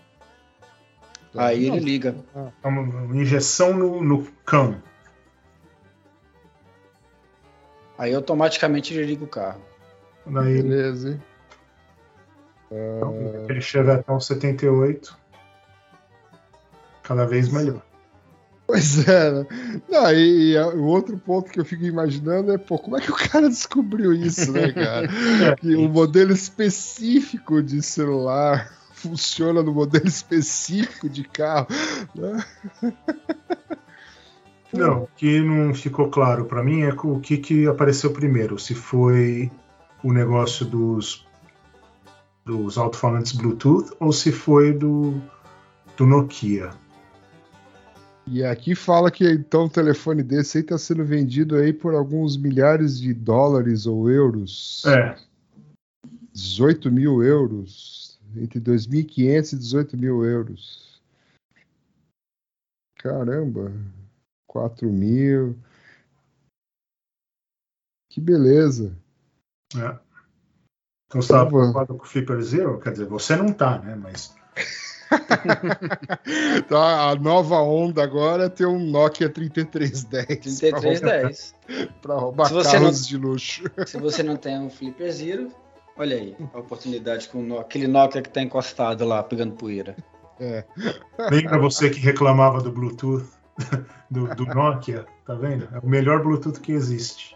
Aí 1.37 1.67
Não, 1.67 1.75
ele 1.75 1.85
liga. 1.85 2.15
É 2.63 2.67
uma, 2.67 3.15
injeção 3.15 3.73
no, 3.75 4.03
no 4.03 4.25
CAM. 4.45 4.81
Aí 7.97 8.13
automaticamente 8.15 8.93
ele 8.93 9.05
liga 9.05 9.25
o 9.25 9.27
carro. 9.27 9.61
Daí 10.25 10.61
Beleza, 10.61 11.09
hein? 11.11 11.21
aquele 13.43 13.61
Chevetão 13.61 14.19
78. 14.19 15.17
Cada 17.03 17.25
vez 17.25 17.51
melhor. 17.51 17.81
Pois 18.67 19.07
é, 19.07 19.31
né? 19.31 19.47
Não, 19.89 20.11
e, 20.11 20.51
e 20.51 20.57
a- 20.57 20.67
o 20.67 20.83
outro 20.85 21.17
ponto 21.17 21.51
que 21.51 21.59
eu 21.59 21.65
fico 21.65 21.83
imaginando 21.83 22.51
é, 22.53 22.57
pô, 22.57 22.77
como 22.77 22.97
é 22.97 23.01
que 23.01 23.11
o 23.11 23.15
cara 23.15 23.49
descobriu 23.49 24.13
isso, 24.13 24.51
né, 24.51 24.71
cara? 24.71 25.07
que 25.57 25.75
o 25.75 25.89
modelo 25.89 26.31
específico 26.31 27.63
de 27.63 27.81
celular 27.81 28.71
funciona 28.99 29.63
no 29.63 29.73
modelo 29.73 30.07
específico 30.07 31.09
de 31.09 31.23
carro. 31.23 31.67
né? 32.15 32.45
Não, 34.71 35.03
o 35.03 35.09
que 35.15 35.39
não 35.41 35.73
ficou 35.73 36.09
claro 36.09 36.45
pra 36.45 36.63
mim 36.63 36.81
é 36.81 36.93
o 36.93 37.19
que, 37.19 37.37
que 37.37 37.67
apareceu 37.67 38.11
primeiro. 38.11 38.59
Se 38.59 38.75
foi 38.75 39.51
o 40.03 40.13
negócio 40.13 40.65
dos, 40.65 41.25
dos 42.45 42.77
alto-falantes 42.77 43.31
Bluetooth 43.31 43.91
ou 43.99 44.11
se 44.11 44.31
foi 44.31 44.73
do, 44.73 45.19
do 45.97 46.05
Nokia. 46.05 46.69
E 48.27 48.43
aqui 48.43 48.75
fala 48.75 49.09
que 49.09 49.27
então 49.27 49.65
um 49.65 49.69
telefone 49.69 50.21
desse 50.21 50.59
aí 50.59 50.63
tá 50.63 50.77
sendo 50.77 51.03
vendido 51.03 51.55
aí 51.55 51.73
por 51.73 51.95
alguns 51.95 52.37
milhares 52.37 52.99
de 52.99 53.11
dólares 53.11 53.87
ou 53.87 54.07
euros. 54.07 54.83
É, 54.85 55.15
18 56.31 56.91
mil 56.91 57.23
euros. 57.23 57.98
Entre 58.35 58.59
2.500 58.59 59.53
e 59.53 59.57
18 59.57 59.97
mil 59.97 60.23
euros. 60.25 61.01
Caramba. 62.97 63.71
4 64.47 64.89
mil. 64.91 65.57
Que 68.11 68.19
beleza. 68.19 68.95
é. 69.75 69.99
Então 71.07 71.21
você 71.21 71.27
estava 71.33 71.45
favor. 71.45 71.59
preocupado 71.61 71.97
com 71.97 72.03
o 72.03 72.07
Flipper 72.07 72.41
Zero? 72.41 72.79
Quer 72.79 72.91
dizer, 72.91 73.05
você 73.07 73.35
não 73.35 73.51
tá, 73.51 73.79
né? 73.79 73.95
Mas 73.95 74.35
Então, 76.57 76.77
a 76.83 77.15
nova 77.15 77.55
onda 77.61 78.03
agora 78.03 78.43
é 78.45 78.49
ter 78.49 78.67
um 78.67 78.77
Nokia 78.91 79.27
3310 79.27 80.59
3310. 80.59 81.55
para 81.99 82.15
roubar 82.15 82.49
você 82.49 82.71
carros 82.73 83.01
não- 83.01 83.07
de 83.07 83.17
luxo. 83.17 83.63
Se 83.87 83.97
você 83.97 84.21
não 84.21 84.37
tem 84.37 84.59
um 84.59 84.69
Flipper 84.69 85.11
Zero, 85.11 85.51
olha 85.99 86.15
aí 86.15 86.35
a 86.53 86.59
oportunidade 86.59 87.29
com 87.29 87.59
aquele 87.59 87.87
Nokia 87.87 88.21
que 88.21 88.29
tá 88.29 88.41
encostado 88.41 89.05
lá, 89.05 89.21
pegando 89.21 89.53
poeira. 89.53 89.95
lembra 91.29 91.59
você 91.59 91.89
que 91.89 91.99
reclamava 91.99 92.61
do 92.61 92.71
Bluetooth 92.71 93.27
do, 94.09 94.33
do 94.35 94.45
Nokia? 94.45 95.05
Tá 95.25 95.35
vendo? 95.35 95.67
É 95.73 95.79
o 95.79 95.87
melhor 95.87 96.23
Bluetooth 96.23 96.59
que 96.59 96.71
existe. 96.71 97.35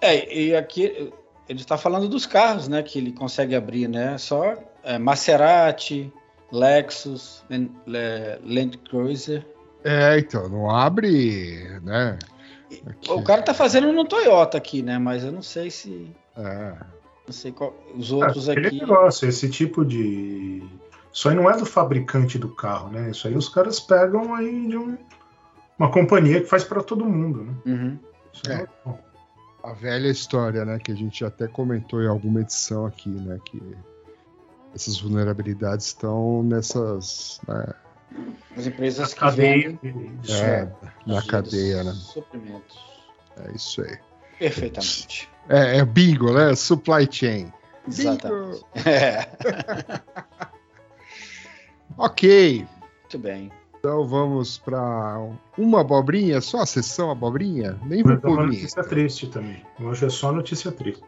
É, 0.00 0.34
e 0.36 0.54
aqui 0.56 1.12
ele 1.48 1.60
está 1.60 1.78
falando 1.78 2.08
dos 2.08 2.26
carros, 2.26 2.68
né, 2.68 2.82
que 2.82 2.98
ele 2.98 3.12
consegue 3.12 3.54
abrir, 3.54 3.88
né? 3.88 4.18
Só 4.18 4.54
é, 4.82 4.98
Maserati, 4.98 6.12
Lexus, 6.50 7.44
Land, 7.48 7.70
Le- 7.86 8.38
Land 8.42 8.78
Cruiser. 8.78 9.46
É, 9.84 10.18
então, 10.18 10.48
não 10.48 10.70
abre, 10.70 11.80
né? 11.82 12.18
Aqui. 12.86 13.10
O 13.10 13.22
cara 13.22 13.42
tá 13.42 13.52
fazendo 13.52 13.92
no 13.92 14.04
Toyota 14.04 14.56
aqui, 14.58 14.82
né? 14.82 14.98
Mas 14.98 15.24
eu 15.24 15.32
não 15.32 15.42
sei 15.42 15.70
se, 15.70 16.10
É. 16.36 16.74
não 17.26 17.32
sei 17.32 17.52
qual, 17.52 17.74
os 17.94 18.10
outros 18.12 18.48
Ah, 18.48 18.52
aquele 18.52 18.68
aqui. 18.68 18.80
negócio, 18.80 19.28
esse 19.28 19.48
tipo 19.48 19.84
de. 19.84 20.62
Isso 21.12 21.28
aí 21.28 21.34
não 21.34 21.50
é 21.50 21.56
do 21.56 21.66
fabricante 21.66 22.38
do 22.38 22.48
carro, 22.54 22.90
né? 22.90 23.10
Isso 23.10 23.28
aí 23.28 23.34
os 23.36 23.48
caras 23.48 23.78
pegam 23.78 24.34
aí 24.34 24.66
de 24.68 24.76
um- 24.78 24.96
uma 25.78 25.90
companhia 25.90 26.40
que 26.40 26.46
faz 26.46 26.64
para 26.64 26.82
todo 26.82 27.04
mundo, 27.04 27.44
né? 27.44 27.54
Uhum. 27.66 27.98
Isso 28.32 28.50
é. 28.50 28.62
É. 28.86 28.94
A 29.62 29.72
velha 29.74 30.08
história, 30.08 30.64
né? 30.64 30.78
Que 30.78 30.90
a 30.90 30.94
gente 30.94 31.24
até 31.24 31.46
comentou 31.46 32.02
em 32.02 32.08
alguma 32.08 32.40
edição 32.40 32.86
aqui, 32.86 33.08
né? 33.10 33.38
Que 33.44 33.60
essas 34.74 34.98
vulnerabilidades 34.98 35.86
estão 35.86 36.42
nessas. 36.42 37.40
né, 37.46 37.74
As 38.56 38.66
empresas 38.66 39.12
que 39.14 39.20
Cadeia 39.20 39.70
vendem 39.82 40.16
de- 40.16 40.16
de 40.28 40.32
é, 40.32 40.70
na 41.06 41.22
cadeia, 41.22 41.84
né? 41.84 41.92
Suprimentos. 41.92 42.78
É 43.36 43.52
isso 43.54 43.82
aí. 43.82 43.98
Perfeitamente. 44.38 45.30
É, 45.48 45.78
é 45.78 45.84
bingo, 45.84 46.32
né? 46.32 46.54
Supply 46.54 47.08
chain. 47.10 47.52
Exatamente. 47.86 48.64
É, 48.86 49.28
Ok. 51.98 52.66
muito 53.02 53.18
bem. 53.18 53.50
Então 53.78 54.06
vamos 54.06 54.58
para 54.58 55.18
uma 55.58 55.80
abobrinha, 55.80 56.40
só 56.40 56.60
a 56.60 56.66
sessão 56.66 57.10
abobrinha? 57.10 57.78
Nem 57.84 58.02
vou 58.02 58.12
Mas 58.14 58.24
é 58.24 58.46
notícia 58.46 58.84
triste 58.84 59.26
também. 59.26 59.62
Hoje 59.80 60.06
é 60.06 60.08
só 60.08 60.30
notícia 60.32 60.70
triste. 60.70 61.02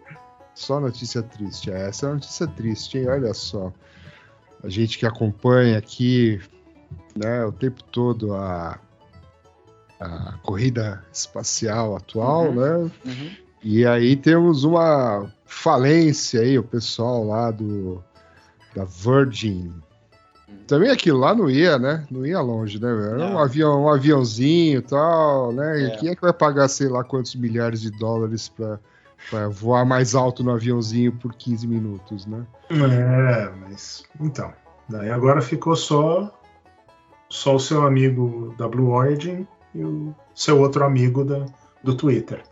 Só 0.55 0.81
notícia 0.81 1.23
triste. 1.23 1.71
É, 1.71 1.89
Essa 1.89 2.07
é 2.07 2.09
uma 2.09 2.15
notícia 2.17 2.47
triste, 2.49 2.99
hein? 2.99 3.09
Olha 3.09 3.33
só. 3.33 3.73
A 4.63 4.69
gente 4.69 4.99
que 4.99 5.07
acompanha 5.07 5.79
aqui 5.79 6.41
né, 7.15 7.45
o 7.45 7.53
tempo 7.53 7.83
todo 7.85 8.35
a, 8.35 8.79
a 10.01 10.39
corrida 10.43 11.05
espacial 11.13 11.97
atual, 11.97 12.47
Uhum. 12.49 12.55
né? 12.55 12.91
Uhum. 13.05 13.37
E 13.65 13.87
aí 13.87 14.15
temos 14.15 14.63
uma 14.63 15.33
falência 15.47 16.43
aí, 16.43 16.59
o 16.59 16.63
pessoal 16.63 17.25
lá 17.25 17.51
do 17.51 18.05
da 18.77 18.85
Virgin. 18.85 19.73
Também 20.67 20.91
aquilo 20.91 21.19
lá 21.19 21.35
não 21.35 21.49
ia, 21.49 21.79
né? 21.79 22.07
Não 22.11 22.27
ia 22.27 22.41
longe, 22.41 22.81
né? 22.81 22.89
Era 22.89 23.27
um, 23.27 23.39
avião, 23.39 23.85
um 23.85 23.89
aviãozinho 23.89 24.79
e 24.79 24.83
tal, 24.83 25.53
né? 25.53 25.81
E 25.81 25.85
É. 25.87 25.97
quem 25.97 26.09
é 26.11 26.15
que 26.15 26.21
vai 26.21 26.33
pagar, 26.33 26.69
sei 26.69 26.89
lá, 26.89 27.03
quantos 27.03 27.35
milhares 27.35 27.81
de 27.81 27.91
dólares 27.91 28.49
pra, 28.49 28.79
pra 29.31 29.49
voar 29.49 29.85
mais 29.85 30.15
alto 30.15 30.43
no 30.43 30.51
aviãozinho 30.51 31.13
por 31.13 31.35
15 31.35 31.67
minutos, 31.67 32.27
né? 32.27 32.45
É, 32.71 33.51
mas. 33.61 34.05
Então. 34.21 34.53
Daí 34.89 35.11
agora 35.11 35.41
ficou 35.41 35.75
só. 35.77 36.31
Só 37.31 37.57
o 37.57 37.61
seu 37.61 37.87
amigo 37.87 38.55
da 38.59 38.69
Blue 38.69 38.91
Origin 38.91 39.47
e 39.75 39.83
o 39.85 40.15
seu 40.35 40.61
outro 40.61 40.85
amigo 40.85 41.25
da, 41.25 41.47
do 41.83 41.95
Twitter. 41.95 42.43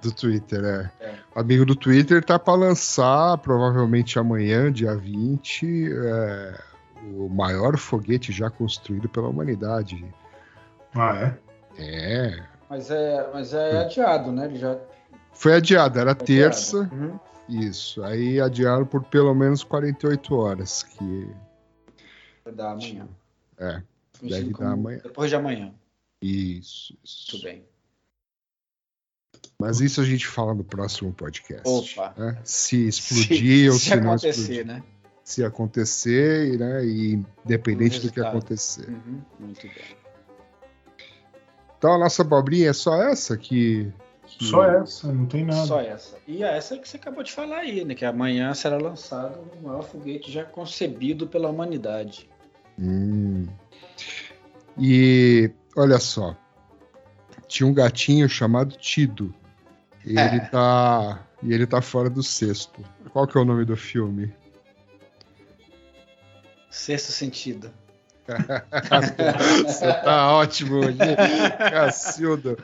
Do 0.00 0.12
Twitter, 0.12 0.64
é. 0.64 0.90
É. 1.04 1.14
O 1.34 1.40
amigo 1.40 1.64
do 1.64 1.74
Twitter 1.74 2.24
tá 2.24 2.38
pra 2.38 2.54
lançar, 2.54 3.38
provavelmente 3.38 4.18
amanhã, 4.18 4.72
dia 4.72 4.94
20, 4.96 5.90
é, 5.92 6.60
o 7.12 7.28
maior 7.28 7.76
foguete 7.76 8.32
já 8.32 8.50
construído 8.50 9.08
pela 9.08 9.28
humanidade. 9.28 10.04
Ah, 10.94 11.16
é? 11.16 11.38
É. 11.78 12.42
Mas 12.68 12.90
é, 12.90 13.30
mas 13.32 13.52
é 13.52 13.78
adiado, 13.78 14.32
né? 14.32 14.46
Ele 14.46 14.56
já 14.56 14.78
Foi 15.32 15.54
adiado, 15.54 15.98
era 15.98 16.12
adiado. 16.12 16.26
terça. 16.26 16.88
Uhum. 16.92 17.18
Isso. 17.48 18.02
Aí 18.02 18.40
adiaram 18.40 18.86
por 18.86 19.04
pelo 19.04 19.34
menos 19.34 19.62
48 19.62 20.34
horas, 20.34 20.82
que 20.82 21.28
Vai 22.44 22.54
dar 22.54 22.72
amanhã. 22.72 23.08
É, 23.58 23.82
deve 24.22 24.52
dar 24.52 24.72
amanhã. 24.72 25.00
Depois 25.02 25.30
de 25.30 25.36
amanhã. 25.36 25.72
isso, 26.20 26.96
isso. 27.02 27.30
Tudo 27.30 27.44
bem. 27.44 27.64
Mas 29.58 29.80
isso 29.80 30.00
a 30.00 30.04
gente 30.04 30.26
fala 30.26 30.52
no 30.54 30.64
próximo 30.64 31.12
podcast. 31.12 31.62
Opa. 31.64 32.12
né? 32.16 32.38
Se 32.44 32.88
explodir 32.88 33.70
ou 33.72 33.78
se, 33.78 33.84
se, 33.84 33.90
se 33.90 33.96
não 33.96 34.08
acontecer, 34.12 34.28
explodir. 34.40 34.66
né? 34.66 34.82
Se 35.22 35.44
acontecer, 35.44 36.54
e, 36.54 36.58
né? 36.58 36.84
E 36.84 37.12
independente 37.44 38.00
do 38.00 38.12
que 38.12 38.20
acontecer. 38.20 38.88
Uhum. 38.90 39.22
Muito 39.40 39.62
bem. 39.62 39.96
Então 41.78 41.94
a 41.94 41.98
nossa 41.98 42.22
abobrinha 42.22 42.70
é 42.70 42.72
só 42.72 42.94
essa 43.02 43.36
que. 43.36 43.90
que- 44.26 44.44
Só 44.44 44.64
essa, 44.64 45.12
não 45.12 45.26
tem 45.26 45.44
nada. 45.44 45.66
Só 45.66 45.80
essa. 45.80 46.16
E 46.26 46.42
essa 46.42 46.76
que 46.76 46.88
você 46.88 46.96
acabou 46.96 47.22
de 47.22 47.32
falar 47.32 47.58
aí, 47.58 47.84
né? 47.84 47.94
Que 47.94 48.04
amanhã 48.04 48.52
será 48.54 48.76
lançado 48.76 49.38
o 49.58 49.66
maior 49.66 49.82
foguete 49.82 50.30
já 50.32 50.44
concebido 50.44 51.26
pela 51.26 51.48
humanidade. 51.48 52.28
Hum. 52.78 53.46
E 54.78 55.50
olha 55.76 55.98
só. 55.98 56.36
Tinha 57.46 57.66
um 57.66 57.72
gatinho 57.74 58.28
chamado 58.28 58.76
Tido. 58.76 59.32
E 60.04 60.18
ele 60.18 60.40
tá. 60.40 61.26
E 61.42 61.52
ele 61.52 61.66
tá 61.66 61.80
fora 61.80 62.10
do 62.10 62.22
cesto. 62.22 62.82
Qual 63.10 63.26
que 63.26 63.36
é 63.36 63.40
o 63.40 63.44
nome 63.44 63.64
do 63.64 63.76
filme? 63.76 64.34
Sexto 66.70 67.12
sentido. 67.12 67.70
Você 69.66 69.86
tá 70.02 70.32
ótimo 70.32 70.76
hoje, 70.76 70.98
Cacilda. 71.58 72.56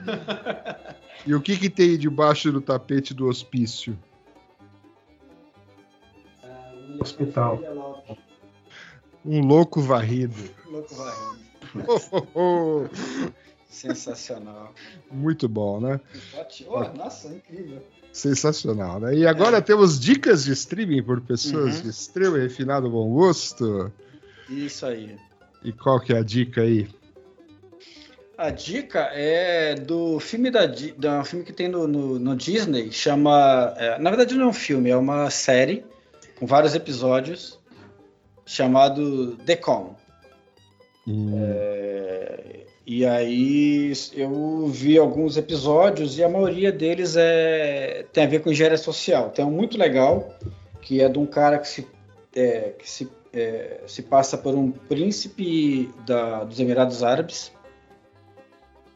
E 1.26 1.34
o 1.34 1.40
que 1.40 1.56
que 1.56 1.68
tem 1.68 1.98
debaixo 1.98 2.50
do 2.50 2.60
tapete 2.60 3.12
do 3.12 3.26
hospício? 3.26 3.98
Hospital. 6.98 7.60
Um 9.24 9.40
louco 9.40 9.80
varrido. 9.80 10.50
Louco 10.66 10.94
varrendo. 10.94 11.40
Oh, 11.86 12.00
oh, 12.10 12.26
oh. 12.34 12.88
Sensacional. 13.70 14.74
Muito 15.10 15.48
bom, 15.48 15.80
né? 15.80 16.00
Oh, 16.66 16.80
nossa, 16.96 17.28
incrível. 17.28 17.80
Sensacional, 18.12 18.98
né? 19.00 19.14
E 19.14 19.26
agora 19.26 19.62
temos 19.62 19.98
dicas 19.98 20.44
de 20.44 20.52
streaming 20.52 21.02
por 21.02 21.20
pessoas 21.20 21.76
Uhum. 21.76 21.82
de 21.82 21.88
extremo 21.90 22.36
e 22.36 22.40
refinado 22.40 22.90
bom 22.90 23.08
gosto. 23.14 23.90
Isso 24.48 24.84
aí. 24.84 25.16
E 25.62 25.72
qual 25.72 26.00
que 26.00 26.12
é 26.12 26.18
a 26.18 26.22
dica 26.22 26.62
aí? 26.62 26.88
A 28.36 28.50
dica 28.50 29.00
é 29.12 29.74
do 29.76 30.18
filme 30.18 30.50
da, 30.50 30.66
da 30.96 31.20
um 31.20 31.24
filme 31.24 31.44
que 31.44 31.52
tem 31.52 31.68
no, 31.68 31.86
no, 31.86 32.18
no 32.18 32.34
Disney, 32.34 32.90
chama. 32.90 33.72
é, 33.76 33.98
na 33.98 34.10
verdade 34.10 34.34
não 34.34 34.46
é 34.46 34.48
um 34.48 34.52
filme, 34.52 34.90
é 34.90 34.96
uma 34.96 35.28
série 35.30 35.84
com 36.38 36.46
vários 36.46 36.74
episódios 36.74 37.60
chamado 38.46 39.36
The 39.44 39.56
Con. 39.56 39.94
Hum, 41.06 41.32
É, 41.36 42.66
e 42.92 43.06
aí 43.06 43.92
eu 44.14 44.66
vi 44.66 44.98
alguns 44.98 45.36
episódios 45.36 46.18
e 46.18 46.24
a 46.24 46.28
maioria 46.28 46.72
deles 46.72 47.14
é, 47.16 48.04
tem 48.12 48.24
a 48.24 48.26
ver 48.26 48.40
com 48.42 48.50
engenharia 48.50 48.76
social. 48.76 49.30
Tem 49.30 49.44
um 49.44 49.50
muito 49.52 49.78
legal, 49.78 50.34
que 50.82 51.00
é 51.00 51.08
de 51.08 51.16
um 51.16 51.24
cara 51.24 51.56
que 51.60 51.68
se, 51.68 51.86
é, 52.34 52.72
que 52.76 52.90
se, 52.90 53.08
é, 53.32 53.82
se 53.86 54.02
passa 54.02 54.36
por 54.36 54.56
um 54.56 54.72
príncipe 54.72 55.88
da- 56.04 56.42
dos 56.42 56.58
Emirados 56.58 57.04
Árabes. 57.04 57.52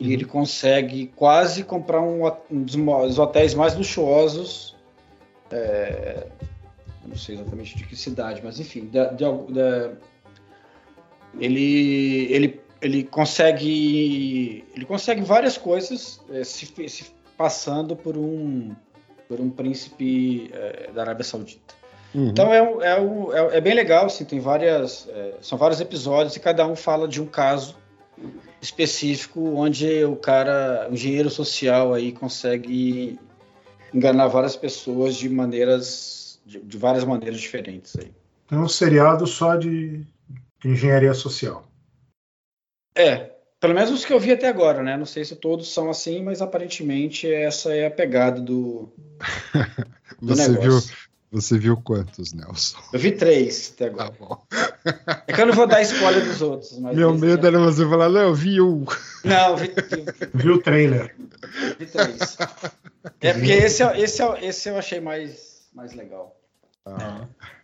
E 0.00 0.12
ele 0.12 0.24
consegue 0.24 1.06
quase 1.14 1.62
comprar 1.62 2.00
um, 2.02 2.26
um 2.50 2.64
dos 2.64 3.16
hotéis 3.16 3.54
mais 3.54 3.76
luxuosos. 3.76 4.74
é, 5.52 6.26
não 7.06 7.14
sei 7.14 7.36
exatamente 7.36 7.76
de 7.76 7.84
que 7.84 7.94
cidade, 7.94 8.40
mas 8.42 8.58
enfim, 8.58 8.86
da- 8.86 9.12
de 9.12 9.24
da- 9.52 9.92
ele, 11.38 12.26
ele, 12.32 12.63
ele 12.84 13.02
consegue 13.02 14.64
ele 14.74 14.84
consegue 14.84 15.22
várias 15.22 15.56
coisas 15.56 16.20
eh, 16.30 16.44
se, 16.44 16.66
se 16.88 17.06
passando 17.36 17.96
por 17.96 18.16
um 18.16 18.74
por 19.26 19.40
um 19.40 19.48
príncipe 19.48 20.50
eh, 20.52 20.90
da 20.94 21.00
Arábia 21.00 21.24
Saudita. 21.24 21.74
uhum. 22.14 22.28
Então 22.28 22.52
é, 22.52 22.58
é, 22.58 22.92
é, 22.92 23.56
é 23.56 23.60
bem 23.60 23.74
legal, 23.74 24.06
assim, 24.06 24.24
tem 24.24 24.38
várias 24.38 25.08
eh, 25.08 25.34
são 25.40 25.56
vários 25.56 25.80
episódios 25.80 26.36
e 26.36 26.40
cada 26.40 26.66
um 26.66 26.76
fala 26.76 27.08
de 27.08 27.22
um 27.22 27.26
caso 27.26 27.76
específico 28.60 29.40
onde 29.56 30.04
o 30.04 30.16
cara, 30.16 30.86
um 30.90 30.94
engenheiro 30.94 31.30
social 31.30 31.94
aí 31.94 32.12
consegue 32.12 33.18
enganar 33.92 34.28
várias 34.28 34.56
pessoas 34.56 35.16
de 35.16 35.28
maneiras 35.28 36.38
de, 36.44 36.60
de 36.60 36.76
várias 36.76 37.04
maneiras 37.04 37.40
diferentes 37.40 37.96
aí. 37.98 38.12
É 38.50 38.56
um 38.56 38.68
seriado 38.68 39.26
só 39.26 39.56
de, 39.56 40.04
de 40.60 40.68
engenharia 40.68 41.14
social. 41.14 41.64
É, 42.94 43.30
pelo 43.60 43.74
menos 43.74 43.90
os 43.90 44.04
que 44.04 44.12
eu 44.12 44.20
vi 44.20 44.32
até 44.32 44.48
agora, 44.48 44.82
né? 44.82 44.96
Não 44.96 45.06
sei 45.06 45.24
se 45.24 45.34
todos 45.36 45.72
são 45.72 45.90
assim, 45.90 46.22
mas 46.22 46.40
aparentemente 46.42 47.32
essa 47.32 47.74
é 47.74 47.86
a 47.86 47.90
pegada 47.90 48.40
do, 48.40 48.92
do 50.20 50.34
você, 50.34 50.50
viu, 50.52 50.60
negócio. 50.60 50.94
você 51.30 51.58
viu 51.58 51.76
quantos, 51.76 52.32
Nelson? 52.32 52.78
Eu 52.92 52.98
vi 53.00 53.12
três 53.12 53.72
até 53.74 53.90
Tá 53.90 54.04
agora. 54.04 54.14
bom. 54.18 54.42
É 55.26 55.32
que 55.32 55.40
eu 55.40 55.46
não 55.46 55.54
vou 55.54 55.66
dar 55.66 55.80
spoiler 55.82 56.24
dos 56.24 56.40
outros. 56.42 56.78
Mas 56.78 56.94
Meu 56.96 57.14
medo 57.14 57.44
é- 57.44 57.48
era 57.48 57.58
você 57.58 57.88
falar, 57.88 58.08
não, 58.10 58.20
eu 58.20 58.34
vi 58.34 58.60
um. 58.60 58.84
Não, 59.24 59.50
eu 59.50 59.56
vi, 59.56 59.68
vi, 59.68 60.28
Viu 60.34 60.54
o 60.54 60.62
trailer? 60.62 61.14
vi 61.78 61.86
três. 61.86 62.36
É 63.20 63.32
porque 63.32 63.50
esse, 63.52 63.82
é- 63.82 64.00
esse, 64.00 64.22
é- 64.22 64.44
esse 64.46 64.68
eu 64.68 64.76
achei 64.78 65.00
mais, 65.00 65.62
mais 65.74 65.94
legal. 65.94 66.36
Ah, 66.86 67.26
Porque 67.26 67.63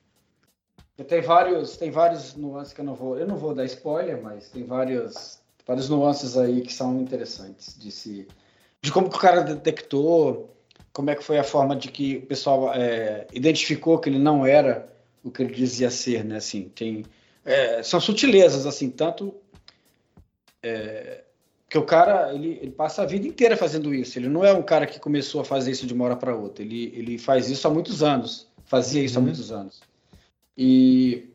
Tem 1.04 1.20
vários, 1.20 1.76
tem 1.76 1.90
vários 1.90 2.34
nuances 2.34 2.72
que 2.72 2.80
eu 2.80 2.84
não 2.84 2.94
vou. 2.94 3.18
Eu 3.18 3.26
não 3.26 3.36
vou 3.36 3.54
dar 3.54 3.64
spoiler, 3.64 4.20
mas 4.22 4.48
tem 4.50 4.64
vários, 4.64 5.38
vários 5.66 5.88
nuances 5.88 6.36
aí 6.36 6.60
que 6.62 6.72
são 6.72 7.00
interessantes 7.00 7.78
de 7.78 7.90
se. 7.90 8.26
De 8.82 8.90
como 8.90 9.08
que 9.10 9.16
o 9.16 9.20
cara 9.20 9.42
detectou, 9.42 10.54
como 10.92 11.10
é 11.10 11.14
que 11.14 11.22
foi 11.22 11.38
a 11.38 11.44
forma 11.44 11.76
de 11.76 11.90
que 11.90 12.16
o 12.16 12.26
pessoal 12.26 12.72
é, 12.74 13.26
identificou 13.32 13.98
que 13.98 14.08
ele 14.08 14.18
não 14.18 14.44
era 14.46 14.88
o 15.22 15.30
que 15.30 15.42
ele 15.42 15.54
dizia 15.54 15.90
ser, 15.90 16.24
né? 16.24 16.36
Assim, 16.36 16.70
tem, 16.74 17.04
é, 17.44 17.82
são 17.82 18.00
sutilezas, 18.00 18.66
assim, 18.66 18.90
tanto 18.90 19.34
é, 20.62 21.22
que 21.68 21.78
o 21.78 21.84
cara 21.84 22.34
ele, 22.34 22.58
ele 22.60 22.70
passa 22.70 23.02
a 23.02 23.06
vida 23.06 23.26
inteira 23.26 23.56
fazendo 23.56 23.94
isso. 23.94 24.18
Ele 24.18 24.28
não 24.28 24.44
é 24.44 24.52
um 24.52 24.62
cara 24.62 24.86
que 24.86 24.98
começou 24.98 25.40
a 25.40 25.44
fazer 25.44 25.70
isso 25.70 25.86
de 25.86 25.94
uma 25.94 26.04
hora 26.06 26.16
para 26.16 26.34
outra. 26.34 26.64
Ele, 26.64 26.92
ele 26.96 27.18
faz 27.18 27.48
isso 27.48 27.66
há 27.68 27.70
muitos 27.70 28.02
anos. 28.02 28.48
Fazia 28.64 29.02
isso 29.02 29.18
há 29.18 29.20
Uhum. 29.20 29.26
muitos 29.26 29.52
anos. 29.52 29.80
E, 30.62 31.30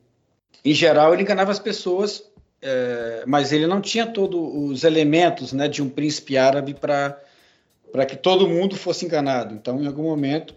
em 0.64 0.72
geral, 0.72 1.12
ele 1.12 1.24
enganava 1.24 1.52
as 1.52 1.58
pessoas, 1.58 2.24
é, 2.62 3.24
mas 3.26 3.52
ele 3.52 3.66
não 3.66 3.82
tinha 3.82 4.06
todos 4.06 4.40
os 4.40 4.84
elementos 4.84 5.52
né, 5.52 5.68
de 5.68 5.82
um 5.82 5.90
príncipe 5.90 6.38
árabe 6.38 6.76
para 6.76 8.06
que 8.08 8.16
todo 8.16 8.48
mundo 8.48 8.76
fosse 8.76 9.04
enganado. 9.04 9.56
Então, 9.56 9.82
em 9.82 9.88
algum 9.88 10.04
momento, 10.04 10.54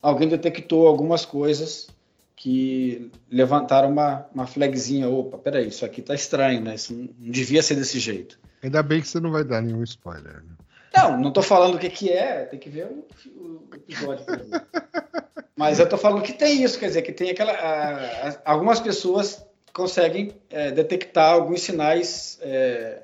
alguém 0.00 0.28
detectou 0.28 0.86
algumas 0.86 1.24
coisas 1.24 1.88
que 2.36 3.10
levantaram 3.28 3.90
uma, 3.90 4.26
uma 4.32 4.46
flagzinha. 4.46 5.08
Opa, 5.08 5.36
peraí, 5.36 5.66
isso 5.66 5.84
aqui 5.84 6.00
tá 6.00 6.14
estranho, 6.14 6.60
né? 6.60 6.76
Isso 6.76 6.94
não 6.94 7.08
devia 7.18 7.64
ser 7.64 7.74
desse 7.74 7.98
jeito. 7.98 8.38
ainda 8.62 8.80
bem 8.80 9.00
que 9.00 9.08
você 9.08 9.18
não 9.18 9.32
vai 9.32 9.42
dar 9.42 9.60
nenhum 9.60 9.82
spoiler. 9.82 10.34
Né? 10.34 10.54
Não, 10.94 11.18
não 11.20 11.32
tô 11.32 11.42
falando 11.42 11.74
o 11.74 11.78
que, 11.78 11.90
que 11.90 12.10
é, 12.10 12.44
tem 12.44 12.58
que 12.58 12.70
ver 12.70 12.86
o, 12.86 13.06
o 13.36 13.68
episódio. 13.74 14.24
Mas 15.56 15.78
eu 15.78 15.88
tô 15.88 15.96
falando 15.96 16.22
que 16.22 16.32
tem 16.32 16.62
isso, 16.62 16.78
quer 16.78 16.86
dizer, 16.86 17.02
que 17.02 17.12
tem 17.12 17.30
aquela. 17.30 17.52
a- 17.52 18.28
a- 18.30 18.40
algumas 18.44 18.80
pessoas 18.80 19.44
conseguem 19.72 20.32
é, 20.50 20.70
detectar 20.70 21.32
alguns 21.32 21.62
sinais, 21.62 22.38
é, 22.42 23.02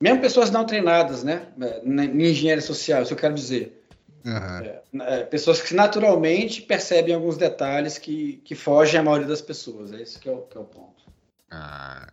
mesmo 0.00 0.20
pessoas 0.20 0.50
não 0.50 0.64
treinadas, 0.66 1.22
né? 1.22 1.48
é, 1.60 1.80
Em 1.84 2.22
engenharia 2.30 2.62
social, 2.62 3.02
isso 3.02 3.12
eu 3.12 3.16
quero 3.18 3.34
dizer. 3.34 3.78
Aham. 4.24 4.62
É, 5.00 5.24
pessoas 5.24 5.60
que 5.60 5.74
naturalmente 5.74 6.62
percebem 6.62 7.14
alguns 7.14 7.36
detalhes 7.36 7.98
que, 7.98 8.36
que 8.44 8.54
fogem 8.54 9.00
à 9.00 9.02
maioria 9.02 9.26
das 9.26 9.42
pessoas. 9.42 9.92
É 9.92 10.00
esse 10.00 10.18
que 10.18 10.28
é 10.28 10.32
o, 10.32 10.42
que 10.42 10.56
é 10.56 10.60
o 10.60 10.64
ponto. 10.64 11.02
Ah, 11.50 12.08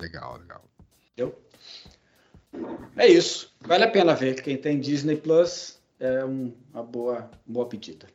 legal, 0.00 0.38
legal. 0.38 0.64
É 2.96 3.06
isso. 3.06 3.54
Vale 3.60 3.84
a 3.84 3.90
pena 3.90 4.14
ver. 4.14 4.42
Quem 4.42 4.56
tem 4.56 4.78
Disney 4.80 5.16
Plus 5.16 5.80
é 5.98 6.24
um- 6.24 6.52
uma 6.72 6.82
boa, 6.82 7.30
boa 7.46 7.68
pedida. 7.68 8.06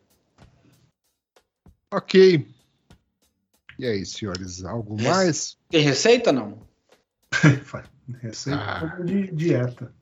Ok. 1.94 2.46
E 3.80 3.86
aí, 3.86 4.06
senhores, 4.06 4.64
algo 4.64 5.02
mais? 5.02 5.58
Tem 5.70 5.82
receita 5.82 6.32
não? 6.32 6.60
Receita 8.22 8.60
Ah. 8.60 9.00
de 9.04 9.32
dieta. 9.32 9.94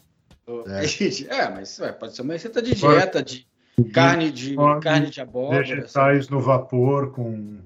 É. 0.68 0.84
É, 1.34 1.50
mas 1.50 1.80
ué, 1.80 1.92
pode 1.94 2.16
ser 2.16 2.22
uma 2.22 2.34
receita 2.34 2.62
de 2.62 2.76
dieta, 2.76 3.24
de 3.24 3.48
carne 3.94 4.30
de, 4.30 4.56
Come 4.56 4.82
carne 4.82 5.10
de 5.10 5.22
abóbora. 5.22 5.62
assim. 5.64 5.76
Vegetais 5.76 6.28
no 6.30 6.40
vapor 6.42 7.12
com, 7.14 7.60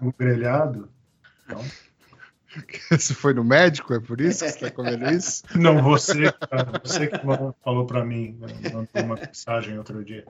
com 0.00 0.10
grelhado. 0.18 0.90
Você 2.90 3.14
foi 3.14 3.34
no 3.34 3.44
médico? 3.44 3.94
É 3.94 4.00
por 4.00 4.20
isso 4.20 4.44
que 4.44 4.50
você 4.50 4.56
está 4.66 4.70
comendo 4.70 5.10
isso? 5.10 5.42
Não, 5.56 5.82
você, 5.82 6.32
cara, 6.32 6.80
você 6.82 7.06
que 7.06 7.18
falou 7.18 7.86
para 7.86 8.04
mim, 8.04 8.38
mandou 8.72 8.88
uma 8.94 9.16
mensagem 9.16 9.78
outro 9.78 10.04
dia. 10.04 10.24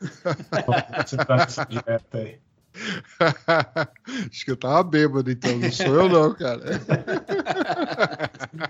Você 0.00 1.16
tá 1.16 1.36
nessa 1.36 1.64
dieta 1.64 2.18
aí. 2.18 2.40
Acho 4.30 4.44
que 4.44 4.50
eu 4.50 4.56
tava 4.56 4.82
bêbado, 4.84 5.28
então 5.30 5.58
não 5.58 5.72
sou 5.72 5.86
eu 5.86 6.08
não, 6.08 6.32
cara. 6.34 6.62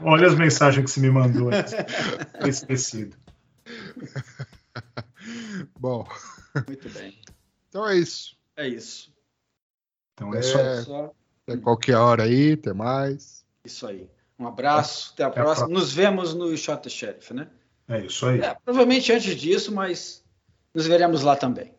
Olha 0.00 0.26
as 0.26 0.34
mensagens 0.34 0.84
que 0.84 0.90
você 0.90 1.00
me 1.00 1.10
mandou 1.10 1.50
esquecido. 2.46 3.14
Bom, 5.78 6.08
Muito 6.66 6.88
bem. 6.88 7.20
então 7.68 7.86
é 7.86 7.96
isso. 7.98 8.36
É 8.56 8.66
isso. 8.66 9.12
Então 10.14 10.34
é. 10.34 10.38
É, 10.38 10.82
Só 10.82 11.14
até 11.50 11.56
qualquer 11.60 11.96
hora 11.96 12.22
aí, 12.24 12.52
até 12.52 12.72
mais. 12.72 13.44
isso 13.64 13.86
aí. 13.86 14.08
Um 14.38 14.46
abraço, 14.46 15.10
até 15.14 15.24
a 15.24 15.26
Até 15.26 15.40
a 15.40 15.44
próxima. 15.44 15.68
Nos 15.68 15.92
vemos 15.92 16.34
no 16.34 16.56
Shot 16.56 16.82
the 16.82 16.88
Sheriff, 16.88 17.34
né? 17.34 17.48
É 17.88 18.00
isso 18.00 18.24
aí. 18.26 18.40
É, 18.40 18.54
provavelmente 18.64 19.12
antes 19.12 19.36
disso, 19.36 19.72
mas 19.72 20.24
nos 20.72 20.86
veremos 20.86 21.22
lá 21.22 21.36
também. 21.36 21.74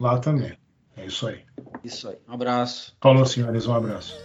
Lá 0.00 0.18
também. 0.18 0.56
É 0.96 1.04
isso 1.04 1.26
aí. 1.26 1.44
Isso 1.84 2.08
aí. 2.08 2.16
Um 2.26 2.32
abraço. 2.34 2.96
Falou, 3.00 3.26
senhores. 3.26 3.66
Um 3.66 3.74
abraço. 3.74 4.16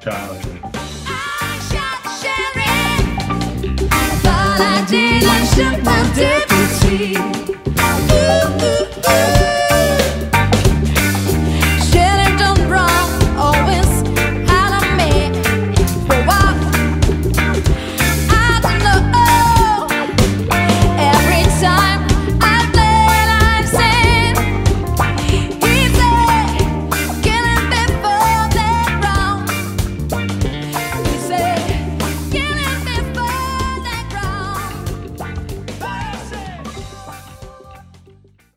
Tchau. 0.00 0.12
I 9.12 9.36